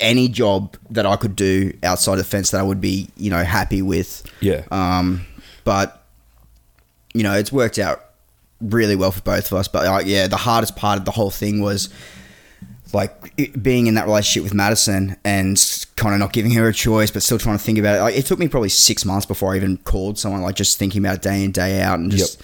any 0.00 0.28
job 0.28 0.76
that 0.90 1.06
I 1.06 1.16
could 1.16 1.34
do 1.34 1.72
outside 1.82 2.16
the 2.16 2.24
fence 2.24 2.50
that 2.52 2.60
I 2.60 2.62
would 2.62 2.80
be 2.80 3.08
you 3.16 3.30
know 3.30 3.42
happy 3.42 3.82
with. 3.82 4.22
Yeah. 4.38 4.62
Um, 4.70 5.26
but 5.64 6.04
you 7.14 7.24
know, 7.24 7.32
it's 7.34 7.50
worked 7.52 7.80
out 7.80 8.04
really 8.60 8.94
well 8.94 9.10
for 9.10 9.22
both 9.22 9.50
of 9.50 9.58
us. 9.58 9.66
But 9.66 9.86
uh, 9.86 10.02
yeah, 10.04 10.28
the 10.28 10.36
hardest 10.36 10.76
part 10.76 11.00
of 11.00 11.04
the 11.04 11.10
whole 11.10 11.30
thing 11.30 11.60
was 11.60 11.88
like 12.94 13.32
it, 13.36 13.62
being 13.62 13.86
in 13.86 13.94
that 13.94 14.06
relationship 14.06 14.42
with 14.44 14.54
Madison 14.54 15.16
and 15.24 15.86
kind 15.96 16.14
of 16.14 16.20
not 16.20 16.32
giving 16.32 16.52
her 16.52 16.68
a 16.68 16.72
choice, 16.74 17.10
but 17.10 17.22
still 17.22 17.38
trying 17.38 17.56
to 17.58 17.62
think 17.64 17.78
about 17.78 17.98
it. 17.98 18.00
Like, 18.02 18.16
it 18.16 18.26
took 18.26 18.38
me 18.38 18.48
probably 18.48 18.68
six 18.68 19.04
months 19.04 19.26
before 19.26 19.52
I 19.52 19.56
even 19.56 19.76
called 19.78 20.18
someone. 20.18 20.42
Like 20.42 20.54
just 20.56 20.78
thinking 20.78 21.04
about 21.04 21.16
it 21.16 21.22
day 21.22 21.42
in 21.44 21.52
day 21.52 21.80
out 21.80 21.98
and 21.98 22.10
just 22.10 22.42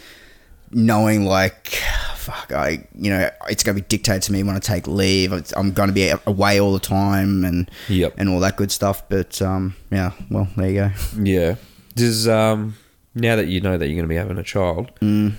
knowing 0.70 1.24
like 1.24 1.66
fuck 2.16 2.52
i 2.52 2.86
you 2.94 3.08
know 3.08 3.30
it's 3.48 3.62
going 3.62 3.74
to 3.74 3.82
be 3.82 3.86
dictated 3.88 4.20
to 4.20 4.32
me 4.32 4.42
when 4.42 4.54
i 4.54 4.58
take 4.58 4.86
leave 4.86 5.32
i'm 5.56 5.72
going 5.72 5.88
to 5.88 5.94
be 5.94 6.12
away 6.26 6.60
all 6.60 6.74
the 6.74 6.78
time 6.78 7.42
and 7.42 7.70
Yep. 7.88 8.12
and 8.18 8.28
all 8.28 8.38
that 8.40 8.58
good 8.58 8.70
stuff 8.70 9.08
but 9.08 9.40
um 9.40 9.74
yeah 9.90 10.10
well 10.30 10.46
there 10.58 10.68
you 10.68 10.74
go 10.74 10.90
Yeah. 11.22 11.54
Does 11.94 12.28
um 12.28 12.74
now 13.14 13.34
that 13.36 13.46
you 13.46 13.62
know 13.62 13.78
that 13.78 13.86
you're 13.86 13.94
going 13.96 14.04
to 14.04 14.08
be 14.08 14.16
having 14.16 14.36
a 14.36 14.42
child, 14.42 14.90
Mm. 15.00 15.36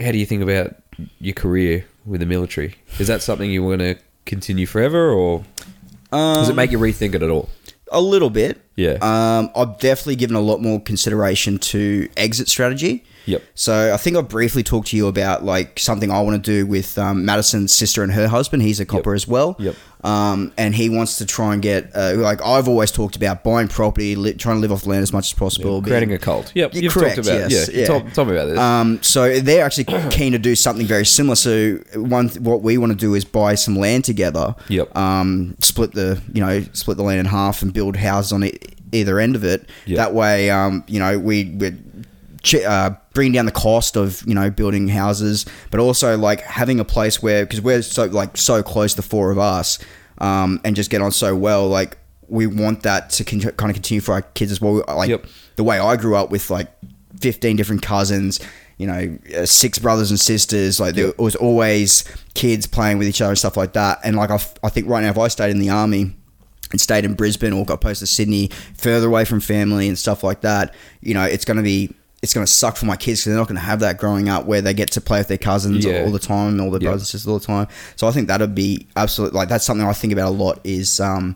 how 0.00 0.10
do 0.10 0.16
you 0.18 0.24
think 0.26 0.42
about 0.42 0.74
your 1.18 1.34
career 1.34 1.84
with 2.04 2.20
the 2.20 2.26
military? 2.26 2.74
Is 2.98 3.06
that 3.08 3.22
something 3.22 3.50
you 3.50 3.62
want 3.62 3.80
to 3.80 3.96
continue 4.26 4.66
forever, 4.66 5.10
or 5.10 5.44
does 6.12 6.48
it 6.48 6.52
Um, 6.52 6.56
make 6.56 6.70
you 6.70 6.78
rethink 6.78 7.14
it 7.14 7.22
at 7.22 7.30
all? 7.30 7.48
a 7.94 8.00
little 8.00 8.30
bit 8.30 8.58
Yeah. 8.74 8.96
um 9.02 9.50
i've 9.54 9.78
definitely 9.78 10.16
given 10.16 10.34
a 10.34 10.40
lot 10.40 10.62
more 10.62 10.80
consideration 10.80 11.58
to 11.58 12.08
exit 12.16 12.48
strategy 12.48 13.04
Yep. 13.26 13.42
So 13.54 13.94
I 13.94 13.96
think 13.96 14.16
I 14.16 14.20
briefly 14.22 14.62
talked 14.62 14.88
to 14.88 14.96
you 14.96 15.06
about 15.06 15.44
like 15.44 15.78
something 15.78 16.10
I 16.10 16.20
want 16.20 16.42
to 16.44 16.50
do 16.50 16.66
with 16.66 16.98
um, 16.98 17.24
Madison's 17.24 17.72
sister 17.72 18.02
and 18.02 18.12
her 18.12 18.28
husband. 18.28 18.62
He's 18.62 18.80
a 18.80 18.86
copper 18.86 19.14
as 19.14 19.28
well. 19.28 19.56
Yep. 19.58 19.76
Um, 20.04 20.52
and 20.58 20.74
he 20.74 20.88
wants 20.88 21.18
to 21.18 21.26
try 21.26 21.52
and 21.52 21.62
get 21.62 21.94
uh, 21.94 22.14
like 22.16 22.42
I've 22.44 22.66
always 22.66 22.90
talked 22.90 23.14
about 23.14 23.44
buying 23.44 23.68
property, 23.68 24.16
li- 24.16 24.32
trying 24.34 24.56
to 24.56 24.60
live 24.60 24.72
off 24.72 24.84
land 24.84 25.04
as 25.04 25.12
much 25.12 25.32
as 25.32 25.38
possible. 25.38 25.80
being- 25.80 25.92
Creating 25.92 26.12
a 26.12 26.18
cult. 26.18 26.50
Yep. 26.56 26.74
You've 26.74 26.92
correct, 26.92 27.16
talked 27.16 27.28
about 27.28 27.50
yes, 27.52 27.70
yeah. 27.72 27.80
yeah. 27.82 27.86
Tell, 27.86 28.00
tell 28.10 28.24
me 28.24 28.32
about 28.32 28.46
this. 28.46 28.58
Um, 28.58 29.00
so 29.02 29.38
they're 29.38 29.64
actually 29.64 29.84
keen 30.10 30.32
to 30.32 30.38
do 30.40 30.56
something 30.56 30.86
very 30.86 31.06
similar. 31.06 31.36
So 31.36 31.76
one, 31.94 32.28
what 32.30 32.62
we 32.62 32.78
want 32.78 32.90
to 32.90 32.98
do 32.98 33.14
is 33.14 33.24
buy 33.24 33.54
some 33.54 33.76
land 33.76 34.04
together. 34.04 34.56
Yep. 34.68 34.96
Um, 34.96 35.56
split 35.60 35.92
the, 35.92 36.20
you 36.32 36.44
know, 36.44 36.64
split 36.72 36.96
the 36.96 37.04
land 37.04 37.20
in 37.20 37.26
half 37.26 37.62
and 37.62 37.72
build 37.72 37.94
houses 37.96 38.32
on 38.32 38.42
e- 38.42 38.58
either 38.90 39.20
end 39.20 39.36
of 39.36 39.44
it. 39.44 39.68
Yep. 39.86 39.96
That 39.98 40.14
way, 40.14 40.50
um, 40.50 40.82
you 40.88 40.98
know, 40.98 41.16
we 41.16 41.44
we 41.44 41.70
ch- 41.70 41.74
uh, 42.66 42.90
bring 43.14 43.32
down 43.32 43.46
the 43.46 43.52
cost 43.52 43.96
of 43.96 44.22
you 44.26 44.34
know 44.34 44.50
building 44.50 44.88
houses, 44.88 45.46
but 45.70 45.80
also 45.80 46.16
like 46.18 46.40
having 46.40 46.80
a 46.80 46.84
place 46.84 47.22
where 47.22 47.44
because 47.44 47.60
we're 47.60 47.82
so 47.82 48.04
like 48.06 48.36
so 48.36 48.62
close, 48.62 48.94
the 48.94 49.02
four 49.02 49.30
of 49.30 49.38
us, 49.38 49.78
um, 50.18 50.60
and 50.64 50.74
just 50.76 50.90
get 50.90 51.00
on 51.02 51.12
so 51.12 51.34
well, 51.36 51.68
like. 51.68 51.98
We 52.28 52.46
want 52.46 52.84
that 52.84 53.10
to 53.10 53.24
con- 53.24 53.40
kind 53.40 53.68
of 53.70 53.74
continue 53.74 54.00
for 54.00 54.12
our 54.12 54.22
kids 54.22 54.50
as 54.52 54.58
well. 54.58 54.82
Like 54.88 55.10
Yep. 55.10 55.26
the 55.56 55.64
way 55.64 55.78
I 55.78 55.96
grew 55.96 56.16
up 56.16 56.30
with 56.30 56.48
like 56.48 56.72
15 57.20 57.56
different 57.56 57.82
cousins, 57.82 58.40
you 58.78 58.86
know, 58.86 59.18
uh, 59.36 59.44
six 59.44 59.78
brothers 59.78 60.08
and 60.10 60.18
sisters. 60.18 60.80
Like 60.80 60.94
there 60.94 61.12
was 61.18 61.36
always 61.36 62.04
kids 62.32 62.66
playing 62.66 62.96
with 62.96 63.06
each 63.06 63.20
other 63.20 63.32
and 63.32 63.38
stuff 63.38 63.58
like 63.58 63.74
that. 63.74 63.98
And 64.02 64.16
like 64.16 64.30
I, 64.30 64.36
f- 64.36 64.54
I 64.64 64.70
think 64.70 64.88
right 64.88 65.02
now, 65.02 65.10
if 65.10 65.18
I 65.18 65.28
stayed 65.28 65.50
in 65.50 65.58
the 65.58 65.68
army 65.68 66.16
and 66.70 66.80
stayed 66.80 67.04
in 67.04 67.12
Brisbane 67.12 67.52
or 67.52 67.66
got 67.66 67.82
posted 67.82 68.08
to 68.08 68.14
Sydney, 68.14 68.48
further 68.78 69.08
away 69.08 69.26
from 69.26 69.40
family 69.40 69.86
and 69.86 69.98
stuff 69.98 70.24
like 70.24 70.40
that, 70.40 70.74
you 71.02 71.12
know, 71.12 71.24
it's 71.24 71.44
going 71.44 71.58
to 71.58 71.62
be. 71.62 71.92
It's 72.22 72.32
going 72.32 72.46
to 72.46 72.52
suck 72.52 72.76
for 72.76 72.86
my 72.86 72.94
kids 72.96 73.20
because 73.20 73.32
they're 73.32 73.36
not 73.36 73.48
going 73.48 73.56
to 73.56 73.62
have 73.66 73.80
that 73.80 73.98
growing 73.98 74.28
up 74.28 74.44
where 74.46 74.60
they 74.60 74.74
get 74.74 74.92
to 74.92 75.00
play 75.00 75.18
with 75.18 75.26
their 75.26 75.38
cousins 75.38 75.84
Yeah. 75.84 76.04
all 76.04 76.12
the 76.12 76.20
time, 76.20 76.60
all 76.60 76.70
their 76.70 76.80
Yeah. 76.80 76.90
brothers 76.90 77.02
and 77.02 77.08
sisters 77.08 77.26
all 77.26 77.38
the 77.40 77.44
time. 77.46 77.66
So 77.96 78.06
I 78.06 78.12
think 78.12 78.28
that'd 78.28 78.54
be 78.54 78.86
absolutely 78.94 79.36
like 79.38 79.48
that's 79.48 79.64
something 79.64 79.84
I 79.86 79.92
think 79.92 80.12
about 80.12 80.28
a 80.28 80.30
lot. 80.30 80.60
Is 80.62 81.00
um, 81.00 81.34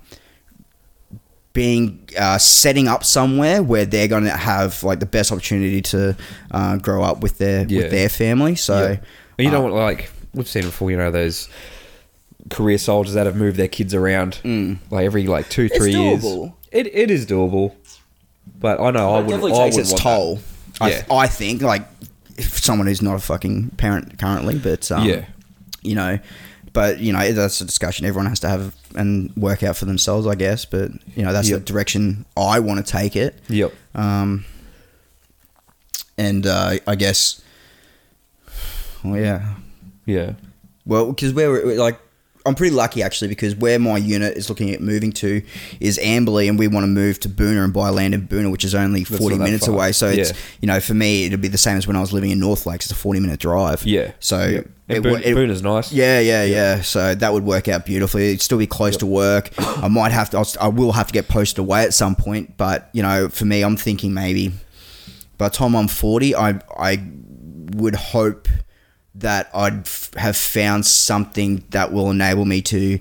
being 1.52 2.08
uh, 2.18 2.38
setting 2.38 2.86
up 2.86 3.02
somewhere 3.02 3.62
where 3.62 3.84
they're 3.86 4.08
going 4.08 4.24
to 4.24 4.30
have 4.30 4.82
like 4.84 5.00
the 5.00 5.06
best 5.06 5.32
opportunity 5.32 5.80
to 5.82 6.14
uh, 6.50 6.76
grow 6.76 7.02
up 7.02 7.20
with 7.20 7.38
their 7.38 7.66
Yeah. 7.66 7.82
with 7.82 7.90
their 7.90 8.08
family. 8.08 8.54
So 8.54 8.98
Yeah. 9.38 9.44
you 9.44 9.50
know 9.50 9.60
uh, 9.66 9.70
what? 9.70 9.72
Like 9.72 10.10
we've 10.34 10.46
seen 10.48 10.62
before. 10.62 10.90
You 10.90 10.98
know 10.98 11.10
those 11.10 11.48
career 12.50 12.78
soldiers 12.78 13.14
that 13.14 13.26
have 13.26 13.34
moved 13.34 13.56
their 13.56 13.66
kids 13.68 13.92
around 13.92 14.38
like 14.90 15.04
every 15.04 15.26
like 15.26 15.48
two, 15.48 15.62
Mm. 15.62 15.66
It's 15.66 15.76
three 15.78 15.92
years. 15.94 16.24
It 16.70 16.86
it 16.94 17.10
is 17.10 17.26
doable, 17.26 17.72
but 18.60 18.78
I 18.80 18.90
know 18.92 19.14
I 19.14 19.18
it 19.18 19.22
would. 19.22 19.30
definitely 19.30 19.52
I 19.54 19.64
takes 19.64 19.76
would 19.76 19.80
its 19.82 19.90
want 19.92 20.02
toll. 20.02 20.38
I, 20.80 20.90
Yeah. 20.90 21.04
I 21.10 21.26
think 21.26 21.62
like 21.62 21.86
if 22.36 22.58
someone 22.62 22.86
who's 22.86 23.02
not 23.02 23.14
a 23.16 23.18
fucking 23.18 23.70
parent 23.76 24.18
currently, 24.18 24.58
but 24.58 24.90
um, 24.92 25.08
Yeah. 25.08 25.24
you 25.82 25.94
know. 25.94 26.18
But 26.72 26.98
you 27.00 27.12
know 27.14 27.32
that's 27.32 27.60
a 27.62 27.64
discussion 27.64 28.04
everyone 28.04 28.26
has 28.28 28.40
to 28.40 28.48
have 28.50 28.74
and 28.94 29.34
work 29.34 29.62
out 29.62 29.78
for 29.78 29.86
themselves, 29.86 30.26
I 30.26 30.34
guess. 30.34 30.66
But 30.66 30.90
you 31.16 31.22
know 31.24 31.32
that's 31.32 31.48
Yep. 31.48 31.60
the 31.60 31.64
direction 31.64 32.26
I 32.36 32.58
want 32.60 32.84
to 32.84 32.92
take 32.92 33.16
it. 33.16 33.38
Yep. 33.48 33.72
Um, 33.94 34.44
and 36.18 36.46
uh, 36.46 36.74
I 36.86 36.94
guess, 36.96 37.40
well, 39.02 39.16
yeah, 39.20 39.54
Yeah. 40.04 40.32
Well, 40.84 41.06
because 41.12 41.32
we're 41.32 41.50
we're, 41.64 41.78
like, 41.78 41.98
I'm 42.46 42.54
pretty 42.54 42.74
lucky 42.74 43.02
actually 43.02 43.28
because 43.28 43.54
where 43.56 43.78
my 43.78 43.96
unit 43.98 44.36
is 44.36 44.48
looking 44.48 44.70
at 44.70 44.80
moving 44.80 45.12
to 45.12 45.42
is 45.80 45.98
Amberley, 45.98 46.48
and 46.48 46.58
we 46.58 46.68
want 46.68 46.84
to 46.84 46.88
move 46.88 47.18
to 47.20 47.28
Boonah 47.28 47.64
and 47.64 47.72
buy 47.72 47.90
land 47.90 48.14
in 48.14 48.26
Boonah, 48.28 48.50
which 48.50 48.64
is 48.64 48.74
only 48.74 49.04
40 49.04 49.38
minutes 49.38 49.66
far. 49.66 49.74
away. 49.74 49.92
So 49.92 50.08
it's 50.08 50.32
you 50.60 50.66
know 50.66 50.80
for 50.80 50.94
me 50.94 51.26
it'd 51.26 51.40
be 51.40 51.48
the 51.48 51.58
same 51.58 51.76
as 51.76 51.86
when 51.86 51.96
I 51.96 52.00
was 52.00 52.12
living 52.12 52.30
in 52.30 52.38
North 52.38 52.66
Lakes. 52.66 52.86
It's 52.86 52.92
a 52.92 52.94
40 52.94 53.20
minute 53.20 53.40
drive. 53.40 53.84
Yeah. 53.84 54.12
So 54.20 54.46
Yep. 54.46 54.70
And 54.88 54.98
it, 54.98 55.02
Boone, 55.02 55.20
it- 55.24 55.34
Boone 55.34 55.62
nice. 55.62 55.92
yeah, 55.92 56.20
yeah, 56.20 56.44
yeah. 56.44 56.80
So 56.80 57.14
that 57.16 57.32
would 57.32 57.42
work 57.44 57.66
out 57.66 57.84
beautifully. 57.86 58.28
It'd 58.28 58.40
still 58.40 58.58
be 58.58 58.68
close 58.68 58.96
to 58.98 59.06
work. 59.06 59.50
I 59.58 59.88
might 59.88 60.12
have 60.12 60.30
to. 60.30 60.36
I'll, 60.38 60.46
I 60.60 60.68
will 60.68 60.92
have 60.92 61.08
to 61.08 61.12
get 61.12 61.26
posted 61.26 61.58
away 61.58 61.82
at 61.82 61.92
some 61.92 62.14
point. 62.14 62.56
But 62.56 62.88
you 62.92 63.02
know, 63.02 63.28
for 63.28 63.46
me, 63.46 63.62
I'm 63.62 63.76
thinking 63.76 64.14
maybe 64.14 64.52
by 65.38 65.48
the 65.48 65.54
time 65.56 65.74
I'm 65.74 65.88
40, 65.88 66.36
I 66.36 66.60
I 66.78 67.02
would 67.74 67.96
hope 67.96 68.46
that 69.18 69.50
I'd 69.54 69.80
f- 69.86 70.10
have 70.16 70.36
found 70.36 70.84
something 70.86 71.64
that 71.70 71.92
will 71.92 72.10
enable 72.10 72.44
me 72.44 72.62
to 72.62 72.98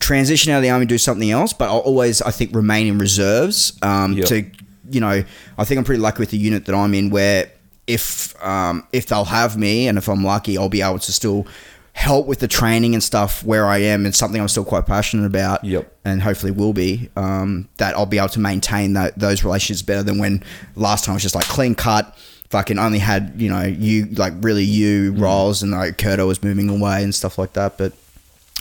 transition 0.00 0.52
out 0.52 0.58
of 0.58 0.62
the 0.62 0.70
army 0.70 0.82
and 0.82 0.88
do 0.88 0.98
something 0.98 1.30
else. 1.30 1.52
But 1.52 1.68
I'll 1.68 1.78
always, 1.78 2.22
I 2.22 2.30
think, 2.30 2.54
remain 2.54 2.86
in 2.86 2.98
reserves. 2.98 3.76
Um, 3.82 4.12
Yep. 4.14 4.26
To 4.26 4.44
you 4.90 5.00
know, 5.00 5.22
I 5.58 5.64
think 5.64 5.78
I'm 5.78 5.84
pretty 5.84 6.00
lucky 6.00 6.20
with 6.20 6.30
the 6.30 6.38
unit 6.38 6.64
that 6.66 6.74
I'm 6.74 6.94
in, 6.94 7.10
where 7.10 7.50
if 7.86 8.34
um, 8.44 8.86
if 8.92 9.06
they'll 9.06 9.24
have 9.26 9.56
me 9.58 9.86
and 9.88 9.98
if 9.98 10.08
I'm 10.08 10.24
lucky, 10.24 10.56
I'll 10.56 10.68
be 10.70 10.80
able 10.82 10.98
to 11.00 11.12
still 11.12 11.46
help 11.92 12.26
with 12.26 12.38
the 12.38 12.46
training 12.48 12.94
and 12.94 13.02
stuff 13.02 13.42
where 13.44 13.66
I 13.66 13.78
am. 13.78 14.06
and 14.06 14.14
something 14.14 14.40
I'm 14.40 14.48
still 14.48 14.64
quite 14.64 14.86
passionate 14.86 15.26
about. 15.26 15.64
Yep. 15.64 15.92
And 16.04 16.22
hopefully 16.22 16.52
will 16.52 16.72
be. 16.72 17.10
Um, 17.16 17.68
that 17.78 17.96
I'll 17.96 18.06
be 18.06 18.18
able 18.18 18.28
to 18.30 18.40
maintain 18.40 18.92
that, 18.94 19.18
those 19.18 19.42
relationships 19.44 19.82
better 19.82 20.02
than 20.04 20.18
when 20.18 20.42
last 20.76 21.04
time 21.04 21.14
was 21.14 21.22
just 21.22 21.34
like 21.34 21.44
clean 21.46 21.74
cut. 21.74 22.16
Fucking 22.50 22.78
only 22.78 22.98
had 22.98 23.34
you 23.36 23.50
know 23.50 23.62
you 23.62 24.06
like 24.06 24.32
really 24.40 24.64
you 24.64 25.12
Mm. 25.12 25.20
roles 25.20 25.62
and 25.62 25.72
like 25.72 25.98
Kurto 25.98 26.26
was 26.26 26.42
moving 26.42 26.68
away 26.70 27.02
and 27.02 27.14
stuff 27.14 27.36
like 27.38 27.52
that. 27.52 27.76
But 27.76 27.92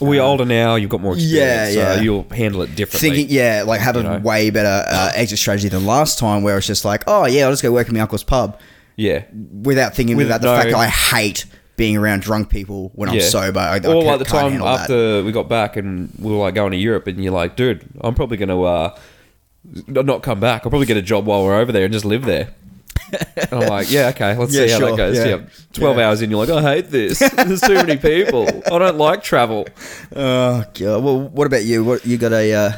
We're 0.02 0.21
older 0.21 0.43
now. 0.45 0.76
You've 0.76 0.89
got 0.89 1.00
more 1.02 1.13
experience. 1.13 1.73
Yeah, 1.76 1.82
yeah. 1.91 1.95
So 1.95 2.02
you'll 2.02 2.28
handle 2.30 2.62
it 2.63 2.76
differently. 2.76 3.10
thinking, 3.10 3.28
yeah, 3.36 3.63
like 3.65 3.80
have 3.82 3.95
a 3.95 4.04
know? 4.04 4.17
way 4.19 4.50
better 4.50 4.86
uh, 4.89 5.12
exit 5.15 5.39
strategy 5.39 5.69
than 5.69 5.86
last 5.86 6.19
time, 6.19 6.43
where 6.43 6.58
it's 6.58 6.67
just 6.67 6.84
like, 6.84 7.04
oh 7.08 7.26
yeah, 7.28 7.45
I'll 7.45 7.52
just 7.52 7.63
go 7.63 7.71
work 7.71 7.88
in 7.88 7.93
my 7.93 8.02
uncle's 8.02 8.23
pub, 8.23 8.60
yeah. 8.97 9.23
without 9.63 9.95
thinking 9.95 10.17
With 10.17 10.28
about 10.28 10.41
the 10.41 10.47
no- 10.47 10.58
fact 10.58 10.71
that 10.71 10.78
I 10.78 10.88
hate 10.88 11.45
being 11.78 11.95
around 11.95 12.23
drunk 12.23 12.50
people 12.50 12.91
when 12.95 13.08
I'm 13.08 13.21
sober. 13.21 13.60
I, 13.60 13.76
I 13.76 13.78
or 13.78 13.82
can't- 13.82 14.06
like 14.06 14.19
the 14.19 14.26
time 14.26 14.52
handle 14.52 14.67
that. 14.67 14.82
after 14.82 15.23
we 15.23 15.32
got 15.32 15.47
back 15.47 15.78
and 15.78 16.12
we 16.19 16.32
were 16.34 16.39
like 16.39 16.56
going 16.56 16.71
to 16.71 16.78
Europe, 16.78 17.08
and 17.08 17.23
you're 17.23 17.32
like, 17.32 17.56
dude, 17.56 17.88
I'm 18.02 18.15
probably 18.15 18.36
going 18.38 18.50
to 18.50 18.63
uh, 18.63 18.97
not 19.88 20.23
come 20.23 20.39
back. 20.41 20.63
I'll 20.65 20.69
probably 20.71 20.88
get 20.88 20.97
a 20.97 21.02
job 21.02 21.26
while 21.26 21.43
we're 21.45 21.56
over 21.58 21.71
there 21.71 21.86
and 21.86 21.93
just 21.93 22.04
live 22.06 22.26
there. 22.26 22.50
I'm 23.52 23.60
like, 23.62 23.89
yeah, 23.91 24.10
okay, 24.10 24.36
let's 24.36 24.54
Yeah, 24.54 24.65
see 24.65 24.72
how 24.74 24.78
sure, 24.80 24.89
that 24.91 24.98
goes. 24.98 25.17
yeah. 25.17 25.26
Yeah. 25.26 25.41
12 25.74 25.98
hours 25.98 26.22
in, 26.22 26.30
you're 26.32 26.46
like, 26.46 26.50
I 26.56 26.62
hate 26.76 26.89
this. 26.89 27.20
There's 27.36 27.62
too 27.62 27.76
many 27.76 27.98
people. 27.98 28.48
I 28.65 28.78
don't 28.80 28.98
like 28.98 29.24
travel. 29.24 29.65
Oh 30.15 30.63
god. 30.74 31.04
Well, 31.04 31.20
what 31.30 31.48
about 31.48 31.63
you? 31.65 31.84
What 31.84 32.06
you 32.06 32.17
got 32.17 32.34
a? 32.34 32.54
Uh, 32.54 32.72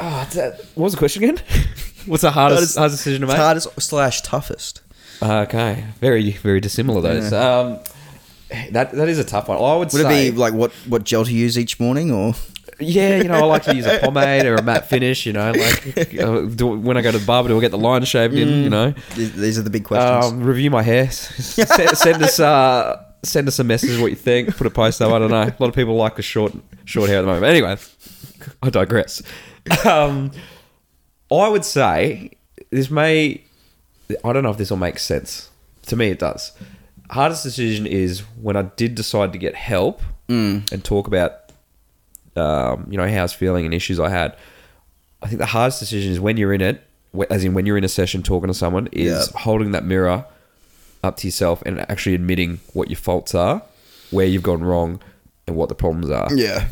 Oh, 0.00 0.28
that, 0.34 0.56
what 0.74 0.84
was 0.84 0.92
the 0.94 0.98
question 0.98 1.22
again? 1.22 1.38
What's 2.06 2.22
the 2.22 2.30
hardest, 2.32 2.58
Hardest- 2.58 2.76
hardest 2.78 2.98
decision 2.98 3.20
to 3.20 3.26
make? 3.28 3.36
hardest 3.36 3.68
slash 3.80 4.22
toughest. 4.22 4.80
Okay, 5.22 5.84
very, 6.00 6.32
very 6.32 6.58
dissimilar 6.60 7.00
those. 7.00 7.32
Um, 7.32 7.78
that 8.72 8.90
that 8.92 9.08
is 9.08 9.18
a 9.20 9.24
tough 9.24 9.46
one. 9.48 9.56
I 9.58 9.76
would, 9.76 9.92
Would 9.92 10.02
say, 10.02 10.26
it 10.28 10.32
be 10.32 10.36
like 10.36 10.52
what 10.52 10.72
what 10.88 11.04
gel 11.04 11.24
to 11.24 11.32
use 11.32 11.56
each 11.56 11.78
morning 11.78 12.10
or? 12.10 12.34
Yeah, 12.80 13.18
you 13.18 13.24
know, 13.28 13.34
I 13.34 13.40
like 13.44 13.62
to 13.64 13.74
use 13.76 13.86
a 13.86 13.98
pomade 14.00 14.44
or 14.46 14.56
a 14.56 14.62
matte 14.62 14.88
finish. 14.88 15.26
You 15.26 15.32
know, 15.32 15.52
like 15.52 15.96
uh, 16.20 16.40
do, 16.42 16.66
when 16.68 16.96
I 16.96 17.02
go 17.02 17.12
to 17.12 17.18
the 17.18 17.24
barber, 17.26 17.48
do 17.48 17.56
I 17.58 17.60
get 17.60 17.70
the 17.70 17.78
line 17.78 18.04
shaved 18.04 18.34
in? 18.34 18.48
You 18.64 18.70
know, 18.70 18.94
These 19.14 19.34
these 19.36 19.58
are 19.58 19.62
the 19.62 19.70
big 19.70 19.84
questions. 19.84 20.32
um, 20.32 20.42
review 20.42 20.70
my 20.70 20.82
hair. 20.82 21.10
send, 21.10 21.96
send 21.96 22.22
us 22.22 22.40
uh, 22.40 23.04
send 23.22 23.46
us 23.48 23.58
a 23.58 23.64
message 23.64 24.00
what 24.00 24.10
you 24.10 24.16
think. 24.16 24.56
Put 24.56 24.66
a 24.66 24.70
post 24.70 25.00
up. 25.00 25.12
I 25.12 25.18
don't 25.18 25.30
know. 25.30 25.42
A 25.42 25.56
lot 25.58 25.68
of 25.68 25.74
people 25.74 25.94
like 25.96 26.16
the 26.16 26.22
short 26.22 26.52
short 26.84 27.08
hair 27.08 27.18
at 27.18 27.22
the 27.22 27.26
moment. 27.28 27.44
Anyway, 27.46 27.76
I 28.62 28.70
digress. 28.70 29.22
Um, 29.84 30.30
I 31.32 31.48
would 31.48 31.64
say 31.64 32.32
this 32.70 32.90
may. 32.90 33.42
I 34.24 34.32
don't 34.32 34.42
know 34.42 34.50
if 34.50 34.58
this 34.58 34.70
will 34.70 34.76
make 34.78 34.98
sense. 34.98 35.48
To 35.86 35.96
me, 35.96 36.08
it 36.08 36.18
does. 36.18 36.52
Hardest 37.10 37.42
decision 37.44 37.86
is 37.86 38.20
when 38.40 38.56
I 38.56 38.62
did 38.62 38.94
decide 38.94 39.32
to 39.32 39.38
get 39.38 39.54
help 39.54 40.00
Mm. 40.28 40.72
and 40.72 40.82
talk 40.82 41.06
about, 41.06 41.43
um, 42.36 42.86
you 42.90 42.96
know, 42.96 43.08
how 43.08 43.18
I 43.20 43.22
was 43.22 43.32
feeling 43.32 43.64
and 43.64 43.74
issues 43.74 43.98
I 44.00 44.08
had. 44.10 44.36
I 45.22 45.26
think 45.28 45.38
the 45.38 45.46
hardest 45.46 45.80
decision 45.80 46.12
is 46.12 46.20
when 46.20 46.36
you're 46.36 46.52
in 46.52 46.60
it, 46.60 46.82
as 47.30 47.44
in 47.44 47.54
when 47.54 47.64
you're 47.66 47.78
in 47.78 47.84
a 47.84 47.88
session 47.88 48.22
talking 48.22 48.48
to 48.48 48.54
someone, 48.54 48.88
is 48.92 49.30
Yeah. 49.32 49.40
holding 49.40 49.70
that 49.72 49.84
mirror 49.84 50.24
up 51.02 51.16
to 51.18 51.26
yourself 51.26 51.62
and 51.66 51.80
actually 51.90 52.14
admitting 52.14 52.60
what 52.72 52.90
your 52.90 52.96
faults 52.96 53.34
are, 53.34 53.62
where 54.10 54.26
you've 54.26 54.42
gone 54.42 54.62
wrong, 54.62 55.00
and 55.46 55.56
what 55.56 55.68
the 55.68 55.74
problems 55.74 56.10
are. 56.10 56.28
yeah. 56.34 56.66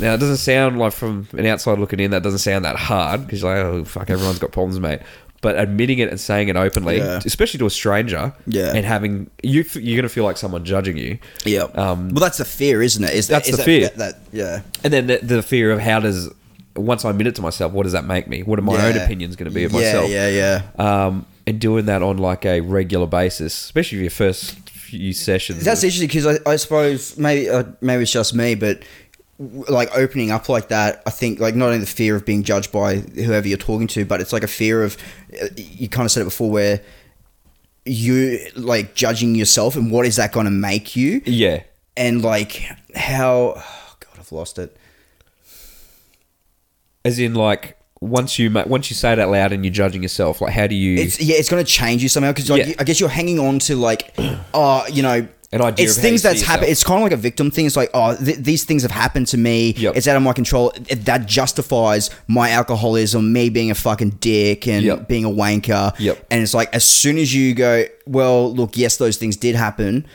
Now, 0.00 0.14
it 0.14 0.18
doesn't 0.18 0.38
sound 0.38 0.78
like 0.78 0.92
from 0.94 1.28
an 1.32 1.44
outside 1.46 1.78
looking 1.78 2.00
in, 2.00 2.10
that 2.12 2.22
doesn't 2.22 2.38
sound 2.38 2.64
that 2.64 2.76
hard 2.76 3.26
because 3.26 3.42
you're 3.42 3.54
like, 3.54 3.64
oh, 3.64 3.84
fuck, 3.84 4.08
everyone's 4.08 4.38
got 4.38 4.50
problems, 4.50 4.80
mate. 4.80 5.00
But 5.44 5.58
admitting 5.58 5.98
it 5.98 6.08
and 6.08 6.18
saying 6.18 6.48
it 6.48 6.56
openly, 6.56 6.96
Yeah. 6.96 7.20
especially 7.24 7.58
to 7.58 7.66
a 7.66 7.70
stranger, 7.70 8.32
Yeah. 8.46 8.72
and 8.74 8.84
having 8.86 9.30
you, 9.42 9.64
you're 9.74 9.96
going 9.96 10.02
to 10.02 10.08
feel 10.08 10.24
like 10.24 10.38
someone 10.38 10.64
judging 10.64 10.96
you. 10.96 11.18
Yeah. 11.44 11.64
Um, 11.74 12.08
well, 12.10 12.20
that's 12.26 12.38
the 12.38 12.44
fear, 12.46 12.82
isn't 12.82 13.04
it? 13.04 13.12
Is 13.12 13.28
that, 13.28 13.34
That's 13.44 13.48
is 13.50 13.52
the 13.52 13.56
that- 13.58 13.64
fear. 13.64 13.80
That, 13.88 13.96
that- 13.98 14.20
yeah. 14.32 14.60
And 14.82 14.90
then 14.92 15.06
the, 15.06 15.18
the 15.18 15.42
fear 15.42 15.70
of 15.70 15.80
how 15.80 16.00
does, 16.00 16.30
once 16.74 17.04
I 17.04 17.10
admit 17.10 17.26
it 17.26 17.34
to 17.36 17.42
myself, 17.42 17.72
what 17.72 17.82
does 17.82 17.92
that 17.92 18.06
make 18.06 18.26
me? 18.26 18.42
What 18.42 18.58
are 18.58 18.62
my 18.62 18.84
own 18.88 18.96
opinions 18.96 19.36
going 19.36 19.50
to 19.50 19.54
be 19.54 19.64
of 19.64 19.72
yeah, 19.72 19.78
myself? 19.78 20.10
Yeah, 20.10 20.28
yeah, 20.28 20.62
Um, 21.06 21.26
and 21.46 21.60
doing 21.60 21.84
that 21.86 22.02
on 22.02 22.16
like 22.16 22.46
a 22.46 22.60
regular 22.62 23.06
basis, 23.06 23.52
especially 23.64 23.98
your 23.98 24.10
first 24.10 24.58
few 24.70 25.12
sessions. 25.12 25.62
That's 25.64 25.84
interesting 25.84 26.08
because 26.08 26.26
I, 26.26 26.50
I 26.50 26.56
suppose 26.56 27.18
maybe 27.18 27.50
uh, 27.50 27.64
maybe 27.82 28.02
it's 28.04 28.12
just 28.12 28.34
me, 28.34 28.54
but 28.54 28.82
like 29.68 29.90
opening 29.96 30.30
up 30.30 30.48
like 30.48 30.68
that, 30.68 31.02
I 31.06 31.10
think 31.10 31.40
like 31.40 31.54
not 31.54 31.66
only 31.66 31.78
the 31.78 31.86
fear 31.86 32.16
of 32.16 32.24
being 32.24 32.42
judged 32.42 32.72
by 32.72 32.96
whoever 32.96 33.46
you're 33.48 33.58
talking 33.58 33.86
to, 33.88 34.04
but 34.04 34.20
it's 34.20 34.32
like 34.32 34.42
a 34.42 34.48
fear 34.48 34.82
of 34.84 34.96
uh, 35.40 35.46
you 35.56 35.88
kind 35.88 36.04
of 36.06 36.12
said 36.12 36.22
it 36.22 36.24
before 36.24 36.50
where 36.50 36.80
you 37.84 38.38
like 38.56 38.94
judging 38.94 39.34
yourself 39.34 39.76
and 39.76 39.90
what 39.90 40.06
is 40.06 40.16
that 40.16 40.32
going 40.32 40.46
to 40.46 40.50
make 40.50 40.96
you 40.96 41.20
Yeah. 41.26 41.62
and 41.96 42.22
like 42.22 42.62
how 42.94 43.54
oh 43.56 43.96
god 44.00 44.18
i've 44.18 44.32
lost 44.32 44.58
it 44.58 44.74
As 47.04 47.18
in, 47.18 47.34
like, 47.34 47.76
once 48.00 48.38
you 48.38 48.48
ma- 48.50 48.64
once 48.66 48.90
you 48.90 48.96
say 48.96 49.12
it 49.12 49.18
out 49.18 49.30
loud 49.30 49.52
and 49.52 49.64
you're 49.64 49.72
judging 49.72 50.02
yourself, 50.02 50.40
like, 50.40 50.52
how 50.52 50.66
do 50.66 50.74
you 50.74 50.96
it's 50.98 51.20
yeah 51.20 51.36
it's 51.36 51.48
going 51.50 51.62
to 51.64 51.70
change 51.70 52.02
you 52.02 52.08
somehow 52.08 52.30
because 52.32 52.48
like 52.50 52.66
Yeah. 52.66 52.74
i 52.78 52.84
guess 52.84 53.00
you're 53.00 53.08
hanging 53.08 53.38
on 53.38 53.58
to 53.60 53.76
like 53.76 54.14
oh 54.54 54.86
you 54.90 55.02
know 55.02 55.26
An 55.54 55.62
idea 55.62 55.86
it's 55.86 55.96
things 55.96 56.20
that's 56.22 56.42
happened 56.42 56.68
it's 56.70 56.82
kind 56.82 56.98
of 56.98 57.02
like 57.04 57.12
a 57.12 57.16
victim 57.16 57.50
thing 57.50 57.64
it's 57.66 57.76
like 57.76 57.90
oh 57.94 58.16
th- 58.16 58.38
these 58.38 58.64
things 58.64 58.82
have 58.82 58.90
happened 58.90 59.28
to 59.28 59.38
me 59.38 59.72
Yep. 59.76 59.96
it's 59.96 60.08
out 60.08 60.16
of 60.16 60.22
my 60.22 60.32
control 60.32 60.72
It- 60.88 61.04
that 61.04 61.26
justifies 61.26 62.10
my 62.26 62.50
alcoholism 62.50 63.32
me 63.32 63.48
being 63.50 63.70
a 63.70 63.74
fucking 63.74 64.10
dick 64.20 64.66
and 64.66 64.84
Yep. 64.84 65.08
being 65.08 65.24
a 65.24 65.30
wanker 65.30 65.94
Yep. 65.98 66.26
and 66.30 66.42
it's 66.42 66.54
like 66.54 66.74
as 66.74 66.84
soon 66.84 67.18
as 67.18 67.32
you 67.34 67.54
go 67.54 67.84
well 68.06 68.52
look 68.52 68.76
yes 68.76 68.96
those 68.96 69.16
things 69.16 69.36
did 69.36 69.54
happen 69.54 70.06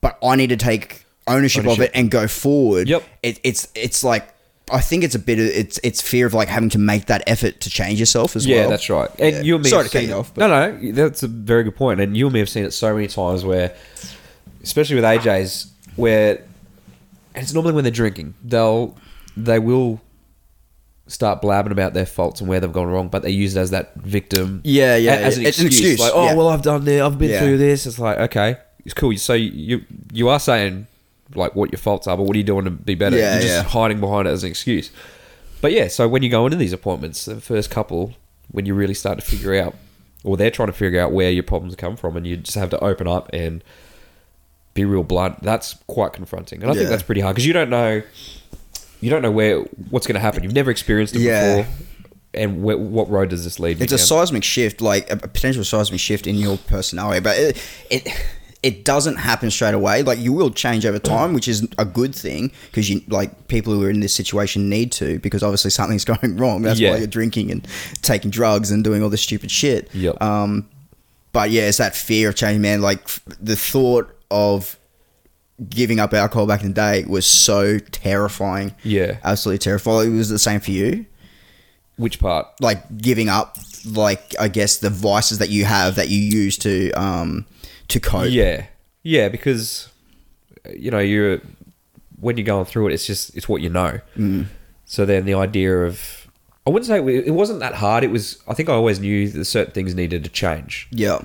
but 0.00 0.18
i 0.22 0.34
need 0.36 0.48
to 0.48 0.56
take 0.56 1.04
ownership, 1.28 1.64
of 1.66 1.78
it 1.80 1.90
and 1.94 2.10
go 2.10 2.26
forward 2.26 2.88
Yep. 2.88 3.02
it, 3.22 3.40
it's 3.44 3.68
it's 3.76 4.02
like 4.02 4.28
I 4.72 4.80
think 4.80 5.02
it's 5.02 5.16
a 5.16 5.18
bit 5.18 5.38
of 5.40 5.46
it's 5.46 5.80
it's 5.82 6.00
fear 6.00 6.26
of 6.26 6.34
like 6.34 6.46
having 6.48 6.68
to 6.70 6.78
make 6.78 7.06
that 7.06 7.24
effort 7.26 7.60
to 7.62 7.70
change 7.70 7.98
yourself 7.98 8.36
as 8.36 8.46
Yeah, 8.46 8.60
well. 8.60 8.70
that's 8.70 8.88
right. 8.88 9.10
And 9.18 9.34
Yeah. 9.36 9.42
you 9.42 9.54
and 9.56 9.64
me 9.64 9.70
Sorry 9.70 9.84
to 9.84 9.90
cut 9.90 10.04
you 10.04 10.12
off, 10.14 10.36
No, 10.36 10.46
no, 10.46 10.92
that's 10.92 11.24
a 11.24 11.28
very 11.28 11.64
good 11.64 11.74
point. 11.74 12.00
And 12.00 12.16
you 12.16 12.26
and 12.26 12.32
me 12.34 12.38
have 12.38 12.48
seen 12.48 12.64
it 12.64 12.72
so 12.72 12.94
many 12.94 13.08
times 13.08 13.44
where, 13.44 13.72
especially 14.62 14.96
with 14.96 15.04
AJ's, 15.04 15.70
where 15.96 16.36
and 17.34 17.42
it's 17.44 17.54
normally 17.54 17.72
when 17.74 17.84
they're 17.84 17.90
drinking, 17.92 18.34
they'll 18.44 18.96
they 19.36 19.58
will 19.58 20.00
start 21.06 21.40
blabbing 21.42 21.72
about 21.72 21.92
their 21.92 22.06
faults 22.06 22.40
and 22.40 22.48
where 22.48 22.60
they've 22.60 22.72
gone 22.72 22.86
wrong, 22.86 23.08
but 23.08 23.22
they 23.22 23.30
use 23.30 23.56
it 23.56 23.60
as 23.60 23.70
that 23.70 23.94
victim. 23.96 24.60
Yeah, 24.64 24.96
yeah, 24.96 25.12
as 25.14 25.36
an 25.36 25.42
yeah. 25.42 25.48
It's 25.48 25.58
an 25.58 25.66
excuse. 25.66 25.92
excuse, 25.94 26.00
Like, 26.00 26.12
oh 26.14 26.24
yeah. 26.26 26.34
well, 26.34 26.48
I've 26.48 26.62
done 26.62 26.84
this, 26.84 27.02
I've 27.02 27.18
been 27.18 27.30
Yeah. 27.30 27.40
through 27.40 27.58
this. 27.58 27.86
It's 27.86 27.98
like 27.98 28.18
okay, 28.18 28.56
it's 28.84 28.94
cool. 28.94 29.16
So 29.16 29.34
you 29.34 29.84
you 30.12 30.28
are 30.28 30.40
saying 30.40 30.86
like 31.34 31.54
what 31.54 31.70
your 31.72 31.78
faults 31.78 32.06
are, 32.06 32.16
but 32.16 32.24
what 32.24 32.34
are 32.34 32.38
you 32.38 32.44
doing 32.44 32.64
to 32.64 32.70
be 32.70 32.94
better? 32.94 33.16
Yeah, 33.16 33.34
You're 33.34 33.42
just 33.42 33.54
yeah. 33.54 33.62
hiding 33.62 34.00
behind 34.00 34.26
it 34.28 34.32
as 34.32 34.42
an 34.44 34.50
excuse. 34.50 34.90
But 35.60 35.72
yeah, 35.72 35.88
so 35.88 36.08
when 36.08 36.22
you 36.22 36.30
go 36.30 36.46
into 36.46 36.56
these 36.56 36.72
appointments, 36.72 37.26
the 37.26 37.40
first 37.40 37.70
couple, 37.70 38.14
when 38.50 38.64
you 38.66 38.74
really 38.74 38.94
start 38.94 39.18
to 39.20 39.24
figure 39.24 39.54
out, 39.60 39.74
or 40.24 40.36
they're 40.36 40.50
trying 40.50 40.68
to 40.68 40.72
figure 40.72 40.98
out 41.00 41.12
where 41.12 41.30
your 41.30 41.42
problems 41.42 41.76
come 41.76 41.96
from, 41.96 42.16
and 42.16 42.26
you 42.26 42.36
just 42.38 42.56
have 42.56 42.70
to 42.70 42.82
open 42.82 43.06
up 43.06 43.28
and 43.32 43.62
be 44.74 44.84
real 44.84 45.02
blunt. 45.02 45.42
That's 45.42 45.74
quite 45.86 46.12
confronting, 46.12 46.62
and 46.62 46.70
I 46.70 46.74
think 46.74 46.88
that's 46.88 47.02
pretty 47.02 47.20
hard 47.20 47.34
because 47.34 47.46
you 47.46 47.52
don't 47.52 47.70
know, 47.70 48.02
you 49.00 49.10
don't 49.10 49.22
know 49.22 49.30
where 49.30 49.60
what's 49.90 50.06
going 50.06 50.14
to 50.14 50.20
happen. 50.20 50.42
You've 50.42 50.54
never 50.54 50.70
experienced 50.70 51.14
it 51.16 51.20
Yeah. 51.20 51.56
before, 51.62 51.72
and 52.34 52.58
wh- 52.60 52.78
what 52.80 53.10
road 53.10 53.30
does 53.30 53.44
this 53.44 53.58
lead? 53.58 53.78
you 53.78 53.84
it's 53.84 53.92
a 53.92 53.96
down? 53.96 54.06
seismic 54.06 54.44
shift, 54.44 54.80
like 54.80 55.10
a 55.10 55.14
a 55.14 55.28
potential 55.28 55.64
seismic 55.64 56.00
shift 56.00 56.26
in 56.26 56.36
your 56.36 56.56
personality, 56.58 57.20
but 57.20 57.36
it 57.38 57.56
it, 57.90 58.08
it 58.62 58.84
doesn't 58.84 59.16
happen 59.16 59.50
straight 59.50 59.72
away. 59.74 60.02
Like 60.02 60.18
you 60.18 60.32
will 60.34 60.50
change 60.50 60.84
over 60.84 60.98
time, 60.98 61.32
which 61.32 61.48
is 61.48 61.66
a 61.78 61.84
good 61.86 62.14
thing 62.14 62.52
because 62.70 62.90
you 62.90 63.00
like 63.08 63.48
people 63.48 63.72
who 63.72 63.82
are 63.84 63.90
in 63.90 64.00
this 64.00 64.14
situation 64.14 64.68
need 64.68 64.92
to 64.92 65.18
because 65.20 65.42
obviously 65.42 65.70
something's 65.70 66.04
going 66.14 66.36
wrong. 66.36 66.62
That's 66.62 66.78
Yeah. 66.78 66.90
why 66.92 66.98
you're 66.98 67.06
drinking 67.06 67.50
and 67.50 67.66
taking 68.02 68.30
drugs 68.30 68.70
and 68.70 68.84
doing 68.84 69.02
all 69.02 69.08
this 69.08 69.22
stupid 69.22 69.50
shit. 69.50 69.88
Yep. 69.94 70.22
Um, 70.22 70.68
but 71.32 71.50
yeah, 71.50 71.62
it's 71.68 71.78
that 71.78 71.96
fear 71.96 72.28
of 72.28 72.34
change, 72.36 72.60
man. 72.60 72.82
Like 72.82 73.00
the 73.40 73.56
thought 73.56 74.14
of 74.30 74.78
giving 75.68 76.00
up 76.00 76.14
alcohol 76.14 76.46
back 76.46 76.62
in 76.62 76.68
the 76.68 76.74
day 76.74 77.04
was 77.06 77.26
so 77.26 77.78
terrifying. 77.78 78.74
Yeah. 78.82 79.18
absolutely 79.24 79.58
terrifying. 79.58 80.14
It 80.14 80.16
was 80.16 80.28
the 80.30 80.38
same 80.38 80.60
for 80.60 80.70
you 80.70 81.04
Which 81.96 82.18
part? 82.18 82.46
like 82.60 82.96
giving 82.98 83.28
up 83.28 83.56
like 83.84 84.34
I 84.38 84.48
guess 84.48 84.78
the 84.78 84.90
vices 84.90 85.38
that 85.38 85.50
you 85.50 85.64
have 85.66 85.96
that 85.96 86.08
you 86.08 86.18
use 86.18 86.56
to 86.58 86.90
um 86.92 87.46
to 87.88 88.00
cope. 88.00 88.30
Yeah, 88.30 88.66
yeah, 89.02 89.28
because 89.28 89.88
you 90.74 90.90
know 90.90 90.98
you're 90.98 91.40
when 92.20 92.36
you're 92.36 92.44
going 92.44 92.66
through 92.66 92.88
it, 92.88 92.92
it's 92.92 93.06
just 93.06 93.34
it's 93.36 93.48
what 93.48 93.60
you 93.62 93.68
know. 93.70 94.00
Mm. 94.16 94.46
So 94.84 95.04
then 95.06 95.24
the 95.24 95.34
idea 95.34 95.84
of 95.84 96.26
I 96.66 96.70
wouldn't 96.70 96.86
say 96.86 96.98
it 96.98 97.30
wasn't 97.34 97.60
that 97.60 97.74
hard. 97.74 98.04
It 98.04 98.10
was 98.10 98.38
I 98.46 98.54
think 98.54 98.68
I 98.68 98.72
always 98.74 99.00
knew 99.00 99.28
that 99.28 99.44
certain 99.46 99.72
things 99.72 99.94
needed 99.94 100.24
to 100.24 100.30
change. 100.30 100.88
Yeah. 100.90 101.20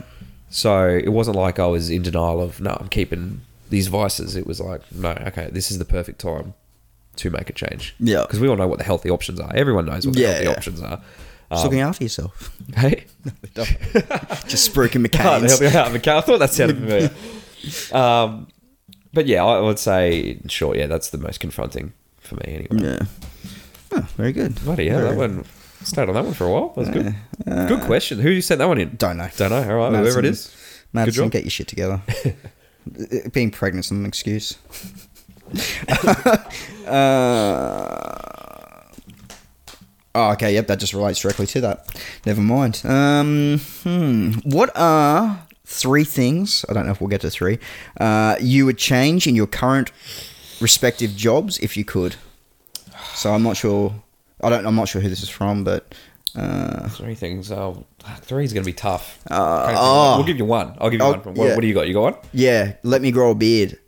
So 0.56 0.88
it 0.88 1.10
wasn't 1.10 1.36
like 1.36 1.60
I 1.60 1.65
was 1.68 1.89
in 1.89 2.02
denial 2.02 2.41
of 2.41 2.62
no, 2.62 2.78
I'm 2.80 2.88
keeping 2.88 3.41
these 3.70 3.88
vices. 3.88 4.38
It 4.38 4.48
was 4.48 4.62
like 4.62 4.82
no, 4.94 5.10
okay, 5.28 5.50
this 5.52 5.70
is 5.70 5.80
the 5.80 5.86
perfect 5.86 6.20
time 6.20 6.54
to 7.18 7.30
make 7.30 7.50
a 7.50 7.54
change. 7.54 7.94
Yeah. 8.00 8.22
because 8.22 8.39
we 8.39 8.48
all 8.48 8.56
know 8.56 8.68
what 8.68 8.78
the 8.78 8.86
healthy 8.86 9.10
options 9.10 9.39
are. 9.41 9.54
Everyone 9.54 9.86
knows 9.86 10.06
what 10.08 10.15
the 10.15 10.22
Yeah, 10.22 10.28
healthy 10.30 10.44
yeah. 10.46 10.52
options 10.52 10.82
are. 10.82 11.02
Just 11.52 11.63
Um, 11.63 11.63
looking 11.65 11.82
after 11.82 12.04
yourself. 12.06 12.58
hey, 12.76 13.04
Just 14.48 14.74
spruiking 14.74 15.13
help 15.13 15.44
McCain's. 15.44 15.60
you 15.60 15.68
out, 15.78 15.91
Mikhail. 15.91 16.18
I 16.18 16.22
thought 16.22 16.39
that 16.39 16.52
sounded 16.54 16.78
familiar. 16.78 17.12
um, 17.94 18.48
but 19.13 19.26
yeah, 19.28 19.44
I 19.44 19.60
would 19.60 19.80
say, 19.80 20.39
sure, 20.48 20.76
yeah, 20.76 20.88
that's 20.88 21.10
the 21.10 21.18
most 21.18 21.39
confronting 21.41 21.91
for 22.20 22.36
me 22.36 22.44
anyway. 22.48 22.88
Yeah. 22.91 23.00
Oh, 23.91 24.08
very 24.18 24.32
good. 24.34 24.56
Bloody 24.63 24.88
hell, 24.89 25.02
that 25.02 25.15
one 25.18 25.44
stayed 25.86 26.10
on 26.10 26.15
that 26.15 26.26
one 26.26 26.34
for 26.34 26.45
a 26.45 26.52
while. 26.52 26.74
That's 26.76 26.89
good. 26.89 27.15
Uh, 27.48 27.67
good 27.67 27.82
question. 27.82 28.19
Who 28.19 28.30
you 28.30 28.41
sent 28.41 28.60
that 28.60 28.67
one 28.67 28.80
in? 28.80 28.95
Don't 28.95 29.17
know. 29.17 29.30
Don't 29.38 29.52
know. 29.52 29.58
All 29.58 29.91
right, 29.91 30.00
whoever 30.00 30.19
it 30.19 30.26
is. 30.26 30.56
Madison, 30.93 31.30
get 31.30 31.43
your 31.43 31.52
shit 31.52 31.67
together. 31.67 32.02
Being 33.34 33.52
pregnant's 33.52 33.91
an 33.91 34.06
excuse. 34.06 34.58
uh, 36.88 37.58
oh, 40.15 40.32
okay. 40.32 40.54
Yep, 40.54 40.67
that 40.67 40.80
just 40.80 40.93
relates 40.93 41.19
directly 41.19 41.45
to 41.48 41.62
that. 41.62 42.02
Never 42.26 42.41
mind. 42.41 42.82
Um, 42.86 43.60
hmm. 43.84 44.32
What 44.43 44.71
are 44.76 45.45
three 45.65 46.04
things? 46.04 46.65
I 46.69 46.74
don't 46.74 46.86
know 46.86 46.91
if 46.91 47.02
we'll 47.02 47.10
get 47.10 47.21
to 47.21 47.30
three. 47.30 47.60
Uh, 48.00 48.36
you 48.39 48.65
would 48.65 48.78
change 48.78 49.28
in 49.28 49.36
your 49.36 49.48
current 49.48 49.91
respective 50.62 51.15
jobs 51.15 51.58
if 51.60 51.76
you 51.76 51.84
could. 51.84 52.15
So 53.13 53.34
I'm 53.34 53.43
not 53.43 53.58
sure. 53.58 53.95
I 54.41 54.50
don't. 54.50 54.65
I'm 54.65 54.76
not 54.76 54.88
sure 54.88 55.02
who 55.02 55.10
this 55.10 55.24
is 55.24 55.30
from, 55.30 55.63
but. 55.63 55.93
Uh, 56.36 56.89
Three 56.89 57.15
things. 57.15 57.50
Oh, 57.50 57.86
three's 58.21 58.52
going 58.52 58.63
to 58.63 58.69
be 58.69 58.74
tough. 58.74 59.19
Uh, 59.32 59.74
oh. 59.78 60.17
We'll 60.17 60.26
give 60.28 60.38
you 60.38 60.43
one. 60.43 60.76
I'll 60.82 60.89
give 60.89 61.00
you 61.00 61.06
Oh, 61.06 61.12
one. 61.12 61.21
What, 61.36 61.38
yeah. 61.48 61.56
what 61.56 61.62
do 61.62 61.67
you 61.67 61.74
got? 61.74 61.88
You 61.88 61.93
got 61.93 62.02
one? 62.02 62.15
yeah, 62.34 62.74
let 62.84 63.02
me 63.02 63.12
grow 63.12 63.32
a 63.32 63.36
beard. 63.36 63.80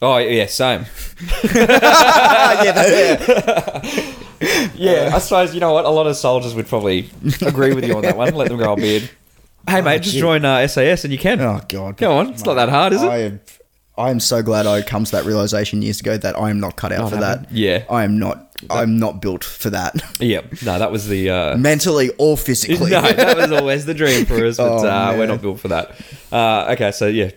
Oh, 0.00 0.16
yeah, 0.16 0.46
same. 0.46 0.86
yeah, 1.54 2.64
yeah. 4.74 5.10
I 5.14 5.18
suppose, 5.18 5.52
you 5.54 5.60
know 5.60 5.72
what? 5.72 5.84
A 5.84 5.90
lot 5.90 6.06
of 6.06 6.16
soldiers 6.16 6.54
would 6.54 6.66
probably 6.66 7.10
agree 7.42 7.74
with 7.74 7.84
you 7.84 7.94
on 7.96 8.02
that 8.02 8.16
one. 8.16 8.34
Let 8.34 8.48
them 8.48 8.56
grow 8.56 8.72
a 8.72 8.76
beard. 8.76 9.10
Hey, 9.68 9.82
mate, 9.82 10.02
just 10.02 10.16
join 10.16 10.44
uh, 10.44 10.66
SAS 10.66 11.04
and 11.04 11.12
you 11.12 11.18
can. 11.18 11.38
Oh 11.40 11.60
god. 11.68 11.96
Go 11.98 12.12
on. 12.16 12.30
It's 12.30 12.44
not 12.44 12.54
that 12.54 12.70
hard, 12.70 12.94
is 12.94 13.02
it? 13.02 13.06
I 13.08 13.18
am, 13.18 13.40
I 13.98 14.10
am 14.10 14.20
so 14.20 14.42
glad 14.42 14.66
I 14.66 14.80
come 14.82 15.04
to 15.04 15.12
that 15.12 15.26
realization 15.26 15.82
years 15.82 16.00
ago 16.00 16.16
that 16.16 16.38
I 16.38 16.48
am 16.48 16.60
not 16.60 16.76
cut 16.76 16.92
out 16.92 17.10
for 17.10 17.16
that. 17.16 17.52
Yeah. 17.52 17.84
I 17.90 18.04
am 18.04 18.18
not 18.18 18.49
I'm 18.68 18.98
not 18.98 19.22
built 19.22 19.42
for 19.44 19.70
that. 19.70 19.94
Yeah. 20.20 20.42
No, 20.64 20.78
that 20.78 20.92
was 20.92 21.08
the. 21.08 21.30
Uh, 21.30 21.56
Mentally 21.56 22.10
or 22.18 22.36
physically. 22.36 22.90
no, 22.90 23.00
that 23.00 23.36
was 23.36 23.52
always 23.52 23.86
the 23.86 23.94
dream 23.94 24.26
for 24.26 24.44
us, 24.44 24.58
but 24.58 24.64
Oh, 24.84 24.86
uh, 24.86 25.14
we're 25.16 25.26
not 25.26 25.40
built 25.40 25.60
for 25.60 25.68
that. 25.68 25.98
Uh, 26.30 26.68
okay, 26.72 26.90
so 26.92 27.06
yeah, 27.06 27.30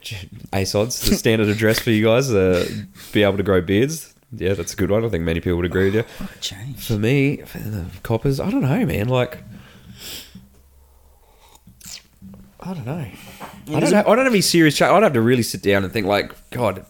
ASODs, 0.51 1.09
the 1.09 1.15
standard 1.15 1.47
address 1.47 1.79
for 1.79 1.91
you 1.91 2.03
guys, 2.05 2.31
uh, 2.33 2.67
be 3.13 3.23
able 3.23 3.37
to 3.37 3.43
grow 3.43 3.61
beards. 3.61 4.13
Yeah, 4.33 4.53
that's 4.53 4.73
a 4.73 4.75
good 4.75 4.91
one. 4.91 5.05
I 5.05 5.09
think 5.09 5.23
many 5.23 5.39
people 5.39 5.57
would 5.57 5.65
agree 5.65 5.91
with 5.91 5.95
you. 5.95 6.27
Change. 6.41 6.85
For 6.85 6.97
me, 6.97 7.37
for 7.37 7.59
the 7.59 7.85
coppers, 8.01 8.39
I 8.39 8.49
don't 8.49 8.61
know, 8.61 8.85
man. 8.85 9.07
Like, 9.07 9.37
I 12.59 12.73
don't 12.73 12.85
know. 12.85 12.93
I 12.93 13.11
don't, 13.65 13.79
there's. 13.79 13.93
I 13.93 14.01
don't 14.03 14.17
have 14.17 14.27
any 14.27 14.41
serious 14.41 14.75
chat. 14.77 14.89
I'd 14.91 15.03
have 15.03 15.13
to 15.13 15.21
really 15.21 15.43
sit 15.43 15.61
down 15.61 15.83
and 15.83 15.91
think, 15.93 16.07
like, 16.07 16.33
God, 16.49 16.85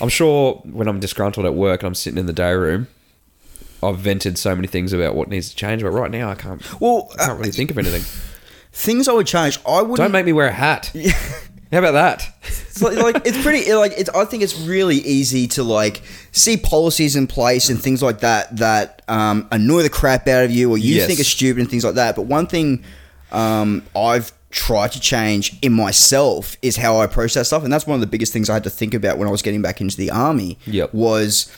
I'm 0.00 0.08
sure 0.08 0.54
when 0.64 0.88
I'm 0.88 1.00
disgruntled 1.00 1.46
at 1.46 1.54
work 1.54 1.80
and 1.82 1.86
I'm 1.88 1.94
sitting 1.94 2.18
in 2.18 2.26
the 2.26 2.32
day 2.32 2.52
room, 2.52 2.88
I've 3.82 3.98
vented 3.98 4.38
so 4.38 4.54
many 4.54 4.68
things 4.68 4.92
about 4.92 5.14
what 5.14 5.28
needs 5.28 5.50
to 5.50 5.56
change, 5.56 5.82
but 5.82 5.90
right 5.90 6.10
now 6.10 6.30
I 6.30 6.34
can't. 6.34 6.62
Well, 6.80 7.10
I 7.18 7.26
can't 7.26 7.38
really 7.38 7.50
think 7.52 7.70
of 7.70 7.78
anything. 7.78 8.02
Things 8.72 9.08
I 9.08 9.12
would 9.12 9.26
change. 9.26 9.58
I 9.66 9.82
would 9.82 9.96
Don't 9.96 10.12
make 10.12 10.24
me 10.26 10.32
wear 10.32 10.46
a 10.48 10.52
hat. 10.52 10.92
How 11.72 11.78
about 11.78 11.92
that? 11.92 12.28
It's 12.42 12.82
like, 12.82 12.98
like 12.98 13.26
it's 13.26 13.40
pretty 13.42 13.72
like 13.72 13.92
it's 13.96 14.10
I 14.10 14.24
think 14.26 14.42
it's 14.42 14.58
really 14.60 14.96
easy 14.96 15.46
to 15.48 15.62
like 15.62 16.02
see 16.30 16.56
policies 16.58 17.16
in 17.16 17.26
place 17.26 17.70
and 17.70 17.80
things 17.80 18.02
like 18.02 18.20
that 18.20 18.54
that 18.58 19.00
um, 19.08 19.48
annoy 19.50 19.82
the 19.82 19.88
crap 19.90 20.28
out 20.28 20.44
of 20.44 20.50
you 20.50 20.70
or 20.70 20.76
you 20.76 20.96
Yes. 20.96 21.06
think 21.06 21.18
are 21.20 21.24
stupid 21.24 21.60
and 21.60 21.70
things 21.70 21.82
like 21.84 21.94
that. 21.94 22.14
But 22.14 22.22
one 22.26 22.46
thing 22.46 22.84
um, 23.30 23.82
I've 23.96 24.32
tried 24.50 24.92
to 24.92 25.00
change 25.00 25.58
in 25.62 25.72
myself 25.72 26.56
is 26.60 26.76
how 26.76 26.96
I 26.96 27.04
approach 27.06 27.32
that 27.34 27.46
stuff, 27.46 27.64
and 27.64 27.72
that's 27.72 27.86
one 27.86 27.94
of 27.94 28.00
the 28.02 28.06
biggest 28.06 28.34
things 28.34 28.50
I 28.50 28.54
had 28.54 28.64
to 28.64 28.70
think 28.70 28.92
about 28.92 29.16
when 29.16 29.26
I 29.26 29.30
was 29.30 29.40
getting 29.40 29.62
back 29.62 29.80
into 29.80 29.96
the 29.96 30.10
army. 30.10 30.58
Yep. 30.66 30.92
was 30.92 31.50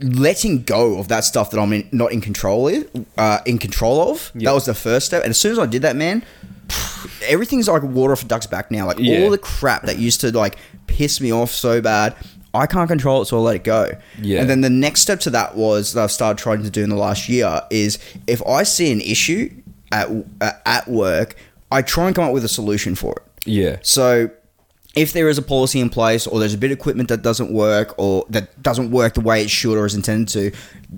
letting 0.00 0.62
go 0.62 0.98
of 0.98 1.08
that 1.08 1.24
stuff 1.24 1.50
that 1.50 1.58
I'm 1.60 1.72
in, 1.72 1.88
not 1.92 2.12
in 2.12 2.20
control 2.20 2.68
of, 2.68 3.06
uh, 3.16 3.38
in 3.46 3.58
control 3.58 4.10
of. 4.10 4.30
Yep. 4.34 4.44
That 4.44 4.52
was 4.52 4.66
the 4.66 4.74
first 4.74 5.06
step, 5.06 5.22
and 5.22 5.30
as 5.30 5.38
soon 5.38 5.52
as 5.52 5.58
I 5.58 5.66
did 5.66 5.82
that, 5.82 5.96
man, 5.96 6.24
everything's 7.26 7.68
like 7.68 7.82
water 7.82 8.12
off 8.12 8.22
a 8.22 8.26
duck's 8.26 8.46
back 8.46 8.70
now. 8.70 8.86
Like 8.86 8.98
Yeah. 8.98 9.22
all 9.24 9.30
the 9.30 9.38
crap 9.38 9.82
that 9.84 9.98
used 9.98 10.20
to 10.22 10.30
like 10.36 10.56
piss 10.86 11.20
me 11.20 11.32
off 11.32 11.50
so 11.50 11.80
bad, 11.80 12.14
I 12.52 12.66
can't 12.66 12.88
control 12.88 13.22
it, 13.22 13.26
so 13.26 13.38
I 13.38 13.40
let 13.40 13.56
it 13.56 13.64
go. 13.64 13.92
Yeah. 14.20 14.40
And 14.40 14.50
then 14.50 14.60
the 14.60 14.70
next 14.70 15.02
step 15.02 15.20
to 15.20 15.30
that 15.30 15.56
was 15.56 15.92
that 15.94 16.02
I've 16.04 16.12
started 16.12 16.42
trying 16.42 16.62
to 16.64 16.70
do 16.70 16.82
in 16.82 16.90
the 16.90 16.96
last 16.96 17.28
year 17.28 17.60
is 17.70 17.98
if 18.26 18.44
I 18.46 18.64
see 18.64 18.90
an 18.92 19.00
issue 19.00 19.50
at 19.92 20.08
uh, 20.40 20.52
at 20.66 20.88
work. 20.88 21.36
I 21.72 21.82
try 21.82 22.06
and 22.08 22.16
come 22.16 22.24
up 22.24 22.32
with 22.32 22.44
a 22.44 22.48
solution 22.48 22.96
for 22.96 23.12
it. 23.12 23.22
Yeah. 23.46 23.76
So 23.82 24.28
if 24.94 25.12
there 25.12 25.28
is 25.28 25.38
a 25.38 25.42
policy 25.42 25.78
in 25.78 25.88
place 25.88 26.26
or 26.26 26.40
there's 26.40 26.54
a 26.54 26.58
bit 26.58 26.72
of 26.72 26.78
equipment 26.78 27.08
that 27.10 27.22
doesn't 27.22 27.52
work 27.52 27.94
or 27.96 28.26
that 28.28 28.60
doesn't 28.60 28.90
work 28.90 29.14
the 29.14 29.20
way 29.20 29.42
it 29.42 29.48
should 29.50 29.78
or 29.78 29.86
is 29.86 29.94
intended 29.94 30.28
to, 30.28 30.52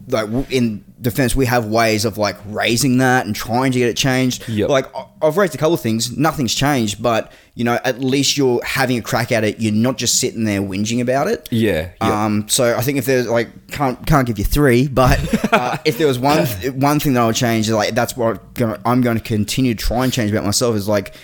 like 0.09 0.50
in 0.50 0.83
defense, 1.02 1.37
we 1.37 1.44
have 1.44 1.66
ways 1.66 2.07
of 2.07 2.16
like 2.16 2.37
raising 2.46 2.98
that 2.98 3.26
and 3.26 3.37
trying 3.37 3.70
to 3.70 3.78
get 3.78 3.90
it 3.90 3.96
changed. 3.96 4.48
Yep. 4.48 4.70
Like 4.70 4.87
I've 5.20 5.37
raised 5.37 5.55
a 5.55 5.59
couple 5.59 5.74
of 5.74 5.81
things, 5.83 6.16
nothing's 6.16 6.55
changed, 6.55 7.02
but 7.02 7.33
you 7.55 7.64
know, 7.64 7.78
at 7.85 8.00
least 8.00 8.38
you're 8.38 8.64
having 8.64 8.96
a 8.96 9.02
crack 9.02 9.31
at 9.31 9.44
it. 9.44 9.61
You're 9.61 9.74
not 9.74 9.98
just 9.98 10.18
sitting 10.18 10.44
there 10.44 10.62
whinging 10.62 11.02
about 11.02 11.28
it. 11.28 11.46
Yeah. 11.50 11.90
yeah. 12.00 12.24
Um, 12.24 12.48
so 12.48 12.74
I 12.74 12.81
think 12.81 12.96
if 12.96 13.05
there's 13.05 13.28
like 13.28 13.68
can't 13.72 14.07
can't 14.07 14.26
give 14.26 14.38
you 14.38 14.44
three, 14.44 14.88
but 14.88 15.52
uh, 15.52 15.76
if 15.85 15.98
there 15.98 16.07
was 16.07 16.18
one 16.18 16.46
one 16.81 16.98
thing 16.98 17.12
that 17.12 17.20
I 17.20 17.26
would 17.26 17.37
change, 17.37 17.68
like 17.68 17.94
that's 17.94 18.16
what 18.16 18.38
I'm 18.38 18.40
gonna, 18.55 18.81
I'm 18.87 19.00
going 19.02 19.18
to 19.18 19.22
continue 19.22 19.74
to 19.74 19.85
try 19.85 20.05
and 20.05 20.12
change 20.12 20.31
about 20.31 20.44
myself 20.44 20.76
is 20.76 20.88
like 20.88 21.14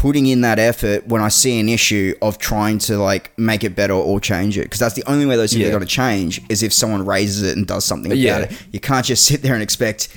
putting 0.00 0.24
in 0.26 0.40
that 0.40 0.58
effort 0.58 1.06
when 1.06 1.20
I 1.20 1.28
see 1.28 1.60
an 1.60 1.68
issue 1.68 2.14
of 2.22 2.38
trying 2.38 2.78
to 2.88 2.96
like 2.96 3.38
make 3.38 3.62
it 3.64 3.76
better 3.76 3.92
or 3.92 4.18
change 4.18 4.56
it 4.56 4.62
because 4.62 4.78
that's 4.80 4.94
the 4.94 5.04
only 5.06 5.26
way 5.26 5.36
those 5.36 5.52
things 5.52 5.60
Yeah. 5.60 5.68
are 5.68 5.72
going 5.72 5.82
to 5.82 5.86
change 5.86 6.40
is 6.48 6.62
if 6.62 6.72
someone 6.72 7.04
raises 7.04 7.42
it 7.42 7.54
and 7.58 7.66
does 7.66 7.84
something 7.84 8.10
about 8.10 8.18
Yeah. 8.18 8.38
it. 8.38 8.52
You 8.72 8.80
can't 8.80 9.04
just 9.04 9.26
sit 9.26 9.42
there 9.42 9.52
and 9.52 9.62
expect. 9.62 10.08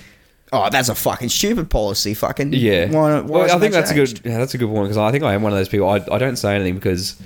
Oh, 0.53 0.69
that's 0.69 0.87
a 0.87 0.95
fucking 0.95 1.27
stupid 1.27 1.69
policy. 1.69 2.13
Fucking 2.13 2.53
Yeah. 2.53 2.85
Why, 2.91 3.19
why 3.19 3.39
well, 3.39 3.43
I 3.43 3.59
think 3.59 3.73
that 3.73 3.79
that's 3.81 3.91
a 3.91 3.93
good. 3.93 4.21
Yeah, 4.23 4.37
that's 4.37 4.53
a 4.53 4.57
good 4.57 4.69
one 4.69 4.83
because 4.85 4.97
I 4.97 5.11
think 5.11 5.23
I 5.25 5.33
am 5.33 5.41
one 5.41 5.51
of 5.51 5.57
those 5.57 5.67
people. 5.67 5.89
I, 5.89 5.95
I 6.09 6.17
don't 6.17 6.37
say 6.37 6.55
anything 6.55 6.75
because 6.75 7.17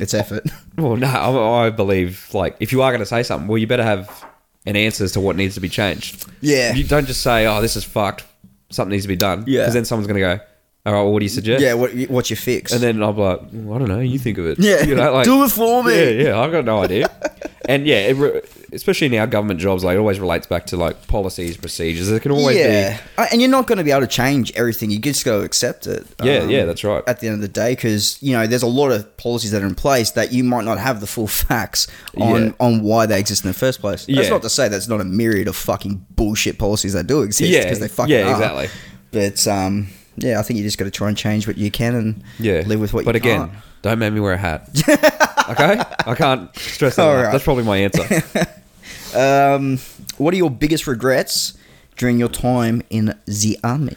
It's 0.00 0.14
effort. 0.14 0.44
well, 0.78 0.96
no, 0.96 1.06
I, 1.06 1.66
I 1.66 1.70
believe 1.70 2.30
like 2.32 2.56
if 2.60 2.72
you 2.72 2.80
are 2.80 2.90
going 2.92 3.00
to 3.00 3.06
say 3.06 3.22
something, 3.22 3.46
well, 3.46 3.58
you 3.58 3.66
better 3.66 3.84
have 3.84 4.24
an 4.64 4.74
answer 4.76 5.04
as 5.04 5.12
to 5.12 5.20
what 5.20 5.36
needs 5.36 5.54
to 5.56 5.60
be 5.60 5.68
changed. 5.68 6.24
Yeah. 6.40 6.72
You 6.72 6.84
don't 6.84 7.06
just 7.06 7.20
say, 7.20 7.46
"Oh, 7.46 7.60
this 7.60 7.76
is 7.76 7.84
fucked. 7.84 8.24
Something 8.70 8.92
needs 8.92 9.04
to 9.04 9.08
be 9.08 9.16
done." 9.16 9.44
Yeah. 9.46 9.60
Because 9.64 9.74
then 9.74 9.84
someone's 9.84 10.06
going 10.06 10.20
to 10.22 10.38
go, 10.38 10.40
"All 10.86 10.92
right, 10.92 11.02
well, 11.02 11.12
what 11.12 11.20
do 11.20 11.24
you 11.24 11.30
suggest?" 11.30 11.62
yeah. 11.62 11.74
What 11.74 11.92
what's 12.08 12.30
your 12.30 12.36
fix? 12.36 12.72
And 12.72 12.82
then 12.82 13.02
I'm 13.02 13.16
like, 13.16 13.40
"Well, 13.52 13.76
I 13.76 13.78
don't 13.78 13.88
know. 13.88 14.00
You 14.00 14.18
think 14.18 14.38
of 14.38 14.46
it. 14.46 14.58
Yeah. 14.64 14.82
You 14.86 14.94
know, 14.94 15.12
like, 15.12 15.24
Do 15.24 15.44
it 15.44 15.50
for 15.50 15.82
me. 15.84 15.94
Yeah, 15.94 16.28
yeah. 16.28 16.40
I've 16.40 16.52
got 16.52 16.64
no 16.64 16.82
idea. 16.82 17.08
and 17.68 17.86
yeah, 17.86 18.08
it 18.08 18.16
re- 18.16 18.40
especially 18.72 19.06
in 19.06 19.14
our 19.14 19.26
government 19.28 19.60
jobs, 19.60 19.84
like 19.84 19.94
it 19.94 19.98
always 19.98 20.18
relates 20.18 20.46
back 20.48 20.66
to 20.66 20.76
like 20.76 21.06
policies, 21.06 21.56
procedures. 21.56 22.10
It 22.10 22.20
can 22.20 22.32
always 22.32 22.56
yeah, 22.56 22.98
Uh, 23.16 23.26
and 23.30 23.40
you're 23.40 23.50
not 23.50 23.66
going 23.68 23.78
to 23.78 23.84
be 23.84 23.92
able 23.92 24.00
to 24.00 24.06
change 24.08 24.52
everything. 24.56 24.90
You 24.90 24.98
just 24.98 25.24
got 25.24 25.38
to 25.38 25.42
accept 25.44 25.86
it. 25.86 26.02
um, 26.18 26.26
Yeah, 26.26 26.42
yeah, 26.44 26.64
that's 26.64 26.82
right. 26.84 27.02
At 27.06 27.20
the 27.20 27.28
end 27.28 27.36
of 27.36 27.40
the 27.40 27.48
day, 27.48 27.70
because 27.76 28.18
you 28.20 28.32
know, 28.32 28.46
there's 28.48 28.64
a 28.64 28.66
lot 28.66 28.90
of 28.90 29.16
policies 29.16 29.52
that 29.52 29.62
are 29.62 29.66
in 29.66 29.76
place 29.76 30.10
that 30.12 30.32
you 30.32 30.42
might 30.44 30.64
not 30.64 30.78
have 30.78 31.00
the 31.00 31.06
full 31.06 31.28
facts 31.28 31.86
on 32.20 32.46
Yeah. 32.46 32.52
on 32.58 32.82
why 32.82 33.06
they 33.06 33.18
exist 33.20 33.44
in 33.44 33.48
the 33.48 33.54
first 33.54 33.80
place. 33.80 34.06
That's 34.06 34.24
Yeah. 34.26 34.28
not 34.30 34.42
to 34.42 34.50
say 34.50 34.68
that's 34.68 34.88
not 34.88 35.00
a 35.00 35.04
myriad 35.04 35.46
of 35.48 35.54
fucking 35.56 36.04
bullshit 36.16 36.58
policies 36.58 36.92
that 36.94 37.06
do 37.06 37.22
exist. 37.22 37.50
Yeah, 37.50 37.62
because 37.62 37.78
they 37.78 37.88
fucking 37.88 38.12
yeah, 38.14 38.26
are. 38.28 38.32
exactly. 38.32 38.68
But 39.12 39.46
um, 39.46 39.86
yeah, 40.16 40.38
I 40.38 40.42
think 40.42 40.58
you 40.58 40.64
just 40.64 40.78
got 40.78 40.84
to 40.86 40.90
try 40.90 41.08
and 41.08 41.16
change 41.16 41.46
what 41.46 41.56
you 41.58 41.70
can 41.70 41.94
and 41.94 42.22
yeah 42.38 42.62
live 42.66 42.80
with 42.80 42.92
what 42.94 43.04
But 43.04 43.14
you 43.14 43.20
again, 43.20 43.38
can't. 43.40 43.50
But 43.52 43.56
again, 43.58 43.62
don't 43.82 43.98
make 43.98 44.12
me 44.12 44.20
wear 44.20 44.32
a 44.32 44.38
hat. 44.38 44.68
okay, 45.50 45.80
I 46.06 46.14
can't 46.14 46.54
stress 46.56 46.96
that. 46.96 47.06
Right. 47.06 47.32
That's 47.32 47.44
probably 47.44 47.64
my 47.64 47.76
answer. 47.78 48.22
Um, 49.16 49.78
what 50.18 50.34
are 50.34 50.36
your 50.36 50.50
biggest 50.50 50.88
regrets 50.88 51.56
during 51.96 52.18
your 52.18 52.28
time 52.28 52.82
in 52.90 53.14
the 53.26 53.56
army? 53.62 53.94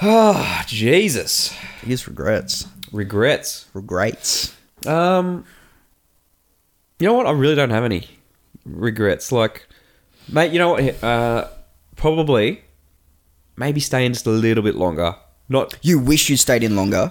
Ah, 0.00 0.64
Jesus, 0.66 1.54
Biggest 1.82 2.06
regrets. 2.06 2.66
regrets. 2.92 3.66
Regrets. 3.74 4.56
Um, 4.86 5.44
you 6.98 7.06
know 7.06 7.12
what? 7.12 7.26
I 7.26 7.32
really 7.32 7.54
don't 7.56 7.68
have 7.70 7.84
any 7.84 8.08
regrets. 8.64 9.32
Like, 9.32 9.66
mate, 10.32 10.50
you 10.52 10.58
know 10.58 10.70
what? 10.70 11.04
Uh, 11.04 11.48
probably, 11.96 12.62
maybe 13.58 13.80
stay 13.80 14.06
in 14.06 14.12
just 14.12 14.26
a 14.26 14.30
little 14.30 14.62
bit 14.62 14.74
longer. 14.76 15.14
Not, 15.48 15.76
You 15.82 15.98
wish 15.98 16.28
you'd 16.30 16.38
stayed 16.38 16.62
in 16.62 16.76
longer. 16.76 17.10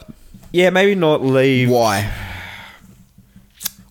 yeah, 0.52 0.70
maybe 0.70 0.96
not 0.96 1.24
leave. 1.24 1.70
Why? 1.70 2.12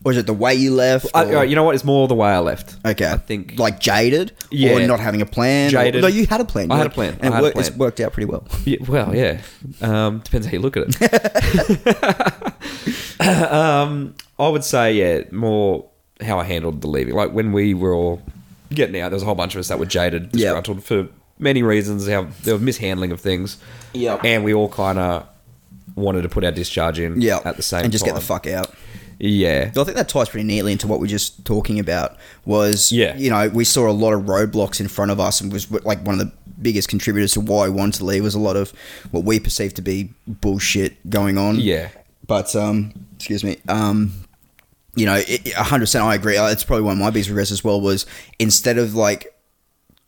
Or 0.05 0.13
is 0.13 0.19
it 0.19 0.27
the 0.27 0.33
way 0.33 0.55
you 0.55 0.73
left? 0.73 1.07
I, 1.15 1.25
or- 1.35 1.45
you 1.45 1.57
know 1.57 1.65
what? 1.65 1.75
It's 1.75 1.83
more 1.85 2.07
the 2.07 2.15
way 2.15 2.29
I 2.31 2.39
left. 2.39 2.77
okay, 2.87 3.11
I 3.11 3.17
think 3.17 3.59
like 3.59 3.81
jaded, 3.81 4.31
Yeah. 4.53 4.75
or 4.77 4.87
not 4.87 5.01
having 5.01 5.21
a 5.21 5.27
plan. 5.27 5.71
Jaded. 5.71 5.97
Or, 5.97 6.03
no, 6.03 6.07
you 6.07 6.27
had 6.27 6.41
a 6.41 6.45
plan. 6.45 6.71
I 6.71 6.77
had 6.79 6.87
a 6.87 6.91
plan. 6.91 7.19
and 7.21 7.25
I 7.25 7.27
it 7.27 7.33
had 7.35 7.41
a 7.41 7.43
worked, 7.43 7.59
it's 7.59 7.69
plan. 7.71 7.79
worked 7.81 8.01
out 8.01 8.13
pretty 8.13 8.27
well. 8.27 8.47
Yeah, 8.65 8.79
well, 8.87 9.13
yeah. 9.17 9.41
Um, 9.81 10.21
depends 10.21 10.47
how 10.47 10.53
you 10.53 10.61
look 10.61 10.77
at 10.77 10.85
it. 10.89 10.97
um, 13.53 14.15
I 14.39 14.49
would 14.49 14.63
say, 14.65 14.93
yeah, 14.95 15.23
more 15.33 15.89
how 16.21 16.39
I 16.39 16.45
handled 16.45 16.83
the 16.83 16.87
leaving. 16.89 17.15
Like 17.15 17.33
when 17.33 17.51
we 17.53 17.75
were 17.75 17.93
all 17.93 18.23
getting 18.71 19.01
out, 19.01 19.09
there 19.11 19.17
was 19.17 19.23
a 19.23 19.27
whole 19.27 19.35
bunch 19.35 19.55
of 19.57 19.59
us 19.59 19.69
that 19.69 19.79
were 19.81 19.87
jaded, 19.87 20.31
Yeah. 20.35 20.53
disgruntled 20.55 20.85
for 20.85 21.09
many 21.39 21.63
reasons. 21.63 22.09
How 22.09 22.27
there 22.43 22.55
was 22.55 22.63
mishandling 22.63 23.13
of 23.13 23.21
things. 23.21 23.59
Yeah. 23.93 24.21
and 24.25 24.45
we 24.45 24.53
all 24.55 24.69
kind 24.69 24.99
of 24.99 25.27
wanted 25.95 26.23
to 26.23 26.29
put 26.29 26.45
our 26.45 26.53
discharge 26.53 26.99
in. 26.99 27.21
Yeah, 27.21 27.41
at 27.45 27.57
the 27.57 27.63
same 27.63 27.79
time. 27.79 27.85
and 27.85 27.93
just 27.93 28.05
time. 28.05 28.15
get 28.15 28.21
the 28.21 28.27
fuck 28.27 28.47
out. 28.47 28.75
Yeah, 29.19 29.71
I 29.75 29.85
think 29.85 29.97
that 29.97 30.11
ties 30.11 30.29
pretty 30.29 30.47
neatly 30.47 30.73
into 30.73 30.87
what 30.87 31.01
we 31.01 31.07
are 31.07 31.09
just 31.09 31.43
talking 31.47 31.79
about. 31.79 32.17
Was 32.45 32.93
Yeah. 32.93 33.17
you 33.17 33.31
know 33.31 33.49
we 33.49 33.65
saw 33.65 33.89
a 33.89 33.93
lot 33.93 34.13
of 34.13 34.25
roadblocks 34.25 34.79
in 34.79 34.89
front 34.89 35.11
of 35.11 35.19
us, 35.19 35.41
and 35.41 35.51
was 35.51 35.71
like 35.71 36.05
one 36.07 36.21
of 36.21 36.27
the 36.27 36.33
biggest 36.61 36.89
contributors 36.89 37.33
to 37.33 37.41
why 37.41 37.65
I 37.65 37.69
wanted 37.71 37.95
to 37.99 38.05
leave 38.05 38.23
was 38.23 38.35
a 38.35 38.39
lot 38.39 38.57
of 38.57 38.73
what 39.13 39.25
we 39.25 39.41
perceived 39.41 39.77
to 39.77 39.83
be 39.83 40.11
bullshit 40.27 41.09
going 41.09 41.39
on. 41.39 41.57
yeah, 41.57 41.89
But 42.27 42.55
um, 42.55 42.93
excuse 43.17 43.43
me. 43.43 43.57
Um, 43.69 44.13
you 44.95 45.05
know, 45.07 45.15
a 45.17 45.63
hundred 45.63 45.85
percent, 45.85 46.05
I 46.05 46.15
agree. 46.15 46.37
Uh, 46.37 46.49
It's 46.51 46.65
probably 46.65 46.85
one 46.85 46.93
of 46.93 46.99
my 46.99 47.09
biggest 47.11 47.31
regrets 47.31 47.51
as 47.51 47.65
well. 47.65 47.81
Was 47.81 48.05
instead 48.39 48.77
of 48.77 48.95
like 48.95 49.35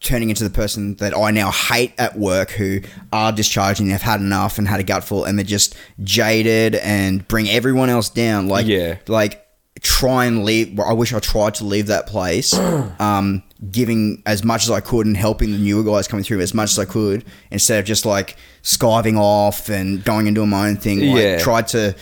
turning 0.00 0.30
into 0.30 0.44
the 0.44 0.50
person 0.50 0.94
that 0.96 1.16
I 1.16 1.30
now 1.32 1.50
hate 1.50 1.92
at 1.98 2.16
work, 2.16 2.50
who 2.50 2.80
are 3.12 3.32
discharging, 3.32 3.88
they've 3.88 4.00
had 4.00 4.20
enough 4.20 4.58
and 4.58 4.68
had 4.68 4.80
a 4.80 4.84
gutful, 4.84 5.24
and 5.24 5.38
they're 5.38 5.44
just 5.44 5.74
jaded 6.04 6.76
and 6.76 7.26
bring 7.28 7.48
everyone 7.48 7.88
else 7.90 8.08
down. 8.08 8.46
Like, 8.48 8.66
Yeah. 8.66 8.98
like 9.08 9.44
try 9.80 10.24
and 10.26 10.44
leave. 10.44 10.78
I 10.80 10.92
wish 10.92 11.12
I 11.12 11.18
tried 11.20 11.54
to 11.56 11.64
leave 11.64 11.87
that 11.88 12.06
place, 12.06 12.52
um, 13.00 13.42
giving 13.70 14.22
as 14.26 14.44
much 14.44 14.64
as 14.64 14.70
I 14.70 14.80
could 14.80 15.06
and 15.06 15.16
helping 15.16 15.50
the 15.52 15.58
newer 15.58 15.82
guys 15.82 16.06
coming 16.08 16.24
through 16.24 16.40
as 16.40 16.54
much 16.54 16.70
as 16.70 16.78
I 16.78 16.84
could, 16.84 17.24
instead 17.50 17.78
of 17.80 17.84
just 17.84 18.06
like 18.06 18.37
skiving 18.62 19.16
off 19.18 19.68
and 19.68 20.04
going 20.04 20.26
and 20.28 20.34
doing 20.34 20.48
my 20.48 20.68
own 20.68 20.76
thing. 20.76 21.00
Like, 21.12 21.22
Yeah. 21.22 21.38
tried 21.38 21.68
to 21.68 21.94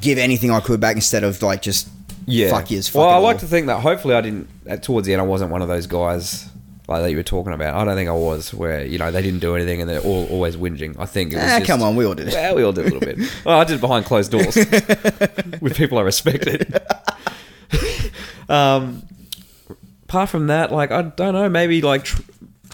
give 0.00 0.18
anything 0.18 0.50
I 0.50 0.60
could 0.60 0.80
back 0.80 0.96
instead 0.96 1.24
of 1.24 1.42
like 1.42 1.62
just 1.62 1.88
yeah. 2.26 2.50
fuck. 2.50 2.68
Fuck 2.68 2.94
well, 2.94 3.08
I 3.08 3.16
like 3.18 3.38
to 3.38 3.46
think 3.46 3.66
that 3.68 3.80
hopefully 3.80 4.14
I 4.14 4.20
didn't. 4.20 4.48
At, 4.66 4.82
towards 4.82 5.06
the 5.06 5.12
end, 5.14 5.22
I 5.22 5.24
wasn't 5.24 5.50
one 5.50 5.62
of 5.62 5.68
those 5.68 5.86
guys. 5.86 6.46
Like 6.88 7.02
that 7.02 7.10
you 7.10 7.16
were 7.16 7.24
talking 7.24 7.52
about, 7.52 7.74
I 7.74 7.84
don't 7.84 7.96
think 7.96 8.08
I 8.08 8.12
was. 8.12 8.54
Where 8.54 8.84
you 8.86 8.96
know 8.98 9.10
they 9.10 9.20
didn't 9.22 9.40
do 9.40 9.56
anything 9.56 9.80
and 9.80 9.90
they're 9.90 10.00
all 10.00 10.26
always 10.28 10.56
whinging. 10.56 10.96
I 11.00 11.06
think 11.06 11.32
it 11.32 11.36
was 11.36 11.44
Ah, 11.44 11.58
just- 11.58 11.66
come 11.66 11.82
on, 11.82 11.96
we 11.96 12.04
all 12.06 12.14
did 12.14 12.28
it. 12.28 12.34
Well, 12.34 12.54
we 12.54 12.62
all 12.62 12.72
did 12.72 12.86
a 12.86 12.90
little 12.94 13.00
bit. 13.00 13.18
Well, 13.44 13.58
I 13.60 13.64
did 13.64 13.74
it 13.74 13.80
behind 13.80 14.04
closed 14.04 14.30
doors 14.30 14.54
with 15.60 15.74
people 15.76 15.98
I 15.98 16.02
respected. 16.02 16.80
um, 18.48 19.02
apart 20.04 20.28
from 20.28 20.46
that, 20.48 20.72
like 20.72 20.90
I 20.90 21.02
don't 21.02 21.34
know, 21.34 21.48
maybe 21.48 21.82
like 21.82 22.04
tr- 22.04 22.22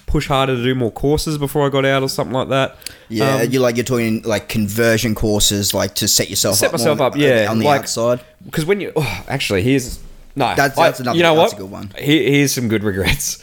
push 0.06 0.28
harder 0.28 0.56
to 0.56 0.62
do 0.62 0.74
more 0.74 0.90
courses 0.90 1.38
before 1.38 1.64
I 1.66 1.70
got 1.70 1.86
out 1.86 2.02
or 2.02 2.08
something 2.08 2.34
like 2.34 2.48
that. 2.50 2.76
Yeah, 3.08 3.36
Um, 3.36 3.50
you 3.50 3.60
like 3.60 3.76
you're 3.76 3.84
talking 3.84 4.22
like 4.22 4.48
conversion 4.48 5.14
courses, 5.14 5.72
like 5.72 5.94
to 5.96 6.08
set 6.08 6.28
yourself 6.28 6.56
Set 6.56 6.66
up, 6.66 6.72
myself 6.72 6.98
more 6.98 7.06
up, 7.08 7.16
yeah, 7.16 7.46
on 7.50 7.58
the 7.58 7.64
like- 7.64 7.80
outside. 7.82 8.20
because 8.44 8.66
when 8.66 8.80
you 8.80 8.92
oh, 8.94 9.24
actually 9.28 9.62
here's 9.62 9.98
no 10.36 10.54
That's- 10.54 10.78
I- 10.78 10.88
another- 11.02 11.16
you 11.16 11.22
know 11.22 11.36
that's 11.36 11.52
what 11.54 11.58
a 11.60 11.62
good 11.62 11.70
one. 11.70 11.90
Here, 11.98 12.30
here's 12.30 12.52
some 12.52 12.68
good 12.68 12.84
regrets. 12.84 13.42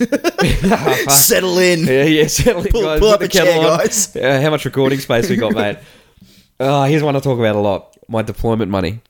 Settle 1.08 1.58
in. 1.58 1.80
Yeah, 1.86 2.04
yeah, 2.04 2.26
certainly. 2.26 2.70
Pull- 2.70 2.82
guys. 2.82 3.00
pull 3.00 3.10
up 3.10 3.20
the 3.20 3.26
a 3.26 3.28
chair, 3.28 3.58
on. 3.58 3.78
guys. 3.78 4.16
Uh, 4.16 4.40
how 4.40 4.50
much 4.50 4.64
recording 4.64 4.98
space 4.98 5.28
we 5.28 5.36
got, 5.36 5.54
mate? 5.54 5.78
Uh, 6.58 6.84
here's 6.88 7.02
one 7.02 7.16
I 7.16 7.20
talk 7.20 7.38
about 7.38 7.56
a 7.56 7.60
lot: 7.60 7.96
my 8.08 8.22
deployment 8.22 8.70
money. 8.70 9.00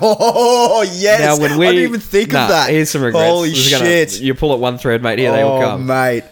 Oh 0.00 0.82
yes! 0.96 1.20
Now, 1.20 1.38
when 1.40 1.58
we 1.58 1.66
I 1.68 1.72
didn't 1.72 1.88
even 1.88 2.00
think 2.00 2.32
Nah, 2.32 2.44
of 2.44 2.48
that. 2.48 2.70
Here's 2.70 2.90
some 2.90 3.02
regrets. 3.02 3.28
Holy 3.30 3.50
This 3.50 3.66
is 3.66 3.70
gonna- 3.72 3.84
shit! 3.84 4.20
you 4.20 4.34
pull 4.34 4.52
at 4.52 4.58
one 4.58 4.78
thread, 4.78 5.02
mate. 5.02 5.18
Here 5.18 5.30
they 5.30 5.42
all 5.42 5.58
oh 5.58 5.60
come. 5.60 5.86
mate. 5.86 6.24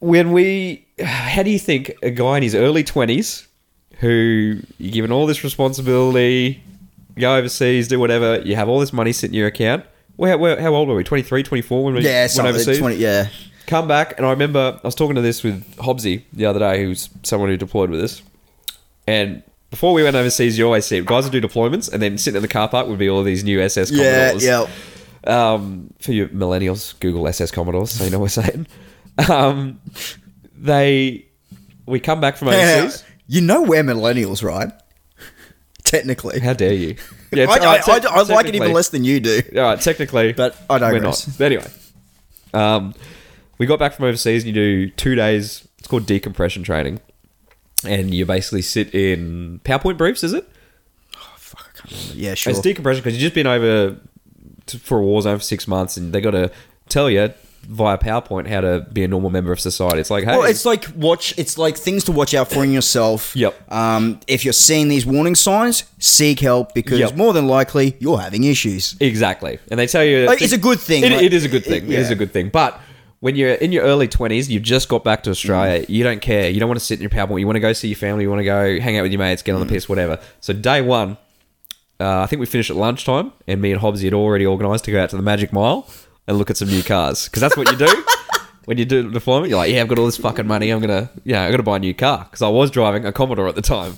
When 0.00 0.32
we, 0.32 0.86
how 0.98 1.42
do 1.42 1.50
you 1.50 1.58
think 1.58 1.92
a 2.02 2.10
guy 2.10 2.38
in 2.38 2.42
his 2.42 2.54
early 2.54 2.82
twenties, 2.82 3.46
who 3.98 4.58
you're 4.78 4.92
given 4.92 5.12
all 5.12 5.26
this 5.26 5.44
responsibility, 5.44 6.62
go 7.18 7.36
overseas, 7.36 7.86
do 7.88 8.00
whatever, 8.00 8.40
you 8.40 8.56
have 8.56 8.68
all 8.68 8.80
this 8.80 8.94
money 8.94 9.12
sitting 9.12 9.34
in 9.34 9.38
your 9.38 9.48
account. 9.48 9.84
Well, 10.20 10.38
how, 10.56 10.60
how 10.62 10.74
old 10.74 10.88
were 10.88 10.94
we? 10.96 11.04
23, 11.04 11.42
24 11.42 11.84
when 11.84 11.94
we 11.94 12.04
Yeah, 12.04 12.28
went 12.36 12.48
overseas? 12.48 12.78
20, 12.78 12.96
yeah. 12.96 13.28
come 13.66 13.88
back 13.88 14.14
and 14.18 14.26
I 14.26 14.30
remember 14.30 14.78
I 14.82 14.86
was 14.86 14.94
talking 14.94 15.14
to 15.16 15.22
this 15.22 15.42
with 15.42 15.64
Hobbsy 15.76 16.24
the 16.32 16.44
other 16.46 16.58
day, 16.58 16.82
who's 16.84 17.08
someone 17.22 17.48
who 17.48 17.56
deployed 17.56 17.88
with 17.90 18.02
us. 18.02 18.22
And 19.06 19.42
before 19.70 19.94
we 19.94 20.02
went 20.02 20.16
overseas, 20.16 20.58
you 20.58 20.66
always 20.66 20.84
see 20.84 21.00
guys 21.00 21.24
would 21.24 21.32
do 21.32 21.40
deployments, 21.40 21.90
and 21.92 22.02
then 22.02 22.18
sitting 22.18 22.36
in 22.36 22.42
the 22.42 22.48
car 22.48 22.68
park 22.68 22.86
would 22.88 22.98
be 22.98 23.08
all 23.08 23.22
these 23.22 23.44
new 23.44 23.60
SS 23.60 23.90
Yeah, 23.90 24.30
Commodores. 24.32 24.44
yeah. 24.44 24.66
Um, 25.52 25.92
for 26.00 26.12
you 26.12 26.28
millennials, 26.28 26.98
Google 27.00 27.26
SS 27.28 27.50
Commodores, 27.50 27.90
so 27.92 28.04
you 28.04 28.10
know 28.10 28.18
what 28.18 28.24
we're 28.36 28.42
saying. 28.42 28.66
Um, 29.28 29.80
they, 30.54 31.26
we 31.86 31.98
come 32.00 32.20
back 32.20 32.36
from 32.36 32.48
overseas. 32.50 33.04
you 33.26 33.40
know 33.40 33.62
we're 33.62 33.82
millennials, 33.82 34.42
right? 34.42 34.70
Technically. 35.84 36.40
How 36.40 36.52
dare 36.52 36.72
you? 36.72 36.96
Yeah, 37.32 37.46
I, 37.48 37.54
I, 37.54 37.78
te- 37.78 38.06
I, 38.08 38.10
I 38.12 38.22
like 38.22 38.46
it 38.46 38.54
even 38.54 38.72
less 38.72 38.88
than 38.88 39.04
you 39.04 39.20
do. 39.20 39.40
All 39.56 39.62
right, 39.62 39.80
technically, 39.80 40.32
But 40.32 40.56
I 40.68 40.74
we're 40.74 40.78
digress. 41.00 41.26
not. 41.28 41.38
But 41.38 41.44
anyway, 41.44 41.66
um, 42.52 42.94
we 43.58 43.66
got 43.66 43.78
back 43.78 43.92
from 43.94 44.06
overseas 44.06 44.44
and 44.44 44.48
you 44.48 44.52
do 44.54 44.90
two 44.90 45.14
days. 45.14 45.66
It's 45.78 45.86
called 45.88 46.06
decompression 46.06 46.62
training. 46.62 47.00
and 47.84 48.12
you 48.14 48.26
basically 48.26 48.62
sit 48.62 48.94
in 48.94 49.60
PowerPoint 49.64 49.96
briefs. 49.96 50.22
Is 50.24 50.32
it? 50.32 50.48
Oh, 51.16 51.32
fuck, 51.36 51.70
I 51.74 51.78
can't 51.78 51.92
remember. 52.02 52.14
Yeah, 52.20 52.34
sure. 52.34 52.50
It's 52.50 52.60
decompression 52.60 53.00
because 53.02 53.14
you've 53.14 53.22
just 53.22 53.34
been 53.34 53.46
over 53.46 53.96
to, 54.66 54.78
for 54.78 54.98
a 54.98 55.02
war 55.02 55.22
zone 55.22 55.38
for 55.38 55.44
six 55.44 55.66
months, 55.68 55.96
and 55.96 56.12
they 56.12 56.20
got 56.20 56.32
to 56.32 56.50
tell 56.88 57.08
you 57.08 57.32
via 57.62 57.96
PowerPoint 57.98 58.48
how 58.48 58.60
to 58.60 58.80
be 58.92 59.04
a 59.04 59.08
normal 59.08 59.30
member 59.30 59.52
of 59.52 59.60
society. 59.60 60.00
It's 60.00 60.10
like, 60.10 60.24
hey, 60.24 60.36
Well, 60.36 60.44
it's 60.44 60.64
like 60.64 60.86
watch. 60.96 61.32
It's 61.38 61.56
like 61.58 61.76
things 61.76 62.04
to 62.04 62.12
watch 62.12 62.34
out 62.34 62.50
for 62.50 62.64
in 62.64 62.72
yourself. 62.72 63.34
Yep. 63.36 63.72
Um, 63.72 64.20
if 64.26 64.44
you're 64.44 64.52
seeing 64.52 64.88
these 64.88 65.06
warning 65.06 65.34
signs, 65.34 65.84
seek 65.98 66.40
help 66.40 66.74
because 66.74 66.98
Yep. 66.98 67.16
more 67.16 67.32
than 67.32 67.46
likely 67.46 67.96
you're 68.00 68.18
having 68.18 68.44
issues. 68.44 68.96
exactly, 69.00 69.58
and 69.70 69.78
they 69.78 69.86
tell 69.86 70.04
you 70.04 70.26
Like, 70.26 70.42
it's 70.42 70.52
a 70.52 70.58
good 70.58 70.80
thing, 70.80 71.04
It, 71.04 71.12
like- 71.12 71.22
it 71.22 71.32
is 71.32 71.44
a 71.44 71.48
good 71.48 71.64
thing. 71.64 71.84
It 71.84 71.98
is 71.98 72.08
yeah. 72.08 72.12
a 72.14 72.16
good 72.16 72.32
thing, 72.32 72.48
but. 72.48 72.80
When 73.22 73.36
you're 73.36 73.52
in 73.52 73.70
your 73.70 73.82
early 73.84 74.08
20s, 74.08 74.48
you've 74.48 74.62
just 74.62 74.88
got 74.88 75.04
back 75.04 75.24
to 75.24 75.30
Australia, 75.30 75.84
you 75.90 76.02
don't 76.02 76.22
care. 76.22 76.48
You 76.48 76.58
don't 76.58 76.70
want 76.70 76.80
to 76.80 76.86
sit 76.86 76.98
in 76.98 77.02
your 77.02 77.10
PowerPoint. 77.10 77.40
You 77.40 77.44
want 77.46 77.56
to 77.56 77.60
go 77.60 77.74
see 77.74 77.88
your 77.88 77.96
family. 77.98 78.22
You 78.24 78.30
want 78.30 78.40
to 78.40 78.44
go 78.46 78.80
hang 78.80 78.96
out 78.96 79.02
with 79.02 79.12
your 79.12 79.18
mates, 79.18 79.42
get 79.42 79.54
on 79.54 79.60
the 79.60 79.66
piss, 79.66 79.90
whatever. 79.90 80.18
So, 80.40 80.54
day 80.54 80.80
one, 80.80 81.18
uh, 82.00 82.20
I 82.20 82.26
think 82.26 82.40
we 82.40 82.46
finished 82.46 82.70
at 82.70 82.76
lunchtime, 82.76 83.32
and 83.46 83.60
me 83.60 83.72
and 83.72 83.80
Hobbsy 83.82 84.04
had 84.04 84.14
already 84.14 84.46
organised 84.46 84.84
to 84.84 84.90
go 84.90 85.02
out 85.02 85.10
to 85.10 85.16
the 85.18 85.22
Magic 85.22 85.52
Mile 85.52 85.86
and 86.30 86.38
look 86.38 86.48
at 86.48 86.56
some 86.56 86.68
new 86.68 86.82
cars 86.82 87.24
because 87.24 87.40
that's 87.40 87.56
what 87.56 87.68
you 87.70 87.76
do 87.76 88.04
when 88.64 88.78
you 88.78 88.84
do 88.84 89.02
the 89.02 89.10
deployment. 89.10 89.50
You're 89.50 89.58
like, 89.58 89.72
yeah, 89.72 89.80
I've 89.82 89.88
got 89.88 89.98
all 89.98 90.06
this 90.06 90.16
fucking 90.16 90.46
money. 90.46 90.70
I'm 90.70 90.80
gonna, 90.80 91.10
yeah, 91.24 91.42
I 91.44 91.50
got 91.50 91.56
to 91.56 91.64
buy 91.64 91.76
a 91.76 91.80
new 91.80 91.92
car 91.92 92.24
because 92.24 92.40
I 92.40 92.48
was 92.48 92.70
driving 92.70 93.04
a 93.04 93.12
Commodore 93.12 93.48
at 93.48 93.56
the 93.56 93.62
time. 93.62 93.94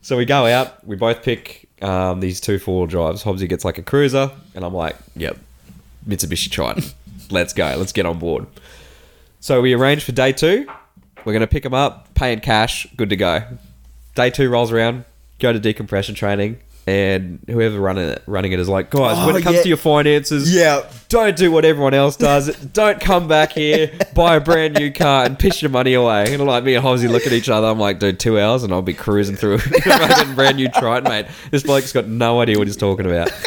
So 0.00 0.16
we 0.16 0.24
go 0.24 0.46
out, 0.46 0.84
we 0.86 0.96
both 0.96 1.22
pick 1.22 1.68
um, 1.82 2.20
these 2.20 2.40
two 2.40 2.58
four 2.58 2.80
wheel 2.80 2.86
drives. 2.86 3.22
Hobbsy 3.22 3.48
gets 3.48 3.66
like 3.66 3.76
a 3.76 3.82
cruiser, 3.82 4.30
and 4.54 4.64
I'm 4.64 4.74
like, 4.74 4.96
yep, 5.14 5.36
Mitsubishi 6.08 6.50
Triton. 6.50 6.84
Let's 7.30 7.52
go. 7.52 7.74
Let's 7.76 7.92
get 7.92 8.06
on 8.06 8.18
board. 8.18 8.46
So 9.40 9.60
we 9.60 9.74
arrange 9.74 10.04
for 10.04 10.12
day 10.12 10.32
two. 10.32 10.66
We're 11.24 11.32
going 11.32 11.40
to 11.40 11.46
pick 11.46 11.62
them 11.62 11.74
up, 11.74 12.14
pay 12.14 12.32
in 12.32 12.40
cash, 12.40 12.86
good 12.96 13.10
to 13.10 13.16
go. 13.16 13.42
Day 14.14 14.30
two 14.30 14.50
rolls 14.50 14.72
around, 14.72 15.04
go 15.38 15.52
to 15.52 15.58
decompression 15.58 16.14
training, 16.14 16.60
and 16.86 17.40
whoever 17.46 17.78
running 17.78 18.08
it, 18.10 18.22
running 18.26 18.52
it 18.52 18.60
is 18.60 18.68
like, 18.68 18.90
guys, 18.90 19.24
when 19.26 19.34
Oh, 19.34 19.38
it 19.38 19.42
comes 19.42 19.56
yeah. 19.56 19.62
to 19.62 19.68
your 19.68 19.76
finances, 19.78 20.54
Yeah. 20.54 20.82
don't 21.08 21.34
do 21.36 21.50
what 21.50 21.64
everyone 21.64 21.94
else 21.94 22.16
does. 22.16 22.54
don't 22.56 23.00
come 23.00 23.26
back 23.28 23.52
here, 23.52 23.90
buy 24.14 24.36
a 24.36 24.40
brand 24.40 24.74
new 24.74 24.92
car, 24.92 25.24
and 25.24 25.38
piss 25.38 25.62
your 25.62 25.70
money 25.70 25.94
away. 25.94 26.32
And 26.34 26.44
like 26.44 26.62
me 26.64 26.74
and 26.74 26.84
Hobbsy 26.84 27.08
look 27.08 27.26
at 27.26 27.32
each 27.32 27.48
other. 27.48 27.66
I'm 27.68 27.78
like, 27.80 27.98
dude, 28.00 28.20
two 28.20 28.38
hours, 28.38 28.62
and 28.64 28.72
I'll 28.72 28.82
be 28.82 28.92
cruising 28.94 29.36
through 29.36 29.54
a 29.86 30.32
brand 30.34 30.56
new 30.58 30.68
Triton, 30.68 31.04
mate. 31.04 31.26
This 31.50 31.62
bloke's 31.62 31.92
got 31.92 32.06
no 32.06 32.40
idea 32.40 32.58
what 32.58 32.66
he's 32.66 32.76
talking 32.76 33.06
about. 33.06 33.30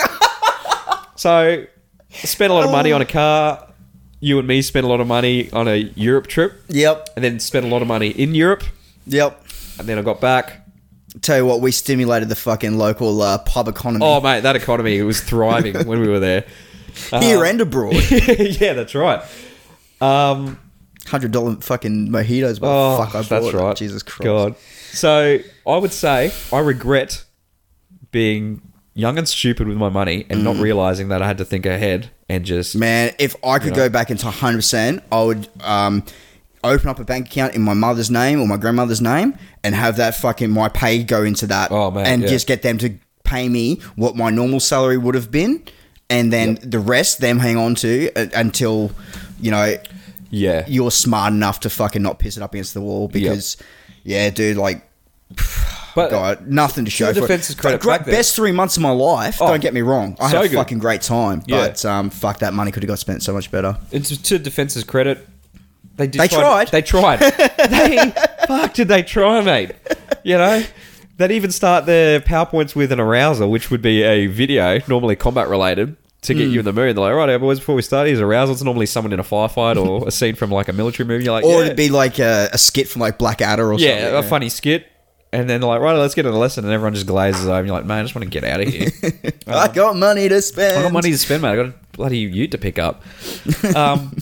So, 1.16 1.66
spent 2.12 2.52
a 2.52 2.54
lot 2.54 2.64
of 2.66 2.72
money 2.72 2.92
on 2.92 3.02
a 3.02 3.06
car. 3.06 3.68
You 4.20 4.38
and 4.40 4.48
me 4.48 4.62
spent 4.62 4.86
a 4.86 4.90
lot 4.90 5.00
of 5.00 5.08
money 5.08 5.52
on 5.52 5.68
a 5.68 5.76
Europe 5.96 6.28
trip, 6.28 6.54
Yep. 6.70 7.10
and 7.16 7.26
then 7.26 7.40
spent 7.40 7.66
a 7.66 7.70
lot 7.70 7.82
of 7.82 7.88
money 7.88 8.10
in 8.10 8.36
Europe. 8.36 8.64
Yep. 9.08 9.44
And 9.80 9.88
then 9.88 9.98
I 9.98 10.02
got 10.04 10.22
back. 10.22 10.67
Tell 11.22 11.38
you 11.38 11.46
what, 11.46 11.62
we 11.62 11.72
stimulated 11.72 12.30
the 12.30 12.36
fucking 12.36 12.78
local 12.78 13.22
uh, 13.22 13.38
pub 13.40 13.68
economy 13.68 14.06
Oh, 14.06 14.22
mate, 14.22 14.42
that 14.42 14.56
economy 14.56 15.02
was 15.02 15.20
thriving 15.22 15.76
when 15.88 16.00
we 16.00 16.08
were 16.08 16.20
there. 16.20 16.46
here 17.20 17.44
and 17.46 17.62
abroad. 17.62 17.96
yeah, 18.12 18.74
that's 18.74 18.94
right. 18.96 19.24
Um, 20.02 20.60
Hundred 21.08 21.32
dollar 21.32 21.56
fucking 21.56 22.10
mojitos. 22.10 22.60
Oh, 22.62 22.98
fuck, 22.98 23.16
I 23.16 23.22
that's 23.22 23.30
bought. 23.30 23.54
right. 23.54 23.76
Jesus 23.78 24.04
Christ. 24.04 24.24
God. 24.24 24.56
So 24.92 25.40
I 25.66 25.78
would 25.78 25.94
say 25.94 26.32
I 26.52 26.60
regret 26.60 27.24
being 28.12 28.62
young 28.94 29.18
and 29.18 29.28
stupid 29.28 29.68
with 29.68 29.78
my 29.78 29.90
money 29.90 30.26
and 30.30 30.44
not 30.44 30.58
realizing 30.58 31.08
that 31.10 31.22
I 31.22 31.28
had 31.28 31.38
to 31.38 31.46
think 31.46 31.66
ahead 31.66 32.10
and 32.28 32.44
just 32.44 32.76
Man, 32.76 33.14
if 33.20 33.36
I 33.44 33.58
could 33.60 33.68
You 33.68 33.72
know? 33.72 33.78
go 33.78 33.90
back 33.90 34.10
into 34.10 34.26
100%, 34.26 35.02
I 35.12 35.24
would 35.24 35.48
um, 35.62 36.04
open 36.64 36.90
up 36.90 37.00
a 37.00 37.04
bank 37.06 37.28
account 37.28 37.54
in 37.56 37.62
my 37.62 37.74
mother's 37.74 38.10
name 38.12 38.42
or 38.42 38.48
my 38.48 38.58
grandmother's 38.58 39.02
name 39.02 39.38
and 39.64 39.76
have 39.76 39.98
that 39.98 40.16
fucking 40.16 40.50
my 40.50 40.70
pay 40.70 41.04
go 41.04 41.24
into 41.24 41.48
that 41.48 41.72
Oh, 41.72 41.92
man, 41.92 42.06
and 42.06 42.22
yeah. 42.24 42.28
just 42.30 42.48
get 42.48 42.62
them 42.62 42.78
to 42.80 42.96
pay 43.24 43.48
me 43.50 43.76
what 43.96 44.16
my 44.16 44.30
normal 44.30 44.60
salary 44.60 44.98
would 44.98 45.16
have 45.16 45.30
been 45.32 45.64
and 46.10 46.32
then 46.32 46.58
the 46.64 46.80
rest 46.80 47.20
them 47.20 47.40
hang 47.40 47.58
on 47.58 47.76
to 47.76 48.10
until 48.34 48.92
you 49.40 49.52
know 49.52 49.76
yeah. 50.30 50.64
you're 50.68 50.92
smart 50.92 51.34
enough 51.34 51.60
to 51.62 51.70
fucking 51.70 52.02
not 52.02 52.20
piss 52.20 52.38
it 52.38 52.44
up 52.44 52.54
against 52.54 52.74
the 52.74 52.82
wall 52.82 53.08
because 53.08 53.58
yeah, 54.04 54.30
dude, 54.30 54.56
like 54.58 54.84
but 55.96 56.10
God, 56.12 56.48
nothing 56.48 56.86
to 56.86 56.92
show 56.92 57.12
for 57.12 57.20
it. 57.20 57.22
defense's 57.22 57.56
credit 57.56 57.82
Great- 57.82 58.06
best 58.06 58.36
three 58.36 58.52
months 58.52 58.78
of 58.78 58.84
my 58.84 58.92
life. 58.92 59.42
Oh, 59.42 59.48
don't 59.48 59.62
get 59.62 59.74
me 59.74 59.82
wrong. 59.82 60.16
I 60.20 60.32
so 60.32 60.38
had 60.38 60.46
a 60.46 60.50
good. 60.50 60.56
fucking 60.56 60.80
great 60.80 61.02
time, 61.02 61.44
Yeah. 61.48 61.68
but 61.68 61.84
um, 61.86 62.10
fuck 62.10 62.40
that 62.40 62.54
money 62.54 62.72
could 62.72 62.84
have 62.84 62.88
got 62.88 63.00
spent 63.00 63.24
so 63.24 63.34
much 63.34 63.52
better. 63.52 63.78
it's 63.92 64.16
to 64.16 64.40
defense's 64.40 64.84
credit. 64.84 65.28
They 65.98 66.08
They 66.08 66.28
tried. 66.28 66.70
They 66.70 66.82
tried. 66.82 67.18
they 67.58 68.14
fuck 68.48 68.74
did 68.74 68.88
they 68.88 69.04
try, 69.04 69.42
mate? 69.42 69.72
You 70.24 70.38
know? 70.38 70.64
They'd 71.18 71.32
even 71.32 71.52
start 71.52 71.88
their 71.88 72.20
PowerPoints 72.20 72.76
with 72.76 72.92
an 72.92 73.00
arousal, 73.00 73.50
which 73.50 73.72
would 73.72 73.82
be 73.82 74.04
a 74.04 74.28
video, 74.28 74.80
normally 74.88 75.16
combat 75.16 75.50
related, 75.50 75.98
to 76.22 76.36
get 76.36 76.50
you 76.50 76.60
in 76.60 76.66
the 76.66 76.74
mood. 76.74 76.96
They're 76.96 77.04
like, 77.04 77.16
right, 77.16 77.38
boys, 77.40 77.58
before 77.58 77.74
we 77.74 77.82
start, 77.82 78.08
here's 78.08 78.20
arousal. 78.20 78.54
It's 78.54 78.64
normally 78.64 78.86
someone 78.86 79.14
in 79.14 79.20
a 79.20 79.24
firefight 79.24 79.84
or 79.84 80.08
a 80.08 80.12
scene 80.12 80.36
from 80.36 80.52
like 80.52 80.68
a 80.68 80.74
military 80.74 81.08
movie. 81.08 81.24
You're 81.24 81.34
like, 81.34 81.44
Or 81.44 81.60
yeah. 81.60 81.66
it'd 81.66 81.78
be 81.78 81.90
like 81.90 82.20
a, 82.20 82.50
a 82.54 82.58
skit 82.60 82.88
from 82.88 83.02
like 83.02 83.18
Blackadder 83.18 83.66
or 83.66 83.80
yeah, 83.80 83.90
something. 83.90 84.14
Yeah, 84.14 84.20
a 84.20 84.24
funny 84.24 84.50
skit. 84.50 84.86
And 85.34 85.50
then 85.50 85.60
they're 85.60 85.68
like, 85.68 85.82
right, 85.82 85.94
let's 85.94 86.14
get 86.14 86.24
the 86.24 86.32
lesson. 86.32 86.66
And 86.66 86.74
everyone 86.74 86.94
just 86.94 87.08
glazes 87.08 87.48
over. 87.48 87.58
And 87.58 87.68
you're 87.68 87.76
like, 87.76 87.86
man, 87.86 88.00
I 88.00 88.02
just 88.04 88.14
want 88.14 88.24
to 88.24 88.30
get 88.30 88.44
out 88.44 88.62
of 88.62 88.68
here. 88.68 88.90
I 89.48 89.68
got 89.70 89.96
money 89.96 90.30
to 90.30 90.42
spend. 90.42 90.80
I 90.80 90.84
got 90.84 90.94
money 90.94 91.12
to 91.12 91.18
spend, 91.18 91.42
mate. 91.42 91.50
I 91.50 91.56
got 91.56 91.66
a 91.66 91.74
bloody 91.94 92.20
ute 92.20 92.52
to 92.52 92.58
pick 92.58 92.78
up. 92.80 93.04
Um, 93.76 94.16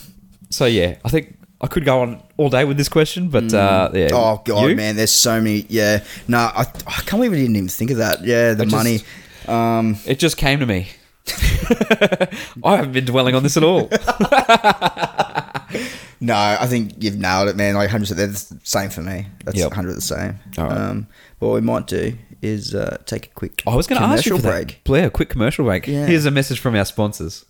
so 0.50 0.64
yeah, 0.64 0.96
I 1.04 1.08
think 1.08 1.35
I 1.60 1.66
could 1.68 1.84
go 1.86 2.02
on 2.02 2.22
all 2.36 2.50
day 2.50 2.64
with 2.64 2.76
this 2.76 2.88
question, 2.88 3.28
but 3.30 3.52
uh, 3.54 3.90
yeah. 3.94 4.08
Oh 4.12 4.42
god, 4.44 4.68
You? 4.70 4.76
man, 4.76 4.96
there's 4.96 5.12
so 5.12 5.40
many. 5.40 5.64
Yeah, 5.68 6.04
no, 6.28 6.38
I, 6.38 6.60
I 6.86 6.92
can't 7.02 7.10
believe 7.12 7.30
we 7.32 7.38
didn't 7.38 7.56
even 7.56 7.68
think 7.68 7.90
of 7.90 7.96
that. 7.98 8.24
Yeah, 8.24 8.54
the 8.54 8.62
I 8.64 8.66
just- 8.66 8.76
money. 8.76 9.00
Um, 9.48 9.96
It 10.06 10.18
just 10.18 10.36
came 10.36 10.60
to 10.60 10.66
me. 10.66 10.88
I 12.64 12.76
haven't 12.76 12.92
been 12.92 13.04
dwelling 13.04 13.34
on 13.34 13.42
this 13.42 13.56
at 13.56 13.64
all. 13.64 13.88
no, 16.20 16.34
I 16.34 16.66
think 16.66 16.94
you've 17.02 17.16
nailed 17.16 17.48
it, 17.48 17.56
man. 17.56 17.74
Like 17.74 17.92
100. 17.92 18.00
percent 18.00 18.18
That's 18.18 18.44
the 18.44 18.60
same 18.64 18.90
for 18.90 19.02
me. 19.02 19.26
That's 19.44 19.58
Yep. 19.58 19.68
100 19.70 19.94
the 19.94 20.00
same. 20.00 20.38
All 20.58 20.64
right. 20.66 20.76
Um, 20.76 21.06
what 21.38 21.52
we 21.54 21.60
might 21.60 21.86
do 21.86 22.16
is 22.42 22.74
uh, 22.74 22.98
take 23.06 23.26
a 23.26 23.30
quick. 23.30 23.62
I 23.66 23.74
was 23.74 23.86
going 23.86 24.00
to 24.00 24.06
ask 24.06 24.26
you 24.26 24.36
for 24.36 24.42
commercial 24.42 24.58
that. 24.58 24.66
break. 24.66 24.84
Blair, 24.84 25.10
quick 25.10 25.28
commercial 25.30 25.64
break. 25.64 25.86
Yeah. 25.86 26.06
Here's 26.06 26.26
a 26.26 26.30
message 26.30 26.58
from 26.60 26.74
our 26.76 26.84
sponsors. 26.84 27.44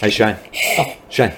Hey 0.00 0.10
Shane. 0.10 0.36
Shane. 1.08 1.32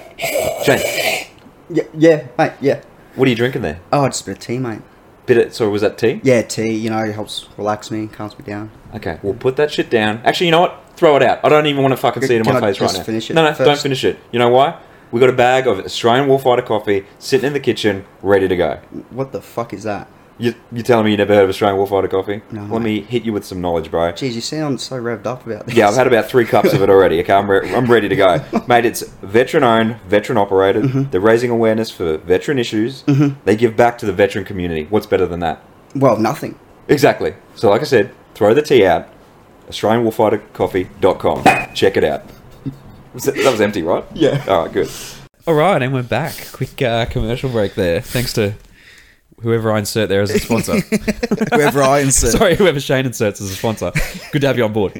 Shane. 0.63 1.27
Yeah, 1.69 1.83
yeah, 1.93 2.27
mate. 2.37 2.53
Yeah. 2.59 2.81
What 3.15 3.27
are 3.27 3.29
you 3.29 3.35
drinking 3.35 3.61
there? 3.61 3.79
Oh, 3.93 4.05
just 4.07 4.23
a 4.23 4.25
bit 4.25 4.31
of 4.37 4.39
tea, 4.39 4.57
mate. 4.57 4.81
Bit 5.25 5.37
of, 5.47 5.53
sorry, 5.53 5.69
was 5.71 5.81
that 5.81 5.97
tea? 5.97 6.19
Yeah, 6.23 6.41
tea. 6.41 6.73
You 6.75 6.89
know, 6.89 6.99
it 6.99 7.13
helps 7.13 7.47
relax 7.57 7.89
me, 7.91 8.07
calms 8.07 8.37
me 8.37 8.43
down. 8.43 8.71
Okay, 8.95 9.19
well 9.23 9.33
put 9.33 9.55
that 9.57 9.71
shit 9.71 9.89
down. 9.89 10.21
Actually, 10.25 10.47
you 10.47 10.51
know 10.51 10.61
what? 10.61 10.83
Throw 10.95 11.15
it 11.15 11.23
out. 11.23 11.39
I 11.45 11.49
don't 11.49 11.67
even 11.67 11.81
want 11.81 11.93
to 11.93 11.97
fucking 11.97 12.23
see 12.23 12.35
it 12.35 12.39
in 12.39 12.43
Can 12.43 12.53
my 12.53 12.59
I 12.59 12.73
face 12.73 12.81
right 12.81 12.93
now. 12.93 13.03
finish 13.03 13.29
it 13.29 13.33
no, 13.33 13.43
no, 13.43 13.53
first? 13.53 13.65
don't 13.65 13.79
finish 13.79 14.03
it. 14.03 14.19
You 14.31 14.39
know 14.39 14.49
why? 14.49 14.77
We 15.11 15.19
got 15.19 15.29
a 15.29 15.33
bag 15.33 15.65
of 15.65 15.79
Australian 15.79 16.27
Warfighter 16.27 16.65
coffee 16.65 17.05
sitting 17.17 17.47
in 17.47 17.53
the 17.53 17.59
kitchen, 17.59 18.05
ready 18.21 18.47
to 18.47 18.55
go. 18.57 18.81
What 19.11 19.31
the 19.31 19.41
fuck 19.41 19.73
is 19.73 19.83
that? 19.83 20.07
You, 20.39 20.55
you 20.71 20.83
telling 20.83 21.05
me 21.05 21.11
you 21.11 21.17
never 21.17 21.35
heard 21.35 21.43
of 21.43 21.49
Australian 21.49 21.85
Warfighter 21.85 22.09
coffee? 22.09 22.41
No. 22.49 22.63
Let 22.63 22.81
me 22.81 23.01
hit 23.01 23.23
you 23.23 23.33
with 23.33 23.43
some 23.45 23.59
knowledge, 23.59 23.91
bro. 23.91 24.13
Jeez, 24.13 24.33
you 24.33 24.41
sound 24.41 24.79
so 24.79 24.95
revved 24.95 25.25
up 25.25 25.45
about 25.45 25.65
this. 25.65 25.75
Yeah, 25.75 25.89
I've 25.89 25.95
had 25.95 26.07
about 26.07 26.29
three 26.29 26.45
cups 26.45 26.71
of 26.71 26.81
it 26.81 26.89
already. 26.89 27.19
Okay, 27.19 27.33
I'm, 27.33 27.51
re- 27.51 27.75
I'm 27.75 27.91
ready 27.91 28.07
to 28.07 28.15
go, 28.15 28.41
mate. 28.67 28.85
It's 28.85 29.01
veteran 29.21 29.65
owned, 29.65 29.99
veteran 30.03 30.37
operated. 30.37 30.85
Mm-hmm. 30.85 31.09
They're 31.11 31.19
raising 31.19 31.51
awareness 31.51 31.91
for 31.91 32.17
veteran 32.19 32.57
issues. 32.57 33.03
They 33.43 33.57
give 33.57 33.75
back 33.75 33.97
to 33.97 34.05
the 34.05 34.13
veteran 34.13 34.45
community. 34.45 34.85
What's 34.89 35.07
better 35.07 35.25
than 35.25 35.41
that? 35.41 35.61
Well, 35.93 36.17
nothing. 36.17 36.57
Exactly. 36.87 37.35
So, 37.55 37.69
like 37.69 37.81
I 37.81 37.85
said, 37.85 38.13
throw 38.33 38.53
the 38.53 38.61
tea 38.61 38.85
out. 38.85 39.09
AustralianWarfighterCoffee.com. 39.67 41.75
Check 41.75 41.97
it 41.97 42.03
out. 42.03 42.23
That, 43.13 43.35
that 43.35 43.51
was 43.51 43.61
empty, 43.61 43.83
right? 43.83 44.05
Yeah. 44.13 44.43
All 44.47 44.63
right, 44.63 44.73
good. 44.73 44.89
All 45.45 45.53
right, 45.55 45.81
and 45.81 45.93
we're 45.93 46.03
back. 46.03 46.47
Quick 46.53 46.81
uh, 46.81 47.05
commercial 47.07 47.49
break 47.49 47.75
there. 47.75 48.01
Thanks 48.01 48.33
to 48.33 48.53
whoever 49.41 49.71
I 49.71 49.79
insert 49.79 50.09
there 50.09 50.21
as 50.21 50.29
a 50.31 50.39
sponsor. 50.39 50.79
Whoever 51.53 51.81
I 51.81 51.99
insert. 51.99 52.31
Sorry, 52.31 52.55
whoever 52.55 52.79
Shane 52.79 53.05
inserts 53.05 53.41
as 53.41 53.49
a 53.51 53.55
sponsor. 53.55 53.91
Good 54.31 54.41
to 54.41 54.47
have 54.47 54.57
you 54.57 54.63
on 54.65 54.73
board. 54.73 54.93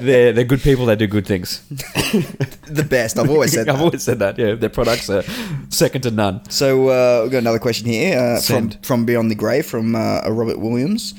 They're 0.00 0.32
they're 0.32 0.44
good 0.44 0.60
people. 0.60 0.86
They 0.86 0.96
do 0.96 1.06
good 1.06 1.26
things. 1.26 1.62
The 1.68 2.86
best. 2.88 3.18
I've 3.18 3.30
always 3.30 3.52
said 3.52 3.68
I've 3.68 3.76
that. 3.78 3.84
always 3.84 4.02
said 4.02 4.18
that. 4.18 4.38
Yeah, 4.38 4.54
their 4.54 4.68
products 4.70 5.08
are 5.10 5.22
second 5.68 6.02
to 6.02 6.10
none. 6.10 6.48
So 6.50 6.88
uh, 6.88 7.22
we've 7.22 7.32
got 7.32 7.38
another 7.38 7.58
question 7.58 7.86
here 7.86 8.18
uh, 8.18 8.34
from 8.36 8.70
Send. 8.70 8.86
from 8.86 9.04
Beyond 9.06 9.30
the 9.30 9.34
Grave 9.34 9.66
from 9.66 9.94
uh, 9.94 10.22
Robert 10.28 10.58
Williams. 10.58 11.14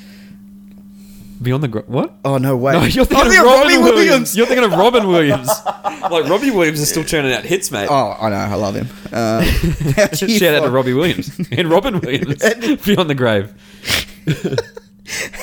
Beyond 1.40 1.62
the 1.62 1.68
gr- 1.68 1.78
what? 1.86 2.14
Oh 2.24 2.38
no 2.38 2.56
way! 2.56 2.72
No, 2.78 2.84
you're 2.84 3.02
I'm 3.02 3.06
thinking 3.06 3.26
of 3.26 3.32
thinking 3.32 3.44
Robin 3.44 3.82
Williams. 3.84 4.36
You're 4.36 4.46
thinking 4.46 4.64
of 4.64 4.72
Robin 4.78 5.06
Williams. 5.06 5.48
like 5.84 6.28
Robbie 6.28 6.50
Williams 6.50 6.80
is 6.80 6.88
still 6.88 7.04
churning 7.04 7.32
out 7.32 7.44
hits, 7.44 7.70
mate. 7.70 7.88
Oh, 7.90 8.16
I 8.20 8.28
know. 8.30 8.36
I 8.36 8.54
love 8.54 8.74
him. 8.74 8.88
Uh, 9.12 9.42
how 9.96 10.06
do 10.08 10.26
you 10.26 10.38
Shout 10.38 10.54
out 10.54 10.64
to 10.64 10.70
Robbie 10.70 10.94
Williams 10.94 11.38
and 11.52 11.70
Robin 11.70 12.00
Williams. 12.00 12.42
Beyond 12.84 13.08
the 13.10 13.14
grave. 13.16 13.52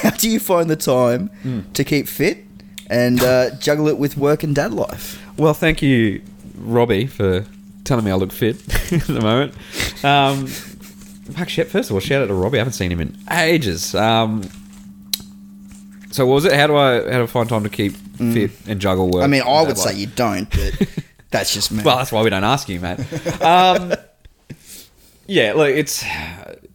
How 0.01 0.11
do 0.11 0.29
you 0.29 0.39
find 0.39 0.69
the 0.69 0.75
time 0.75 1.27
Hmm. 1.43 1.61
to 1.73 1.83
keep 1.83 2.07
fit 2.07 2.45
and 2.89 3.21
uh, 3.23 3.55
juggle 3.59 3.87
it 3.87 3.97
with 3.97 4.15
work 4.17 4.43
and 4.43 4.53
dad 4.55 4.73
life? 4.73 5.21
Well, 5.37 5.53
thank 5.53 5.81
you, 5.81 6.21
Robbie, 6.57 7.07
for 7.07 7.45
telling 7.83 8.05
me 8.05 8.11
I 8.11 8.15
look 8.15 8.31
fit 8.31 8.57
at 8.93 9.01
the 9.07 9.21
moment. 9.21 9.53
Um, 10.03 10.45
fuck 10.47 11.49
shit. 11.49 11.67
First 11.67 11.89
of 11.89 11.95
all, 11.95 11.99
shout 11.99 12.21
out 12.21 12.27
to 12.27 12.33
Robbie. 12.33 12.57
I 12.57 12.59
haven't 12.59 12.73
seen 12.73 12.91
him 12.91 12.99
in 12.99 13.17
ages. 13.31 13.95
Um, 13.95 14.43
so 16.15 16.25
what 16.25 16.35
was 16.35 16.45
it? 16.45 16.53
How 16.53 16.67
do 16.67 16.77
I 16.77 17.03
how 17.11 17.17
do 17.17 17.23
I 17.23 17.25
find 17.25 17.49
time 17.49 17.63
to 17.63 17.69
keep 17.69 17.91
fit 17.91 18.51
and 18.67 18.79
juggle 18.79 19.07
work? 19.07 19.21
Mm. 19.21 19.23
I 19.25 19.27
mean, 19.27 19.41
I 19.41 19.61
would 19.63 19.77
say 19.77 19.95
you 19.95 20.07
don't, 20.07 20.49
but 20.49 20.87
that's 21.29 21.53
just 21.53 21.73
me. 21.73 21.83
Well, 21.83 21.97
that's 21.97 22.09
why 22.09 22.23
we 22.23 22.29
don't 22.29 22.45
ask 22.45 22.69
you, 22.69 22.79
mate. 22.79 22.99
Um, 23.41 23.93
yeah, 25.27 25.53
look, 25.53 25.69
it's 25.69 26.05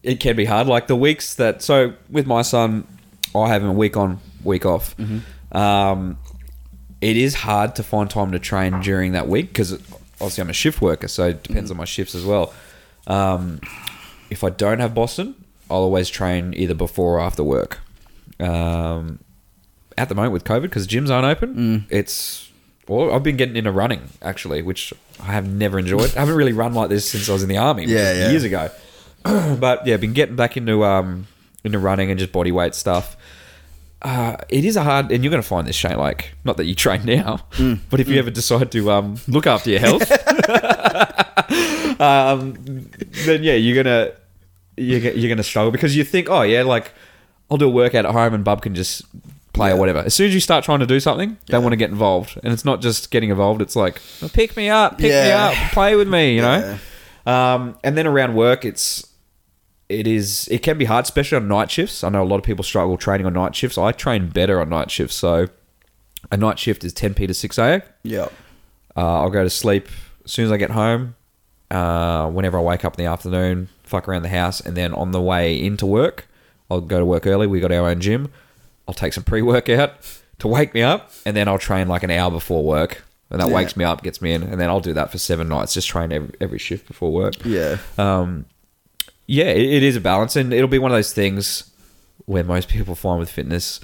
it 0.03 0.21
can 0.21 0.37
be 0.37 0.45
hard. 0.45 0.67
Like 0.67 0.89
the 0.89 0.97
weeks 0.97 1.37
that 1.37 1.63
so 1.63 1.95
with 2.11 2.27
my 2.27 2.43
son, 2.43 2.87
I 3.35 3.49
have 3.49 3.63
him 3.63 3.71
a 3.71 3.73
week 3.73 3.97
on, 3.97 4.21
week 4.45 4.67
off. 4.67 4.95
Um, 5.53 6.19
it 7.01 7.17
is 7.17 7.35
hard 7.35 7.77
to 7.77 7.83
find 7.83 8.11
time 8.11 8.33
to 8.33 8.39
train 8.39 8.81
during 8.81 9.13
that 9.13 9.27
week 9.27 9.49
because 9.49 9.73
obviously 10.15 10.43
I'm 10.43 10.51
a 10.51 10.53
shift 10.53 10.83
worker, 10.83 11.09
so 11.09 11.29
it 11.29 11.45
depends 11.45 11.71
on 11.71 11.79
my 11.79 11.87
shifts 11.87 12.15
as 12.15 12.27
well. 12.27 12.53
Um, 13.07 13.61
if 14.29 14.45
I 14.45 14.51
don't 14.51 14.81
have 14.81 14.95
Boston, 14.95 15.35
I'll 15.71 15.79
always 15.79 16.11
train 16.11 16.53
either 16.55 16.75
before 16.75 17.17
or 17.17 17.21
after 17.21 17.43
work. 17.43 17.79
Um, 18.39 19.21
at 20.01 20.09
the 20.09 20.15
moment 20.15 20.33
with 20.33 20.45
COVID, 20.45 20.63
because 20.63 20.87
gyms 20.87 21.11
aren't 21.11 21.27
open, 21.27 21.87
it's 21.91 22.49
well, 22.89 23.13
I've 23.13 23.23
been 23.23 23.37
getting 23.37 23.57
into 23.57 23.71
running 23.71 24.03
actually, 24.23 24.63
which 24.63 24.93
I 25.21 25.27
have 25.33 25.49
never 25.49 25.79
enjoyed. 25.79 26.17
I 26.17 26.21
haven't 26.21 26.35
really 26.35 26.53
run 26.53 26.75
like 26.75 26.89
this 26.89 27.09
since 27.09 27.29
I 27.29 27.33
was 27.33 27.43
in 27.43 27.49
the 27.49 27.57
army, 27.59 27.85
Yeah, 27.87 28.13
yeah. 28.13 28.31
years 28.31 28.43
ago. 28.45 28.71
but 29.23 29.87
yeah, 29.87 29.97
been 29.99 30.13
getting 30.15 30.35
back 30.37 30.57
into 30.57 30.85
um 30.85 31.27
into 31.63 31.79
running 31.79 32.11
and 32.11 32.19
just 32.19 32.33
body 32.33 32.51
weight 32.53 32.75
stuff. 32.75 33.17
Uh, 34.03 34.35
it 34.49 34.65
is 34.65 34.77
a 34.77 34.83
hard, 34.83 35.13
and 35.13 35.23
you're 35.23 35.31
going 35.31 35.43
to 35.43 35.47
find 35.47 35.67
this, 35.69 35.77
Shane. 35.77 35.99
Like, 35.99 36.33
not 36.43 36.57
that 36.57 36.65
you 36.65 36.75
train 36.75 37.05
now, 37.05 37.41
Mm. 37.53 37.81
but 37.91 38.01
if 38.01 38.09
you 38.09 38.19
ever 38.19 38.31
decide 38.31 38.73
to 38.73 38.91
um, 38.91 39.19
look 39.29 39.47
after 39.47 39.69
your 39.69 39.79
health, 39.79 40.11
um, 42.01 42.55
then 43.27 43.43
yeah, 43.43 43.55
you're 43.55 43.83
gonna 43.83 44.13
you're, 44.77 45.01
you're 45.13 45.29
gonna 45.29 45.43
struggle 45.43 45.71
because 45.71 45.95
you 45.97 46.05
think, 46.05 46.31
oh 46.31 46.43
yeah, 46.43 46.63
like 46.63 46.93
I'll 47.51 47.59
do 47.59 47.67
a 47.67 47.71
workout 47.71 48.07
at 48.07 48.13
home 48.13 48.33
and 48.35 48.43
Bub 48.45 48.63
can 48.63 48.75
just 48.75 49.03
play 49.53 49.69
or 49.71 49.75
Yeah. 49.75 49.79
whatever. 49.81 49.99
As 50.01 50.15
soon 50.15 50.29
as 50.29 50.35
you 50.35 50.41
start 50.41 50.65
trying 50.65 50.81
to 50.81 50.87
do 50.87 51.01
something, 51.01 51.37
they 51.49 51.59
want 51.59 51.73
to 51.73 51.77
get 51.77 51.91
involved, 51.91 52.39
and 52.43 52.53
it's 52.53 52.65
not 52.65 52.81
just 52.81 53.11
getting 53.11 53.31
involved. 53.31 53.61
It's 53.63 53.77
like 53.77 54.01
pick 54.33 54.57
me 54.57 54.69
up, 54.69 54.99
pick 54.99 55.11
me 55.11 55.31
up, 55.31 55.55
play 55.73 55.97
with 55.97 56.09
me, 56.09 56.35
you 56.37 56.43
know. 56.43 56.79
Um, 57.27 57.77
and 57.85 57.97
then 57.99 58.07
around 58.07 58.35
work, 58.35 58.65
it's 58.65 59.07
it 59.89 60.07
is 60.07 60.47
it 60.51 60.63
can 60.63 60.79
be 60.79 60.85
hard, 60.85 61.05
especially 61.05 61.37
on 61.37 61.49
night 61.49 61.71
shifts. 61.71 62.05
I 62.05 62.09
know 62.11 62.23
a 62.23 62.25
lot 62.25 62.37
of 62.37 62.43
people 62.45 62.63
struggle 62.65 62.97
training 62.97 63.27
on 63.27 63.33
night 63.35 63.55
shifts. 63.57 63.77
I 63.77 63.93
train 63.93 64.29
better 64.29 64.61
on 64.61 64.69
night 64.69 64.91
shifts, 64.91 65.17
so 65.17 65.49
a 66.31 66.37
night 66.37 66.59
shift 66.59 66.85
is 66.85 66.93
10 66.93 67.15
p 67.15 67.27
to 67.27 67.35
6 67.35 67.59
a. 67.59 67.83
yeah. 68.05 68.29
Uh, 68.97 69.21
I'll 69.23 69.31
go 69.31 69.43
to 69.43 69.51
sleep 69.51 69.89
as 70.25 70.33
soon 70.33 70.45
as 70.47 70.53
I 70.53 70.57
get 70.59 70.71
home. 70.73 71.15
Uh, 71.71 72.29
whenever 72.29 72.59
I 72.59 72.63
wake 72.63 72.85
up 72.85 72.99
in 72.99 73.05
the 73.05 73.11
afternoon, 73.11 73.69
fuck 73.85 74.09
around 74.09 74.23
the 74.23 74.29
house, 74.29 74.61
and 74.61 74.77
then 74.77 74.93
on 74.93 75.13
the 75.13 75.21
way 75.21 75.61
into 75.61 75.87
work, 75.87 76.27
I'll 76.71 76.81
go 76.81 76.99
to 76.99 77.05
work 77.05 77.27
early. 77.27 77.47
We 77.47 77.61
got 77.61 77.71
our 77.73 77.89
own 77.89 78.01
gym. 78.01 78.33
I'll 78.91 78.95
take 78.95 79.13
some 79.13 79.23
pre-workout 79.23 79.93
to 80.41 80.49
wake 80.49 80.75
me 80.75 80.83
up, 80.83 81.13
and 81.25 81.37
then 81.37 81.47
I'll 81.47 81.59
train 81.61 81.87
like 81.87 82.03
an 82.03 82.11
hour 82.11 82.29
before 82.29 82.65
work, 82.65 83.05
and 83.31 83.41
that 83.41 83.49
Yeah. 83.49 83.55
wakes 83.55 83.77
me 83.77 83.85
up, 83.85 84.03
gets 84.03 84.21
me 84.21 84.33
in, 84.33 84.43
and 84.43 84.61
then 84.61 84.69
I'll 84.69 84.81
do 84.81 84.93
that 84.95 85.13
for 85.13 85.19
seven 85.19 85.49
nights. 85.49 85.75
Just 85.75 85.87
train 85.89 86.11
every, 86.11 86.31
every 86.41 86.59
shift 86.59 86.89
before 86.89 87.13
work. 87.13 87.35
Yeah. 87.45 87.77
Um, 87.97 88.47
yeah, 89.29 89.45
it, 89.45 89.63
it 89.75 89.83
is 89.85 89.95
a 89.95 90.01
balance, 90.01 90.35
and 90.35 90.53
it'll 90.53 90.67
be 90.67 90.81
one 90.81 90.91
of 90.91 90.97
those 90.97 91.13
things 91.13 91.71
where 92.27 92.43
most 92.43 92.69
people 92.69 92.97
find 92.97 93.21
with 93.21 93.31
fitness, 93.31 93.79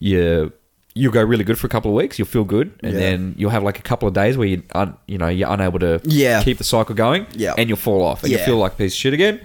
you 0.00 0.52
you'll 0.92 1.12
go 1.12 1.22
really 1.22 1.44
good 1.44 1.56
for 1.56 1.68
a 1.68 1.70
couple 1.70 1.88
of 1.92 1.94
weeks, 1.96 2.18
you'll 2.18 2.26
feel 2.26 2.42
good, 2.42 2.72
and 2.82 2.94
Yeah. 2.94 2.98
then 2.98 3.34
you'll 3.38 3.50
have 3.50 3.62
like 3.62 3.78
a 3.78 3.82
couple 3.82 4.08
of 4.08 4.14
days 4.14 4.36
where 4.36 4.48
you 4.48 4.64
un, 4.74 4.96
you 5.06 5.18
know 5.18 5.28
you're 5.28 5.48
unable 5.48 5.78
to 5.78 6.00
Yeah. 6.04 6.42
keep 6.42 6.58
the 6.58 6.64
cycle 6.64 6.96
going, 6.96 7.26
Yeah. 7.36 7.54
and 7.56 7.68
you'll 7.68 7.78
fall 7.78 8.02
off, 8.02 8.24
and 8.24 8.32
you 8.32 8.38
feel 8.38 8.56
like 8.56 8.72
a 8.72 8.76
piece 8.76 8.92
of 8.94 8.98
shit 8.98 9.14
again, 9.14 9.40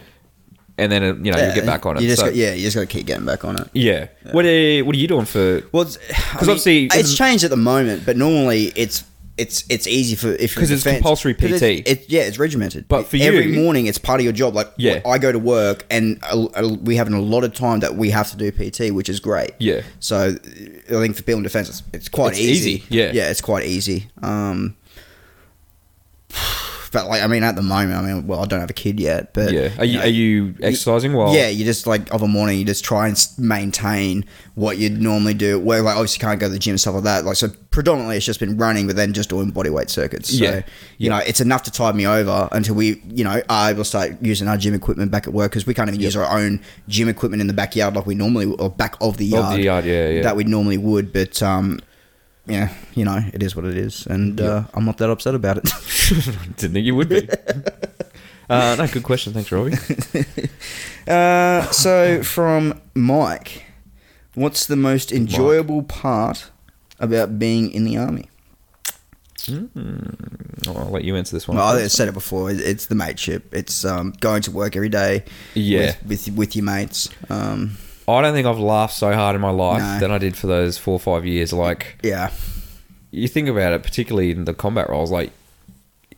and 0.77 0.91
then 0.91 1.03
you 1.25 1.31
know 1.31 1.37
you 1.47 1.53
get 1.55 1.65
back 1.65 1.85
on 1.85 1.97
it. 1.97 2.01
You 2.03 2.09
just 2.09 2.19
So- 2.21 2.27
got, 2.27 2.35
yeah, 2.35 2.53
you 2.53 2.61
just 2.63 2.75
got 2.75 2.81
to 2.81 2.87
keep 2.87 3.05
getting 3.05 3.25
back 3.25 3.45
on 3.45 3.59
it. 3.59 3.67
yeah. 3.73 4.07
What 4.31 4.45
are 4.45 4.79
what 4.85 4.95
are 4.95 4.99
you 4.99 5.07
doing 5.07 5.25
for? 5.25 5.61
Well, 5.71 5.83
it's, 5.83 5.97
I 6.09 6.13
mean, 6.41 6.49
obviously- 6.49 6.85
it's 6.93 7.15
changed 7.17 7.43
at 7.43 7.49
the 7.49 7.57
moment, 7.57 8.05
but 8.05 8.17
normally 8.17 8.71
it's 8.75 9.03
it's 9.37 9.65
it's 9.69 9.85
easy 9.85 10.15
for 10.15 10.29
if 10.29 10.55
you're 10.55 10.61
'Cause 10.61 10.71
it's 10.71 10.83
defense- 10.83 10.99
compulsory 11.01 11.31
it's- 11.33 11.59
PT. 11.59 11.83
It, 11.85 12.05
yeah, 12.09 12.21
it's 12.21 12.39
regimented. 12.39 12.87
But 12.87 13.05
for 13.07 13.17
every 13.17 13.47
you- 13.51 13.61
morning, 13.61 13.85
it's 13.87 13.97
part 13.97 14.21
of 14.21 14.23
your 14.23 14.31
job. 14.31 14.55
Like 14.55 14.71
Yeah. 14.77 15.01
I 15.05 15.17
go 15.17 15.31
to 15.33 15.39
work, 15.39 15.85
and 15.91 16.19
a, 16.23 16.47
a, 16.63 16.67
we 16.73 16.95
have 16.95 17.11
a 17.11 17.19
lot 17.19 17.43
of 17.43 17.53
time 17.53 17.81
that 17.81 17.95
we 17.97 18.11
have 18.11 18.31
to 18.31 18.37
do 18.37 18.49
PT, 18.51 18.91
which 18.93 19.09
is 19.09 19.19
great. 19.19 19.51
Yeah. 19.59 19.81
So 19.99 20.37
I 20.37 20.89
think 20.89 21.17
for 21.17 21.29
in 21.31 21.43
defense, 21.43 21.67
it's, 21.67 21.83
it's 21.91 22.07
quite 22.07 22.31
It's 22.31 22.39
easy. 22.39 22.71
easy, 22.71 22.83
yeah. 22.89 23.11
yeah, 23.13 23.29
it's 23.29 23.41
quite 23.41 23.65
easy. 23.65 24.07
Um, 24.23 24.77
but 26.95 27.07
like 27.07 27.21
I 27.21 27.27
mean, 27.27 27.43
at 27.43 27.55
the 27.57 27.61
moment, 27.61 27.93
I 27.99 28.01
mean, 28.01 28.25
well, 28.25 28.39
I 28.41 28.45
don't 28.45 28.61
have 28.61 28.69
a 28.69 28.73
kid 28.73 28.99
yet, 29.01 29.33
but 29.33 29.51
Yeah, 29.51 29.69
are 29.77 29.83
you 29.85 29.97
know, 29.97 30.03
are 30.05 30.07
you 30.07 30.55
exercising 30.63 31.11
while? 31.13 31.35
yeah, 31.35 31.49
you 31.49 31.65
just 31.65 31.85
like 31.85 32.11
of 32.13 32.21
a 32.21 32.27
morning, 32.27 32.57
you 32.57 32.63
just 32.65 32.85
try 32.85 33.07
and 33.09 33.17
maintain 33.37 34.23
what 34.55 34.77
you'd 34.77 35.01
normally 35.01 35.33
do. 35.33 35.59
Where 35.59 35.81
like 35.81 35.95
obviously 35.97 36.21
you 36.23 36.27
can't 36.29 36.39
go 36.39 36.47
to 36.47 36.53
the 36.53 36.59
gym 36.59 36.71
and 36.71 36.79
stuff 36.79 36.95
like 36.95 37.03
that. 37.03 37.25
Like 37.25 37.35
so, 37.35 37.49
predominantly 37.71 38.15
it's 38.17 38.25
just 38.25 38.39
been 38.39 38.57
running, 38.57 38.87
but 38.87 38.95
then 38.95 39.11
just 39.13 39.29
doing 39.29 39.51
body 39.51 39.69
weight 39.69 39.89
circuits. 39.89 40.29
So, 40.37 40.43
Yeah. 40.43 40.55
you 40.55 40.63
Yeah. 40.97 41.09
know, 41.09 41.23
it's 41.27 41.41
enough 41.41 41.63
to 41.63 41.71
tide 41.71 41.95
me 41.95 42.07
over 42.07 42.47
until 42.53 42.75
we, 42.75 43.01
you 43.13 43.23
know, 43.25 43.41
are 43.49 43.69
able 43.71 43.83
to 43.83 43.85
start 43.85 44.15
using 44.21 44.47
our 44.47 44.57
gym 44.57 44.73
equipment 44.73 45.11
back 45.11 45.27
at 45.27 45.33
work 45.33 45.51
because 45.51 45.67
we 45.67 45.73
can't 45.73 45.89
even 45.89 45.99
use 45.99 46.15
our 46.15 46.39
own 46.39 46.61
gym 46.87 47.09
equipment 47.09 47.41
in 47.41 47.47
the 47.47 47.53
backyard 47.53 47.95
like 47.95 48.05
we 48.05 48.15
normally 48.15 48.45
or 48.57 48.69
back 48.69 48.95
of 49.01 49.17
the 49.17 49.25
Of 49.25 49.31
yard. 49.31 49.57
the 49.59 49.63
yard, 49.63 49.85
yeah, 49.85 50.09
yeah. 50.09 50.21
That 50.21 50.35
we 50.37 50.45
normally 50.45 50.77
would, 50.77 51.11
but 51.11 51.41
um. 51.43 51.79
Yeah, 52.47 52.73
you 52.93 53.05
know, 53.05 53.19
it 53.33 53.41
is 53.41 53.55
what 53.55 53.65
it 53.65 53.75
is, 53.75 54.05
and 54.05 54.39
uh, 54.39 54.65
I'm 54.73 54.85
not 54.85 54.97
that 54.99 55.09
upset 55.09 55.33
about 55.33 55.57
it. 55.57 55.63
Didn't 56.57 56.73
think 56.73 56.85
you 56.85 56.95
would 56.95 57.09
be. 57.09 57.27
uh, 58.49 58.75
no, 58.77 58.87
good 58.87 59.03
question. 59.03 59.33
Thanks, 59.33 59.51
Robbie. 59.51 59.77
Uh, 61.07 61.61
so 61.69 62.23
from 62.23 62.81
Mike, 62.95 63.63
what's 64.33 64.65
the 64.65 64.75
most 64.75 65.11
enjoyable 65.11 65.83
part 65.83 66.49
about 66.99 67.37
being 67.37 67.69
in 67.69 67.83
the 67.83 67.95
army? 67.95 68.27
Oh, 69.47 70.73
I'll 70.75 70.89
let 70.89 71.03
you 71.03 71.15
answer 71.15 71.35
this 71.35 71.47
one. 71.47 71.57
Well, 71.57 71.77
I 71.77 71.85
said 71.85 72.07
it 72.07 72.13
before. 72.13 72.49
It's 72.49 72.87
the 72.87 72.95
mateship. 72.95 73.53
It's 73.53 73.85
um, 73.85 74.15
going 74.19 74.41
to 74.43 74.51
work 74.51 74.75
every 74.75 74.89
day. 74.89 75.25
Yeah. 75.53 75.95
With 76.07 76.25
with, 76.27 76.35
with 76.35 76.55
your 76.55 76.65
mates. 76.65 77.09
Um, 77.29 77.77
I 78.07 78.21
don't 78.21 78.33
think 78.33 78.45
I've 78.47 78.59
laughed 78.59 78.93
so 78.93 79.13
hard 79.13 79.35
in 79.35 79.41
my 79.41 79.49
life 79.49 79.81
No. 79.81 79.99
than 79.99 80.11
I 80.11 80.17
did 80.17 80.35
for 80.37 80.47
those 80.47 80.77
four 80.77 80.93
or 80.93 80.99
five 80.99 81.25
years. 81.25 81.51
Like, 81.53 81.97
yeah. 82.03 82.31
you 83.11 83.27
think 83.27 83.47
about 83.49 83.73
it, 83.73 83.81
particularly 83.83 84.31
in 84.31 84.45
the 84.45 84.53
combat 84.53 84.89
roles, 84.89 85.11
like, 85.11 85.31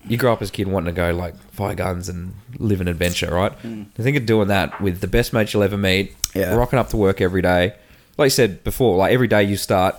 you 0.08 0.18
grow 0.18 0.34
up 0.34 0.42
as 0.42 0.50
a 0.50 0.52
kid 0.52 0.68
wanting 0.68 0.94
to 0.94 0.98
go, 0.98 1.12
like, 1.14 1.36
fire 1.52 1.76
guns 1.76 2.08
and 2.10 2.34
live 2.58 2.82
an 2.82 2.88
adventure, 2.88 3.34
right? 3.34 3.52
Mm. 3.64 3.88
I 3.98 4.04
think 4.04 4.16
of 4.18 4.26
doing 4.26 4.48
that 4.50 4.80
with 4.82 5.02
the 5.02 5.08
best 5.08 5.34
mates 5.34 5.54
you'll 5.54 5.64
ever 5.64 5.78
meet, 5.78 6.16
Yeah. 6.34 6.56
rocking 6.56 6.80
up 6.80 6.90
to 6.90 6.98
work 6.98 7.20
every 7.22 7.42
day. 7.42 7.74
Like 8.18 8.28
you 8.28 8.32
said 8.32 8.64
before, 8.64 8.98
like, 8.98 9.14
every 9.14 9.28
day 9.28 9.44
you 9.44 9.58
start 9.58 9.96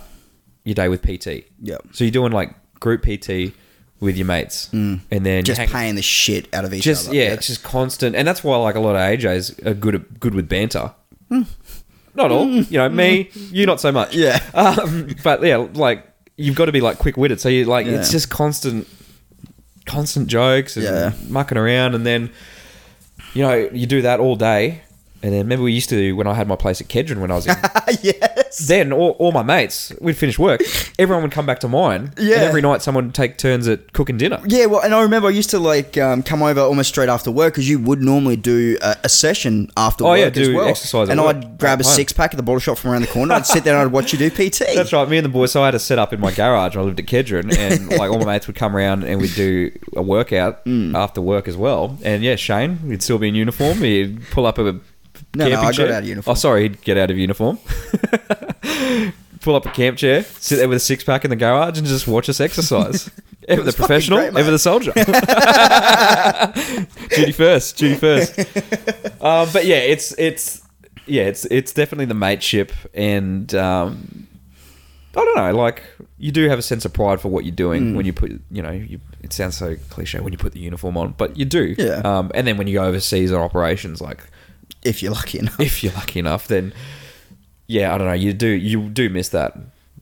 your 0.64 0.74
day 0.74 0.88
with 0.88 1.02
PT. 1.02 1.44
Yep. 1.62 1.82
So 1.92 2.04
you're 2.04 2.10
doing, 2.10 2.32
like, 2.32 2.50
group 2.80 3.02
PT 3.02 3.52
with 4.00 4.16
your 4.16 4.26
mates. 4.26 4.68
Mm. 4.72 5.00
And 5.10 5.26
then 5.26 5.44
Just 5.44 5.58
hang- 5.58 5.68
paying 5.68 5.94
the 5.94 6.02
shit 6.02 6.48
out 6.54 6.64
of 6.64 6.72
each 6.72 6.84
just 6.84 7.08
other. 7.08 7.16
yeah, 7.16 7.32
it's 7.32 7.46
just 7.48 7.62
constant, 7.64 8.14
and 8.14 8.26
that's 8.28 8.44
why 8.44 8.56
like 8.56 8.76
a 8.76 8.80
lot 8.80 8.94
of 8.94 9.00
AJs 9.00 9.66
are 9.66 9.74
good 9.74 9.94
at, 9.96 10.20
good 10.20 10.34
with 10.34 10.48
banter. 10.48 10.92
Hmm. 11.28 11.42
Not 12.18 12.30
all, 12.32 12.46
you 12.72 12.76
know, 12.78 12.88
me, 12.90 13.30
you 13.34 13.64
not 13.64 13.80
so 13.80 13.90
much. 13.92 14.14
Yeah. 14.14 14.38
um, 14.52 15.14
but 15.24 15.42
yeah, 15.42 15.56
like 15.56 16.04
you've 16.36 16.56
got 16.56 16.66
to 16.66 16.72
be 16.72 16.80
like 16.82 16.98
quick 16.98 17.16
witted, 17.16 17.40
so 17.40 17.48
you 17.48 17.64
like 17.64 17.86
it's 17.86 18.10
just 18.10 18.28
constant, 18.28 18.86
constant 19.86 20.28
jokes 20.28 20.76
and 20.76 20.84
Yeah. 20.84 21.12
mucking 21.28 21.56
around, 21.56 21.94
and 21.94 22.04
then 22.04 22.30
you 23.34 23.42
know 23.42 23.54
you 23.72 23.86
do 23.86 24.02
that 24.02 24.20
all 24.20 24.36
day. 24.36 24.82
And 25.22 25.32
then 25.32 25.40
remember 25.40 25.64
we 25.64 25.72
used 25.72 25.90
to 25.90 26.12
when 26.14 26.26
I 26.26 26.34
had 26.34 26.46
my 26.48 26.56
place 26.56 26.80
at 26.80 26.88
Kedron 26.88 27.20
when 27.20 27.30
I 27.30 27.34
was 27.34 27.46
in 27.46 27.56
yes. 28.02 28.58
then 28.68 28.92
all, 28.92 29.10
all 29.18 29.32
my 29.32 29.42
mates, 29.42 29.92
we'd 30.00 30.16
finish 30.16 30.38
work, 30.38 30.60
everyone 30.98 31.22
would 31.22 31.32
come 31.32 31.46
back 31.46 31.58
to 31.60 31.68
mine. 31.68 32.12
Yeah. 32.18 32.36
And 32.36 32.44
every 32.44 32.60
night 32.62 32.82
someone 32.82 33.06
would 33.06 33.14
take 33.14 33.36
turns 33.38 33.66
at 33.68 33.92
cooking 33.92 34.16
dinner. 34.16 34.40
Yeah, 34.46 34.66
well, 34.66 34.80
and 34.80 34.94
I 34.94 35.02
remember 35.02 35.28
I 35.28 35.32
used 35.32 35.50
to 35.50 35.58
like 35.58 35.96
um, 35.98 36.22
come 36.22 36.42
over 36.42 36.60
almost 36.60 36.88
straight 36.90 37.08
after 37.08 37.30
work 37.30 37.54
because 37.54 37.68
you 37.68 37.78
would 37.80 38.00
normally 38.00 38.36
do 38.36 38.78
a, 38.82 38.96
a 39.04 39.08
session 39.08 39.70
after 39.76 40.04
Oh, 40.04 40.08
work 40.10 40.18
yeah, 40.20 40.26
as 40.26 40.32
do 40.32 40.54
well. 40.56 40.68
exercise 40.68 41.08
and. 41.08 41.20
I'd 41.20 41.58
grab 41.58 41.80
a 41.80 41.84
home. 41.84 41.92
six 41.92 42.12
pack 42.12 42.32
at 42.32 42.36
the 42.36 42.42
bottle 42.42 42.60
shop 42.60 42.78
from 42.78 42.92
around 42.92 43.02
the 43.02 43.08
corner. 43.08 43.34
I'd 43.34 43.44
sit 43.46 43.64
there 43.64 43.74
and 43.74 43.82
I'd 43.86 43.92
watch 43.92 44.12
you 44.12 44.18
do 44.18 44.30
PT. 44.50 44.60
That's 44.74 44.92
right. 44.92 45.08
Me 45.08 45.18
and 45.18 45.24
the 45.24 45.28
boys. 45.30 45.52
So 45.52 45.62
I 45.62 45.66
had 45.66 45.74
a 45.74 45.78
set 45.78 45.98
up 45.98 46.12
in 46.12 46.20
my 46.20 46.30
garage. 46.32 46.76
I 46.76 46.80
lived 46.80 47.00
at 47.00 47.06
Kedron, 47.06 47.54
and 47.56 47.88
like 47.98 48.10
all 48.10 48.18
my 48.18 48.24
mates 48.24 48.46
would 48.46 48.56
come 48.56 48.74
around 48.76 49.02
and 49.04 49.20
we'd 49.20 49.34
do 49.34 49.70
a 49.96 50.02
workout 50.02 50.64
Mm. 50.64 50.94
after 50.96 51.20
work 51.20 51.48
as 51.48 51.56
well. 51.56 51.98
And 52.02 52.22
yeah, 52.22 52.36
Shane, 52.36 52.78
he'd 52.88 53.02
still 53.02 53.18
be 53.18 53.28
in 53.28 53.34
uniform. 53.34 53.78
He'd 53.78 54.22
pull 54.30 54.46
up 54.46 54.58
a 54.58 54.78
No, 55.34 55.48
no, 55.48 55.60
I 55.60 55.72
got 55.72 55.90
out 55.90 56.02
of 56.02 56.08
uniform. 56.08 56.32
Oh, 56.32 56.34
sorry, 56.34 56.62
he'd 56.62 56.80
get 56.82 56.96
out 56.96 57.10
of 57.10 57.18
uniform. 57.18 57.58
pull 59.40 59.54
up 59.54 59.66
a 59.66 59.70
camp 59.70 59.96
chair, 59.98 60.22
sit 60.24 60.56
there 60.56 60.68
with 60.68 60.76
a 60.76 60.80
six 60.80 61.04
pack 61.04 61.24
in 61.24 61.30
the 61.30 61.36
garage, 61.36 61.78
and 61.78 61.86
just 61.86 62.08
watch 62.08 62.28
us 62.28 62.40
exercise. 62.40 63.10
Ever 63.48 63.62
the 63.62 63.72
professional, 63.72 64.18
great, 64.18 64.36
ever 64.36 64.50
the 64.50 64.58
soldier. 64.58 64.92
duty 67.16 67.32
first, 67.32 67.78
duty 67.78 67.94
first. 67.94 68.38
Um, 69.22 69.48
but 69.54 69.64
yeah, 69.64 69.76
it's 69.78 70.12
it's 70.18 70.60
yeah, 71.06 71.22
it's 71.22 71.46
it's 71.46 71.72
definitely 71.72 72.04
the 72.04 72.12
mateship, 72.14 72.72
and 72.92 73.54
um, 73.54 74.26
I 75.16 75.24
don't 75.24 75.36
know, 75.36 75.54
like 75.56 75.82
you 76.18 76.30
do 76.30 76.46
have 76.50 76.58
a 76.58 76.62
sense 76.62 76.84
of 76.84 76.92
pride 76.92 77.22
for 77.22 77.28
what 77.28 77.44
you're 77.44 77.52
Mm. 77.52 77.56
doing 77.56 77.94
when 77.94 78.04
you 78.04 78.12
put, 78.12 78.32
you 78.50 78.60
know, 78.60 78.72
you, 78.72 79.00
it 79.22 79.32
sounds 79.32 79.56
so 79.56 79.76
cliche 79.88 80.20
when 80.20 80.32
you 80.32 80.38
put 80.38 80.52
the 80.52 80.60
uniform 80.60 80.98
on, 80.98 81.14
but 81.16 81.38
you 81.38 81.46
do. 81.46 81.74
Yeah. 81.78 82.02
Um, 82.04 82.30
and 82.34 82.46
then 82.46 82.58
when 82.58 82.66
you 82.66 82.74
go 82.74 82.84
overseas 82.84 83.32
on 83.32 83.40
operations, 83.40 84.02
like 84.02 84.24
if 84.84 85.02
you're 85.02 85.12
lucky 85.12 85.38
enough. 85.38 85.60
if 85.60 85.82
you're 85.82 85.92
lucky 85.92 86.18
enough, 86.20 86.48
then 86.48 86.72
yeah, 87.66 87.94
I 87.94 87.98
don't 87.98 88.06
know, 88.06 88.12
you 88.14 88.32
do 88.32 88.48
you 88.48 88.88
do 88.88 89.08
miss 89.10 89.28
that. 89.30 89.54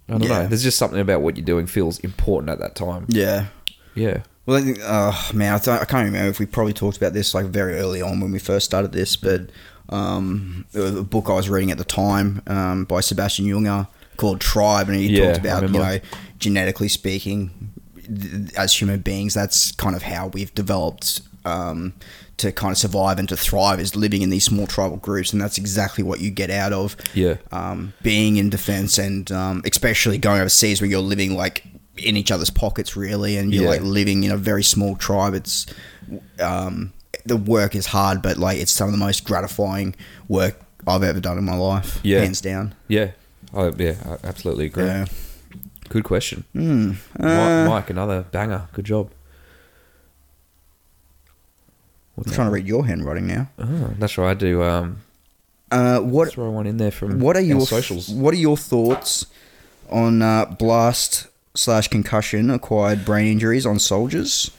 I 0.08 0.12
don't 0.12 0.22
Yeah. 0.22 0.28
know. 0.42 0.46
There's 0.48 0.62
just 0.62 0.78
something 0.78 1.00
about 1.00 1.20
what 1.22 1.36
you're 1.36 1.44
doing 1.46 1.66
feels 1.66 1.98
important 2.00 2.50
at 2.50 2.58
that 2.60 2.74
time. 2.76 3.06
Yeah. 3.08 3.46
Yeah. 3.94 4.22
Well, 4.46 4.62
oh 4.82 5.30
man, 5.34 5.54
I, 5.54 5.58
th- 5.58 5.80
I 5.80 5.84
can't 5.84 6.04
remember 6.04 6.28
if 6.30 6.38
we 6.38 6.46
probably 6.46 6.72
talked 6.72 6.96
about 6.96 7.12
this 7.12 7.34
like 7.34 7.46
very 7.46 7.74
early 7.78 8.00
on 8.00 8.20
when 8.20 8.30
we 8.30 8.38
first 8.38 8.64
started 8.66 8.92
this, 8.92 9.16
but 9.16 9.50
um, 9.88 10.64
a 10.74 11.02
book 11.02 11.28
I 11.28 11.32
was 11.34 11.48
reading 11.48 11.70
at 11.72 11.78
the 11.78 11.84
time 11.84 12.42
um, 12.46 12.84
by 12.84 13.00
Sebastian 13.00 13.46
Junger 13.46 13.88
called 14.16 14.40
Tribe, 14.40 14.88
and 14.88 14.96
he 14.98 15.08
Yeah, 15.08 15.26
talked 15.32 15.38
about 15.44 15.62
you 15.64 15.68
know 15.80 15.98
genetically 16.38 16.88
speaking, 16.88 17.72
th- 17.96 18.52
as 18.56 18.80
human 18.80 19.00
beings, 19.00 19.34
that's 19.34 19.72
kind 19.72 19.96
of 19.96 20.02
how 20.02 20.28
we've 20.28 20.54
developed. 20.54 21.22
Um, 21.44 21.94
to 22.38 22.52
kind 22.52 22.70
of 22.72 22.76
survive 22.78 23.18
and 23.18 23.28
to 23.30 23.36
thrive 23.36 23.80
is 23.80 23.96
living 23.96 24.20
in 24.22 24.30
these 24.30 24.44
small 24.44 24.66
tribal 24.66 24.98
groups, 24.98 25.32
and 25.32 25.40
that's 25.40 25.56
exactly 25.58 26.04
what 26.04 26.20
you 26.20 26.30
get 26.30 26.50
out 26.50 26.72
of 26.72 26.96
Yeah. 27.14 27.36
um, 27.52 27.94
being 28.02 28.36
in 28.36 28.50
defense 28.50 28.98
and 28.98 29.30
um, 29.32 29.62
especially 29.64 30.18
going 30.18 30.40
overseas 30.40 30.80
where 30.80 30.90
you're 30.90 31.00
living 31.00 31.34
like 31.34 31.64
in 31.96 32.14
each 32.16 32.30
other's 32.30 32.50
pockets 32.50 32.94
really 32.94 33.38
and 33.38 33.54
you're 33.54 33.64
Yeah. 33.64 33.70
like 33.70 33.80
living 33.80 34.24
in 34.24 34.30
a 34.30 34.36
very 34.36 34.62
small 34.62 34.96
tribe 34.96 35.32
it's 35.32 35.64
um, 36.40 36.92
the 37.24 37.36
work 37.38 37.74
is 37.74 37.86
hard 37.86 38.20
but 38.20 38.36
like 38.36 38.58
it's 38.58 38.70
some 38.70 38.86
of 38.86 38.92
the 38.92 38.98
most 38.98 39.24
gratifying 39.24 39.94
work 40.28 40.60
I've 40.86 41.02
ever 41.02 41.20
done 41.20 41.38
in 41.38 41.44
my 41.44 41.56
life 41.56 41.98
Yeah. 42.02 42.20
hands 42.20 42.42
down 42.42 42.74
Yeah. 42.88 43.12
I, 43.54 43.68
yeah, 43.78 43.94
I 44.04 44.26
absolutely 44.26 44.66
agree. 44.66 44.84
yeah 44.84 45.06
Good 45.88 46.02
question. 46.04 46.44
Mi- 46.52 46.96
Uh, 47.18 47.64
Mike, 47.68 47.90
another 47.90 48.24
banger. 48.32 48.68
Good 48.72 48.84
job. 48.86 49.08
I'm 52.16 52.32
trying 52.32 52.46
to 52.48 52.52
read 52.52 52.66
your 52.66 52.86
handwriting 52.86 53.26
now 53.26 53.48
Oh, 53.58 53.90
that's 53.98 54.16
right. 54.18 54.30
I 54.30 54.34
do. 54.34 54.62
Um, 54.62 54.98
uh, 55.70 55.98
what 56.00 56.32
throw 56.32 56.50
one 56.50 56.66
in 56.66 56.76
there 56.78 56.90
from 56.92 57.18
what 57.20 57.36
are 57.36 57.40
your 57.40 57.60
socials. 57.66 58.08
what 58.08 58.32
are 58.32 58.38
your 58.38 58.56
thoughts 58.56 59.26
on 59.90 60.22
uh, 60.22 60.44
blast 60.46 61.26
slash 61.54 61.88
concussion 61.88 62.50
acquired 62.50 63.04
brain 63.04 63.26
injuries 63.32 63.66
on 63.66 63.78
soldiers 63.78 64.50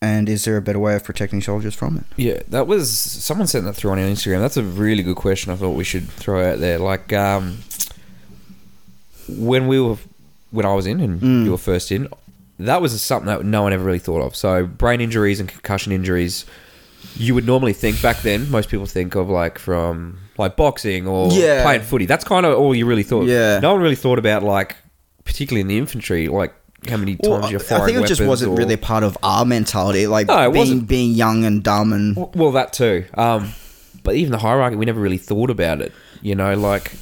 and 0.00 0.28
is 0.28 0.44
there 0.44 0.56
a 0.56 0.62
better 0.62 0.78
way 0.78 0.94
of 0.96 1.04
protecting 1.04 1.40
soldiers 1.40 1.74
from 1.74 1.96
it 1.98 2.04
Yeah, 2.16 2.40
that 2.48 2.66
was 2.66 2.90
someone 2.98 3.46
sent 3.46 3.64
that 3.64 3.74
through 3.74 3.92
on 3.92 3.98
Instagram. 3.98 4.40
That's 4.40 4.56
a 4.56 4.62
really 4.64 5.02
good 5.02 5.16
question. 5.16 5.52
I 5.52 5.56
thought 5.56 5.70
we 5.70 5.84
should 5.84 6.08
throw 6.10 6.52
out 6.52 6.58
there. 6.58 6.78
Like, 6.78 7.12
um, 7.12 7.58
when 9.28 9.68
we 9.68 9.80
were, 9.80 9.96
when 10.50 10.66
I 10.66 10.74
was 10.74 10.86
in 10.86 11.00
and 11.00 11.20
Mm. 11.20 11.44
you 11.44 11.52
were 11.52 11.58
first 11.58 11.92
in, 11.92 12.08
that 12.58 12.80
was 12.82 13.00
something 13.00 13.26
that 13.26 13.44
no 13.44 13.62
one 13.62 13.72
ever 13.72 13.84
really 13.84 13.98
thought 13.98 14.22
of. 14.22 14.36
So, 14.36 14.66
brain 14.66 15.00
injuries 15.00 15.40
and 15.40 15.48
concussion 15.48 15.92
injuries, 15.92 16.44
you 17.16 17.34
would 17.34 17.46
normally 17.46 17.72
think 17.72 18.00
back 18.02 18.18
then. 18.22 18.50
Most 18.50 18.68
people 18.68 18.86
think 18.86 19.14
of 19.14 19.28
like 19.28 19.58
from 19.58 20.18
like 20.38 20.56
boxing 20.56 21.06
or 21.06 21.30
Yeah. 21.32 21.62
playing 21.62 21.82
footy. 21.82 22.06
That's 22.06 22.24
kind 22.24 22.46
of 22.46 22.56
all 22.58 22.74
you 22.74 22.86
really 22.86 23.02
thought. 23.02 23.26
Yeah. 23.26 23.58
no 23.60 23.72
one 23.72 23.82
really 23.82 23.96
thought 23.96 24.18
about 24.18 24.42
like, 24.42 24.76
particularly 25.24 25.60
in 25.60 25.66
the 25.68 25.78
infantry, 25.78 26.28
like 26.28 26.54
how 26.88 26.96
many 26.96 27.16
times 27.16 27.28
Well, 27.28 27.50
you're 27.50 27.60
I 27.60 27.64
firing. 27.64 27.86
think 27.94 27.98
it 28.04 28.08
just 28.08 28.20
weapons 28.20 28.28
wasn't 28.28 28.52
or- 28.52 28.56
really 28.56 28.76
part 28.76 29.02
of 29.04 29.16
our 29.22 29.44
mentality, 29.44 30.06
like 30.06 30.26
No, 30.28 30.34
it 30.48 30.52
being 30.52 30.56
wasn't. 30.58 30.88
being 30.88 31.12
young 31.12 31.44
and 31.44 31.62
dumb 31.62 31.92
and 31.92 32.16
Well, 32.16 32.30
well, 32.34 32.52
that 32.52 32.72
too. 32.72 33.04
Um, 33.14 33.52
but 34.04 34.14
even 34.16 34.32
the 34.32 34.38
hierarchy, 34.38 34.76
we 34.76 34.84
never 34.86 35.00
really 35.00 35.18
thought 35.18 35.50
about 35.50 35.80
it. 35.80 35.92
You 36.22 36.34
know, 36.34 36.54
like 36.54 36.92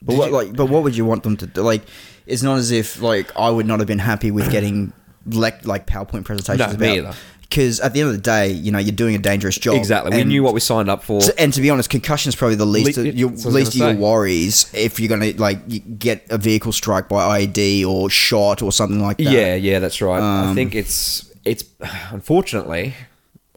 But 0.00 0.16
what, 0.16 0.32
like, 0.32 0.56
but 0.56 0.66
what 0.66 0.82
would 0.84 0.96
you 0.96 1.04
want 1.04 1.22
them 1.22 1.36
to 1.38 1.46
do? 1.46 1.62
Like, 1.62 1.82
it's 2.26 2.42
not 2.42 2.58
as 2.58 2.70
if 2.70 3.00
like 3.02 3.30
I 3.38 3.50
would 3.50 3.66
not 3.66 3.78
have 3.80 3.86
been 3.88 3.98
happy 3.98 4.30
with 4.30 4.50
getting 4.50 4.92
lec- 5.28 5.66
like 5.66 5.86
PowerPoint 5.86 6.24
presentations 6.24 6.72
No, 6.74 6.78
me 6.78 6.98
about 6.98 7.08
either. 7.10 7.16
because 7.42 7.80
at 7.80 7.92
the 7.92 8.00
end 8.00 8.08
of 8.10 8.14
the 8.16 8.20
day, 8.22 8.50
you 8.50 8.70
know, 8.72 8.78
you're 8.78 8.94
doing 8.94 9.14
a 9.14 9.18
dangerous 9.18 9.56
job. 9.58 9.76
exactly. 9.76 10.12
We 10.14 10.20
And- 10.22 10.30
knew 10.30 10.42
what 10.42 10.54
we 10.54 10.60
signed 10.60 10.88
up 10.88 11.02
for. 11.04 11.20
to- 11.20 11.38
and 11.40 11.52
to 11.52 11.60
be 11.60 11.68
honest, 11.70 11.90
concussion 11.90 12.28
is 12.30 12.36
probably 12.36 12.54
the 12.56 12.64
least 12.66 12.96
Le- 12.96 13.08
of 13.08 13.14
your 13.16 13.30
that's 13.30 13.44
what 13.44 13.50
I 13.50 13.54
was 13.54 13.54
least 13.54 13.74
of 13.74 13.78
gonna 13.80 13.90
your 13.92 13.98
say. 13.98 14.02
worries 14.02 14.66
if 14.72 14.98
you're 15.00 15.08
gonna 15.08 15.32
like 15.36 15.58
you 15.68 15.80
get 15.80 16.24
a 16.30 16.38
vehicle 16.38 16.72
strike 16.72 17.08
by 17.08 17.40
IED 17.40 17.84
or 17.84 18.08
shot 18.10 18.62
or 18.62 18.72
something 18.72 19.00
like 19.00 19.18
that. 19.18 19.24
yeah, 19.24 19.54
yeah, 19.54 19.78
that's 19.78 20.00
right. 20.00 20.20
I 20.22 20.46
Um, 20.48 20.54
think 20.54 20.74
it's 20.74 21.26
it's 21.44 21.64
unfortunately, 22.10 22.94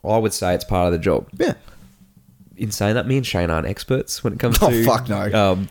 I 0.04 0.18
would 0.18 0.34
say 0.34 0.54
it's 0.56 0.64
part 0.66 0.88
of 0.88 0.92
the 0.94 1.00
job. 1.00 1.28
yeah. 1.40 1.54
In 2.58 2.72
saying 2.72 2.96
that, 2.96 3.06
me 3.08 3.18
and 3.18 3.26
Shane 3.26 3.50
aren't 3.50 3.68
experts 3.68 4.24
when 4.24 4.34
it 4.34 4.40
comes 4.40 4.58
Oh, 4.62 4.70
to 4.70 4.86
fuck 4.86 5.10
no. 5.10 5.32
um, 5.34 5.68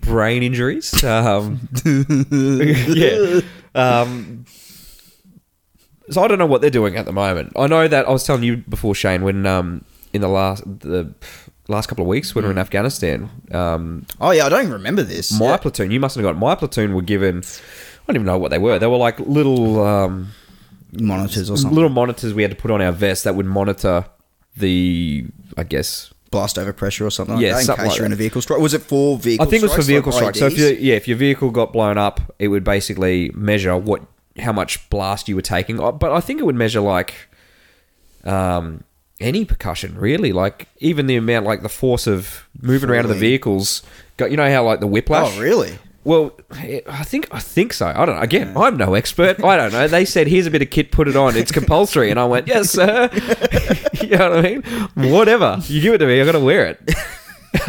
brain 0.00 0.42
injuries. 0.42 1.02
Um, 1.04 1.68
yeah. 1.84 3.40
Um, 3.74 4.44
so 6.10 6.22
I 6.22 6.28
don't 6.28 6.38
know 6.38 6.46
what 6.46 6.60
they're 6.60 6.70
doing 6.70 6.96
at 6.96 7.04
the 7.04 7.12
moment. 7.12 7.52
I 7.56 7.66
know 7.66 7.86
that 7.88 8.06
I 8.06 8.10
was 8.10 8.24
telling 8.24 8.42
you 8.42 8.58
before, 8.58 8.94
Shane, 8.94 9.22
when 9.22 9.44
um, 9.46 9.84
in 10.12 10.20
the 10.20 10.28
last 10.28 10.62
the 10.80 11.12
last 11.68 11.88
couple 11.88 12.02
of 12.02 12.08
weeks 12.08 12.34
when 12.34 12.42
we 12.44 12.46
were 12.46 12.52
in 12.52 12.58
Afghanistan, 12.58 13.28
um, 13.52 14.06
Oh 14.20 14.30
yeah, 14.30 14.46
I 14.46 14.48
don't 14.48 14.60
even 14.62 14.72
remember 14.72 15.02
this. 15.02 15.38
my 15.38 15.46
Yeah. 15.46 15.56
platoon, 15.58 15.90
you 15.90 15.98
mustn't 16.00 16.24
have 16.24 16.34
got 16.34 16.38
my 16.40 16.54
platoon 16.54 16.94
were 16.94 17.02
given. 17.02 17.38
I 17.38 18.06
don't 18.06 18.16
even 18.16 18.26
know 18.26 18.38
what 18.38 18.50
they 18.52 18.58
were. 18.58 18.78
They 18.78 18.86
were 18.86 18.96
like 18.98 19.18
little 19.20 19.84
um, 19.84 20.28
monitors 20.92 21.50
or 21.50 21.56
something. 21.56 21.74
little 21.74 21.90
monitors 21.90 22.32
we 22.34 22.42
had 22.42 22.52
to 22.52 22.56
put 22.56 22.70
on 22.70 22.80
our 22.80 22.92
vest 22.92 23.24
that 23.24 23.34
would 23.34 23.46
monitor 23.46 24.06
the, 24.56 25.26
I 25.56 25.64
guess, 25.64 26.14
blast 26.30 26.58
over 26.58 26.72
pressure 26.72 27.06
or 27.06 27.10
something 27.10 27.38
Yeah, 27.38 27.54
like 27.54 27.66
that 27.66 27.78
in 27.78 27.84
case 27.84 27.88
like 27.90 27.96
you're 27.98 28.06
in 28.06 28.12
a 28.12 28.16
vehicle 28.16 28.42
strike. 28.42 28.60
Was 28.60 28.74
it 28.74 28.82
for 28.82 29.18
vehicle 29.18 29.46
I 29.46 29.50
think 29.50 29.62
it 29.62 29.66
was 29.66 29.74
for 29.74 29.82
vehicle 29.82 30.12
like 30.12 30.34
strike. 30.34 30.36
So 30.36 30.46
if 30.46 30.58
you, 30.58 30.66
yeah, 30.80 30.94
if 30.94 31.06
your 31.08 31.16
vehicle 31.16 31.50
got 31.50 31.72
blown 31.72 31.98
up, 31.98 32.20
it 32.38 32.48
would 32.48 32.64
basically 32.64 33.30
measure 33.34 33.76
what 33.76 34.02
how 34.38 34.52
much 34.52 34.88
blast 34.90 35.28
you 35.28 35.34
were 35.36 35.42
taking. 35.42 35.80
Uh, 35.80 35.92
But 35.92 36.12
I 36.12 36.20
think 36.20 36.40
it 36.40 36.44
would 36.44 36.56
measure 36.56 36.80
like 36.80 37.14
um, 38.24 38.84
any 39.20 39.44
percussion, 39.44 39.96
really. 39.96 40.32
Like 40.32 40.68
even 40.78 41.06
the 41.06 41.16
amount, 41.16 41.46
like 41.46 41.62
the 41.62 41.68
force 41.68 42.06
of 42.06 42.48
moving 42.60 42.90
around 42.90 43.06
in 43.06 43.10
the 43.10 43.14
vehicles. 43.18 43.82
Got 44.16 44.30
you 44.30 44.36
know 44.36 44.50
how 44.50 44.64
like 44.64 44.80
the 44.80 44.86
whiplash. 44.86 45.36
Oh, 45.36 45.40
really? 45.40 45.78
Well, 46.06 46.38
I 46.52 47.02
think 47.02 47.26
I 47.32 47.40
think 47.40 47.72
so. 47.72 47.88
I 47.88 48.06
don't 48.06 48.14
know. 48.14 48.20
Again, 48.20 48.56
I'm 48.56 48.76
no 48.76 48.94
expert. 48.94 49.42
I 49.42 49.56
don't 49.56 49.72
know. 49.72 49.88
They 49.88 50.04
said 50.04 50.28
here's 50.28 50.46
a 50.46 50.52
bit 50.52 50.62
of 50.62 50.70
kit, 50.70 50.92
put 50.92 51.08
it 51.08 51.16
on. 51.16 51.36
It's 51.36 51.50
compulsory, 51.50 52.12
and 52.12 52.20
I 52.20 52.24
went, 52.26 52.46
yes, 52.46 52.70
sir. 52.70 53.10
you 54.00 54.16
know 54.16 54.30
what 54.30 54.38
I 54.38 54.42
mean? 54.42 54.62
Whatever 55.10 55.58
you 55.64 55.80
give 55.80 55.94
it 55.94 55.98
to 55.98 56.06
me, 56.06 56.20
I 56.20 56.24
got 56.24 56.32
to 56.32 56.38
wear 56.38 56.66
it. 56.66 56.94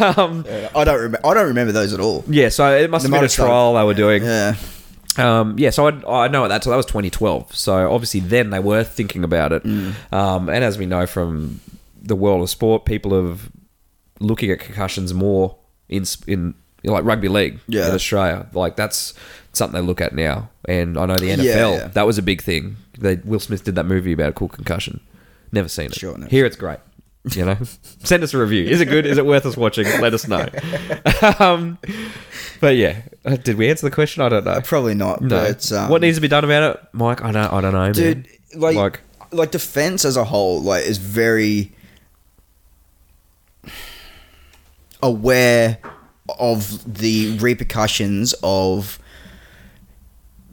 um, 0.00 0.44
I 0.72 0.84
don't 0.84 1.00
remember. 1.00 1.26
I 1.26 1.34
don't 1.34 1.48
remember 1.48 1.72
those 1.72 1.92
at 1.92 1.98
all. 1.98 2.22
yeah, 2.28 2.48
so 2.48 2.76
it 2.76 2.88
must 2.88 3.04
They 3.04 3.10
have 3.10 3.20
been 3.20 3.24
a 3.24 3.28
trial 3.28 3.74
they 3.74 3.82
were 3.82 3.92
doing. 3.92 4.22
Yeah. 4.22 4.54
Um, 5.16 5.58
yeah, 5.58 5.70
so 5.70 5.88
I, 5.88 6.26
I 6.26 6.28
know 6.28 6.44
at 6.44 6.48
that. 6.48 6.62
So 6.62 6.70
that 6.70 6.76
was 6.76 6.86
2012. 6.86 7.56
So 7.56 7.92
obviously 7.92 8.20
then 8.20 8.50
they 8.50 8.60
were 8.60 8.84
thinking 8.84 9.24
about 9.24 9.52
it. 9.52 9.64
Mm. 9.64 10.12
Um, 10.12 10.48
and 10.48 10.62
as 10.62 10.78
we 10.78 10.86
know 10.86 11.06
from 11.06 11.58
the 12.00 12.14
world 12.14 12.42
of 12.42 12.50
sport, 12.50 12.84
people 12.84 13.20
have 13.20 13.50
looking 14.20 14.52
at 14.52 14.60
concussions 14.60 15.12
more 15.12 15.58
in 15.88 16.04
in 16.28 16.54
you 16.82 16.90
know, 16.90 16.94
like 16.94 17.04
rugby 17.04 17.28
league 17.28 17.58
Yeah. 17.68 17.88
in 17.88 17.94
Australia. 17.94 18.46
Like 18.52 18.76
that's 18.76 19.14
something 19.52 19.80
they 19.80 19.86
look 19.86 20.00
at 20.00 20.14
now. 20.14 20.50
And 20.66 20.98
I 20.98 21.06
know 21.06 21.16
the 21.16 21.30
NFL 21.30 21.44
Yeah, 21.44 21.70
yeah. 21.70 21.86
that 21.88 22.06
was 22.06 22.18
a 22.18 22.22
big 22.22 22.42
thing. 22.42 22.76
They, 22.98 23.16
Will 23.16 23.40
Smith 23.40 23.64
did 23.64 23.74
that 23.76 23.86
movie 23.86 24.12
about 24.12 24.30
a 24.30 24.32
cool 24.32 24.48
concussion. 24.48 25.00
Never 25.52 25.68
seen 25.68 25.86
it. 25.86 25.94
Sure, 25.94 26.16
never 26.16 26.30
Here 26.30 26.44
it's 26.46 26.56
great. 26.56 26.78
You 27.32 27.44
know, 27.44 27.56
send 28.04 28.22
us 28.22 28.32
a 28.34 28.38
review. 28.38 28.64
Is 28.64 28.80
it 28.80 28.86
good? 28.86 29.04
Is 29.06 29.18
it 29.18 29.26
worth 29.26 29.44
us 29.46 29.56
watching? 29.56 29.84
Let 30.00 30.14
us 30.14 30.28
know. 30.28 30.46
um, 31.40 31.78
but 32.60 32.76
yeah, 32.76 33.02
Uh, 33.24 33.36
did 33.36 33.56
we 33.56 33.68
answer 33.68 33.86
the 33.88 33.94
question? 33.94 34.22
I 34.22 34.28
don't 34.28 34.44
know. 34.44 34.60
Probably 34.62 34.94
not. 34.94 35.20
No. 35.20 35.28
But 35.46 35.70
um, 35.72 35.90
what 35.90 36.00
needs 36.00 36.16
to 36.16 36.20
be 36.20 36.28
done 36.28 36.44
about 36.44 36.76
it, 36.76 36.82
Mike? 36.92 37.22
I 37.22 37.32
don't. 37.32 37.52
I 37.52 37.60
don't 37.60 37.72
know, 37.74 37.92
dude? 37.92 38.16
man. 38.54 38.60
Like, 38.60 38.76
Like- 38.76 39.00
like, 39.30 39.50
defense 39.50 40.04
as 40.06 40.16
a 40.16 40.24
whole, 40.24 40.62
like, 40.62 40.84
is 40.86 40.96
very 40.96 41.72
aware 45.02 45.78
of 46.38 46.98
the 46.98 47.38
repercussions 47.38 48.34
of 48.42 48.98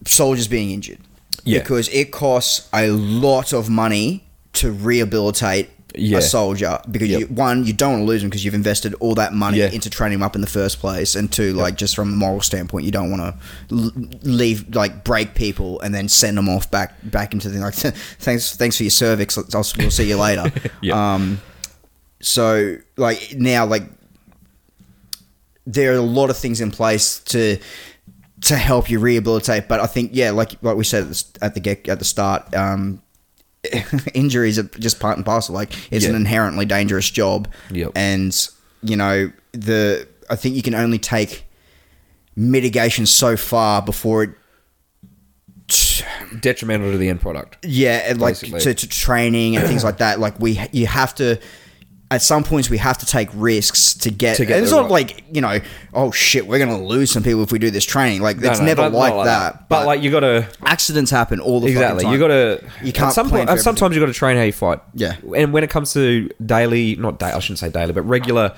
soldiers 0.05 0.47
being 0.47 0.71
injured. 0.71 0.99
Yeah. 1.43 1.59
Because 1.59 1.87
it 1.89 2.11
costs 2.11 2.67
a 2.73 2.89
lot 2.89 3.53
of 3.53 3.69
money 3.69 4.23
to 4.53 4.71
rehabilitate 4.71 5.69
Yeah. 5.97 6.17
a 6.17 6.21
soldier 6.21 6.79
because 6.91 7.07
Yep. 7.09 7.19
you, 7.19 7.25
one, 7.27 7.65
you 7.65 7.71
don't 7.73 7.91
want 7.93 8.01
to 8.01 8.05
lose 8.07 8.21
them 8.21 8.29
because 8.29 8.43
you've 8.43 8.53
invested 8.53 8.93
all 8.95 9.15
that 9.15 9.33
money 9.33 9.59
Yeah. 9.59 9.67
into 9.69 9.89
training 9.89 10.17
them 10.19 10.23
up 10.23 10.35
in 10.35 10.41
the 10.41 10.47
first 10.47 10.79
place, 10.79 11.15
and 11.15 11.31
two, 11.31 11.53
like 11.53 11.77
just 11.77 11.95
from 11.95 12.11
a 12.11 12.15
moral 12.15 12.41
standpoint, 12.41 12.83
you 12.85 12.91
don't 12.91 13.09
want 13.11 13.21
to 13.21 13.75
l- 13.75 13.91
leave 14.23 14.75
like 14.75 15.03
break 15.05 15.35
people 15.35 15.79
and 15.81 15.93
then 15.95 16.09
send 16.09 16.37
them 16.37 16.49
off 16.49 16.69
back 16.69 16.95
back 17.03 17.33
into 17.33 17.49
the 17.49 17.59
like. 17.59 17.73
thanks, 18.19 18.55
thanks 18.57 18.75
for 18.77 18.83
your 18.83 18.89
cervix. 18.89 19.37
I'll, 19.37 19.65
we'll 19.77 19.91
see 19.91 20.09
you 20.09 20.17
later. 20.17 20.51
Yep. 20.81 20.95
Um, 20.95 21.41
so 22.21 22.77
like 22.97 23.35
now, 23.37 23.65
like 23.65 23.83
there 25.65 25.91
are 25.91 25.95
a 25.97 26.01
lot 26.01 26.29
of 26.29 26.37
things 26.37 26.61
in 26.61 26.71
place 26.71 27.19
to 27.19 27.57
to 28.41 28.55
help 28.55 28.89
you 28.89 28.99
rehabilitate. 28.99 29.67
But 29.67 29.79
I 29.79 29.87
think 29.87 30.11
yeah, 30.13 30.31
like 30.31 30.61
like 30.61 30.77
we 30.77 30.83
said 30.83 31.03
at 31.03 31.09
the, 31.09 31.37
at 31.41 31.53
the 31.55 31.59
get 31.59 31.87
at 31.89 31.99
the 31.99 32.05
start, 32.05 32.53
um, 32.53 33.01
injuries 34.13 34.59
are 34.59 34.63
just 34.79 34.99
part 34.99 35.17
and 35.17 35.25
parcel. 35.25 35.55
Like 35.55 35.71
it's 35.91 36.05
an 36.05 36.15
inherently 36.15 36.65
dangerous 36.65 37.09
job, 37.09 37.47
Yep. 37.71 37.91
and 37.95 38.47
you 38.83 38.95
know 38.95 39.31
the 39.53 40.07
I 40.29 40.35
think 40.35 40.55
you 40.55 40.61
can 40.61 40.75
only 40.75 40.99
take 40.99 41.45
mitigation 42.35 43.05
so 43.05 43.37
far 43.37 43.81
before 43.81 44.23
it 44.23 44.29
Detrimental 46.41 46.91
to 46.91 46.97
the 46.97 47.09
end 47.09 47.21
product. 47.21 47.57
yeah 47.65 48.03
and 48.07 48.21
like 48.21 48.35
to, 48.37 48.73
to 48.73 48.87
training 48.87 49.55
and 49.57 49.65
things 49.65 49.83
like 49.83 49.97
that 49.97 50.19
like 50.19 50.39
we 50.39 50.59
you 50.71 50.85
have 50.85 51.15
to 51.15 51.39
at 52.11 52.21
some 52.21 52.43
points 52.43 52.69
we 52.69 52.77
have 52.77 52.97
to 52.99 53.05
take 53.05 53.27
risks 53.33 53.95
to 53.95 54.11
get, 54.11 54.37
To 54.37 54.45
get 54.45 54.57
and 54.57 54.63
it's 54.63 54.71
not 54.71 54.83
right- 54.83 54.91
like 54.91 55.23
you 55.33 55.41
know 55.41 55.59
oh 55.93 56.11
shit 56.11 56.45
we're 56.45 56.59
gonna 56.59 56.79
lose 56.81 57.09
some 57.09 57.23
people 57.23 57.41
if 57.41 57.51
we 57.51 57.57
do 57.57 57.71
this 57.71 57.83
training 57.83 58.21
like 58.21 58.37
No, 58.37 58.51
it's 58.51 58.59
no, 58.59 58.65
never 58.67 58.81
not- 58.83 58.91
like, 58.93 59.13
not 59.15 59.23
that, 59.25 59.69
But, 59.69 59.87
like 59.87 60.01
you 60.03 60.11
got 60.11 60.19
to 60.19 60.47
accidents 60.63 61.09
happen 61.09 61.39
all 61.39 61.59
the 61.59 61.67
exactly. 61.67 62.03
time. 62.03 62.13
You 62.13 62.19
got 62.19 62.27
to. 62.27 62.63
You 62.83 62.93
can't 62.93 63.07
At 63.09 63.13
some 63.13 63.29
point, 63.29 63.49
sometimes 63.59 63.95
you 63.95 64.01
got 64.01 64.05
to 64.07 64.13
train 64.13 64.37
how 64.37 64.43
you 64.43 64.51
fight. 64.53 64.79
Yeah. 64.93 65.15
And 65.35 65.51
when 65.51 65.63
it 65.63 65.69
comes 65.71 65.93
to 65.93 66.29
daily, 66.45 66.95
not 66.95 67.17
day, 67.19 67.27
I 67.31 67.39
shouldn't 67.39 67.59
say 67.59 67.69
daily, 67.69 67.91
but 67.93 68.03
regular 68.03 68.53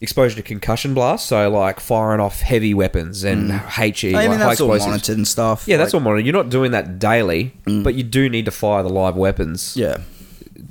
exposure 0.00 0.34
to 0.36 0.42
concussion 0.42 0.94
blasts, 0.94 1.28
so 1.28 1.48
like 1.50 1.78
firing 1.80 2.20
off 2.20 2.40
heavy 2.40 2.74
weapons 2.74 3.22
and 3.24 3.52
HE, 3.52 4.12
Mm. 4.12 4.14
I 4.14 4.18
like 4.22 4.30
mean 4.30 4.38
high 4.40 4.48
that's 4.48 4.60
all 4.60 4.72
explosives. 4.72 4.86
monitored 4.86 5.16
and 5.16 5.28
stuff 5.28 5.64
Yeah, 5.68 5.76
that's 5.76 5.92
like, 5.94 6.00
all 6.00 6.04
monitored. 6.04 6.26
You're 6.26 6.32
not 6.34 6.48
doing 6.50 6.72
that 6.72 6.98
daily, 6.98 7.54
but 7.66 7.94
you 7.94 8.02
do 8.02 8.28
need 8.28 8.44
to 8.46 8.50
fire 8.50 8.82
the 8.82 8.88
live 8.88 9.14
weapons 9.16 9.74
yeah 9.76 9.98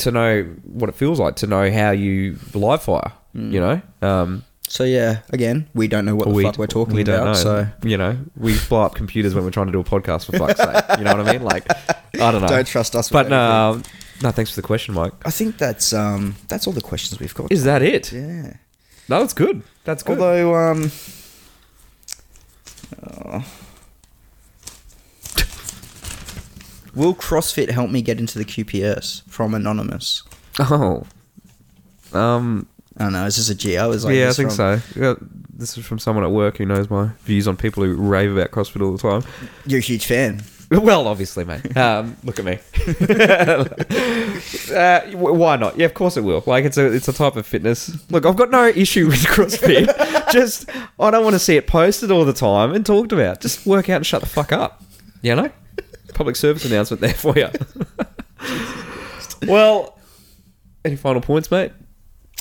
to 0.01 0.11
know 0.11 0.43
what 0.63 0.89
it 0.89 0.95
feels 0.95 1.19
like, 1.19 1.35
to 1.37 1.47
know 1.47 1.71
how 1.71 1.91
you 1.91 2.37
live 2.53 2.83
fire. 2.83 3.11
Mm. 3.35 3.51
You 3.51 3.59
know, 3.61 3.81
um, 4.01 4.43
so 4.67 4.85
yeah 4.85 5.19
again 5.31 5.67
we 5.73 5.85
don't 5.89 6.05
know 6.05 6.15
what 6.15 6.33
the 6.33 6.43
fuck 6.43 6.57
we're 6.57 6.65
talking 6.65 6.95
we 6.95 7.01
about 7.01 7.25
know. 7.25 7.33
so 7.33 7.67
you 7.83 7.97
know, 7.97 8.17
we 8.37 8.57
blow 8.69 8.83
up 8.83 8.95
computers 8.95 9.35
when 9.35 9.43
we're 9.43 9.51
trying 9.51 9.65
to 9.67 9.71
do 9.71 9.79
a 9.79 9.83
podcast 9.83 10.25
for 10.25 10.37
fuck's 10.37 10.59
sake. 10.59 10.97
You 10.97 11.03
know 11.03 11.15
what 11.15 11.27
I 11.27 11.31
mean? 11.33 11.43
Like, 11.43 11.69
I 11.69 12.31
don't 12.31 12.41
know. 12.41 12.47
Don't 12.47 12.67
trust 12.67 12.95
us 12.95 13.09
But 13.09 13.29
no, 13.29 13.71
um, 13.71 13.83
no. 14.21 14.31
Thanks 14.31 14.51
for 14.51 14.61
the 14.61 14.67
question, 14.67 14.93
Mike. 14.93 15.13
I 15.25 15.31
think 15.31 15.57
that's 15.57 15.93
um 15.93 16.35
that's 16.47 16.67
all 16.67 16.73
the 16.73 16.81
questions 16.81 17.19
we've 17.19 17.33
got 17.33 17.51
Is 17.51 17.63
that 17.63 17.81
it? 17.81 18.11
yeah 18.11 18.53
No, 19.09 19.19
that's 19.19 19.33
good. 19.33 19.63
That's 19.83 20.03
good. 20.03 20.19
Although, 20.19 20.55
um, 20.55 20.91
oh. 23.25 23.45
Will 26.95 27.15
CrossFit 27.15 27.69
help 27.69 27.89
me 27.89 28.01
get 28.01 28.19
into 28.19 28.37
the 28.37 28.45
QPS 28.45 29.27
from 29.29 29.53
anonymous? 29.53 30.23
oh, 30.59 31.05
um, 32.13 32.67
I 32.97 33.03
don't 33.05 33.13
know. 33.13 33.25
Is 33.25 33.37
this 33.37 33.49
a 33.49 33.55
G? 33.55 33.77
I 33.77 33.87
was 33.87 34.03
like, 34.05 34.15
yeah, 34.15 34.29
I 34.29 34.33
think 34.33 34.49
from- 34.51 34.79
so. 34.81 34.99
Yeah, 34.99 35.13
this 35.53 35.77
is 35.77 35.85
from 35.85 35.99
someone 35.99 36.23
at 36.25 36.31
work 36.31 36.57
who 36.57 36.65
knows 36.65 36.89
my 36.89 37.09
views 37.23 37.47
on 37.47 37.55
people 37.57 37.83
who 37.83 37.95
rave 37.95 38.31
about 38.35 38.51
CrossFit 38.51 38.81
all 38.81 38.91
the 38.91 38.97
time. 38.97 39.23
You're 39.65 39.79
a 39.79 39.81
huge 39.81 40.05
fan. 40.05 40.41
Well, 40.71 41.05
obviously, 41.07 41.43
mate. 41.43 41.61
Um, 41.77 42.15
look 42.23 42.39
at 42.39 42.45
me. 42.45 42.59
uh, 44.73 45.01
why 45.17 45.57
not? 45.57 45.77
Yeah, 45.77 45.85
of 45.85 45.93
course 45.93 46.15
it 46.15 46.21
will. 46.21 46.43
Like 46.45 46.63
it's 46.65 46.77
a 46.77 46.85
it's 46.91 47.07
a 47.09 47.13
type 47.13 47.35
of 47.35 47.45
fitness. 47.45 48.09
Look, 48.09 48.25
I've 48.25 48.35
got 48.37 48.51
no 48.51 48.67
issue 48.67 49.07
with 49.07 49.19
CrossFit. 49.25 50.31
Just 50.31 50.69
I 50.99 51.11
don't 51.11 51.23
want 51.23 51.33
to 51.33 51.39
see 51.39 51.57
it 51.57 51.67
posted 51.67 52.09
all 52.11 52.23
the 52.23 52.33
time 52.33 52.73
and 52.73 52.85
talked 52.85 53.11
about. 53.11 53.41
Just 53.41 53.65
work 53.65 53.89
out 53.89 53.97
and 53.97 54.05
shut 54.05 54.21
the 54.21 54.27
fuck 54.29 54.51
up. 54.53 54.81
You 55.21 55.35
know, 55.35 55.51
public 56.21 56.35
service 56.35 56.63
announcement 56.65 57.01
there 57.01 57.15
for 57.15 57.35
you. 57.35 57.49
well, 59.47 59.97
any 60.85 60.95
final 60.95 61.19
points, 61.19 61.49
mate? 61.49 61.71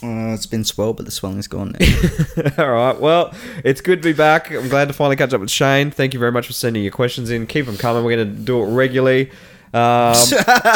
Uh, 0.03 0.35
it's 0.35 0.45
been 0.45 0.65
swell, 0.65 0.93
but 0.93 1.07
the 1.07 1.11
swelling's 1.11 1.49
gone 1.49 1.75
now. 1.81 2.53
All 2.59 2.71
right. 2.71 3.01
Well, 3.01 3.33
it's 3.65 3.81
good 3.81 4.03
to 4.03 4.09
be 4.11 4.13
back. 4.13 4.51
I'm 4.51 4.69
glad 4.69 4.89
to 4.89 4.93
finally 4.93 5.17
catch 5.17 5.33
up 5.33 5.41
with 5.41 5.51
Shane. 5.51 5.91
Thank 5.91 6.13
you 6.13 6.21
very 6.21 6.31
much 6.31 6.47
for 6.47 6.53
sending 6.53 6.83
your 6.83 6.93
questions 6.93 7.31
in. 7.31 7.47
Keep 7.47 7.65
them 7.65 7.79
coming. 7.79 8.05
We're 8.05 8.17
going 8.17 8.37
to 8.37 8.43
do 8.43 8.63
it 8.63 8.67
regularly. 8.67 9.31
Um, 9.73 10.13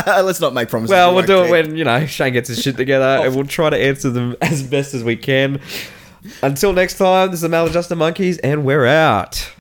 Let's 0.07 0.41
not 0.41 0.55
make 0.55 0.71
promises. 0.71 0.91
well, 0.91 1.11
we 1.11 1.17
we'll 1.17 1.27
do 1.27 1.45
it 1.45 1.51
when 1.51 1.77
you 1.77 1.85
know 1.85 2.07
Shane 2.07 2.33
gets 2.33 2.49
his 2.49 2.63
shit 2.63 2.79
together, 2.79 3.27
and 3.27 3.35
we'll 3.37 3.47
try 3.47 3.69
to 3.69 3.77
answer 3.77 4.09
them 4.09 4.35
as 4.41 4.63
best 4.63 4.95
as 4.95 5.05
we 5.05 5.17
can. 5.17 5.61
Until 6.43 6.73
next 6.73 6.97
time, 6.97 7.29
this 7.29 7.43
is 7.43 7.43
the 7.43 7.49
Maladjusted 7.49 7.99
Monkeys, 7.99 8.39
and 8.39 8.65
we're 8.65 8.87
out. 8.87 9.54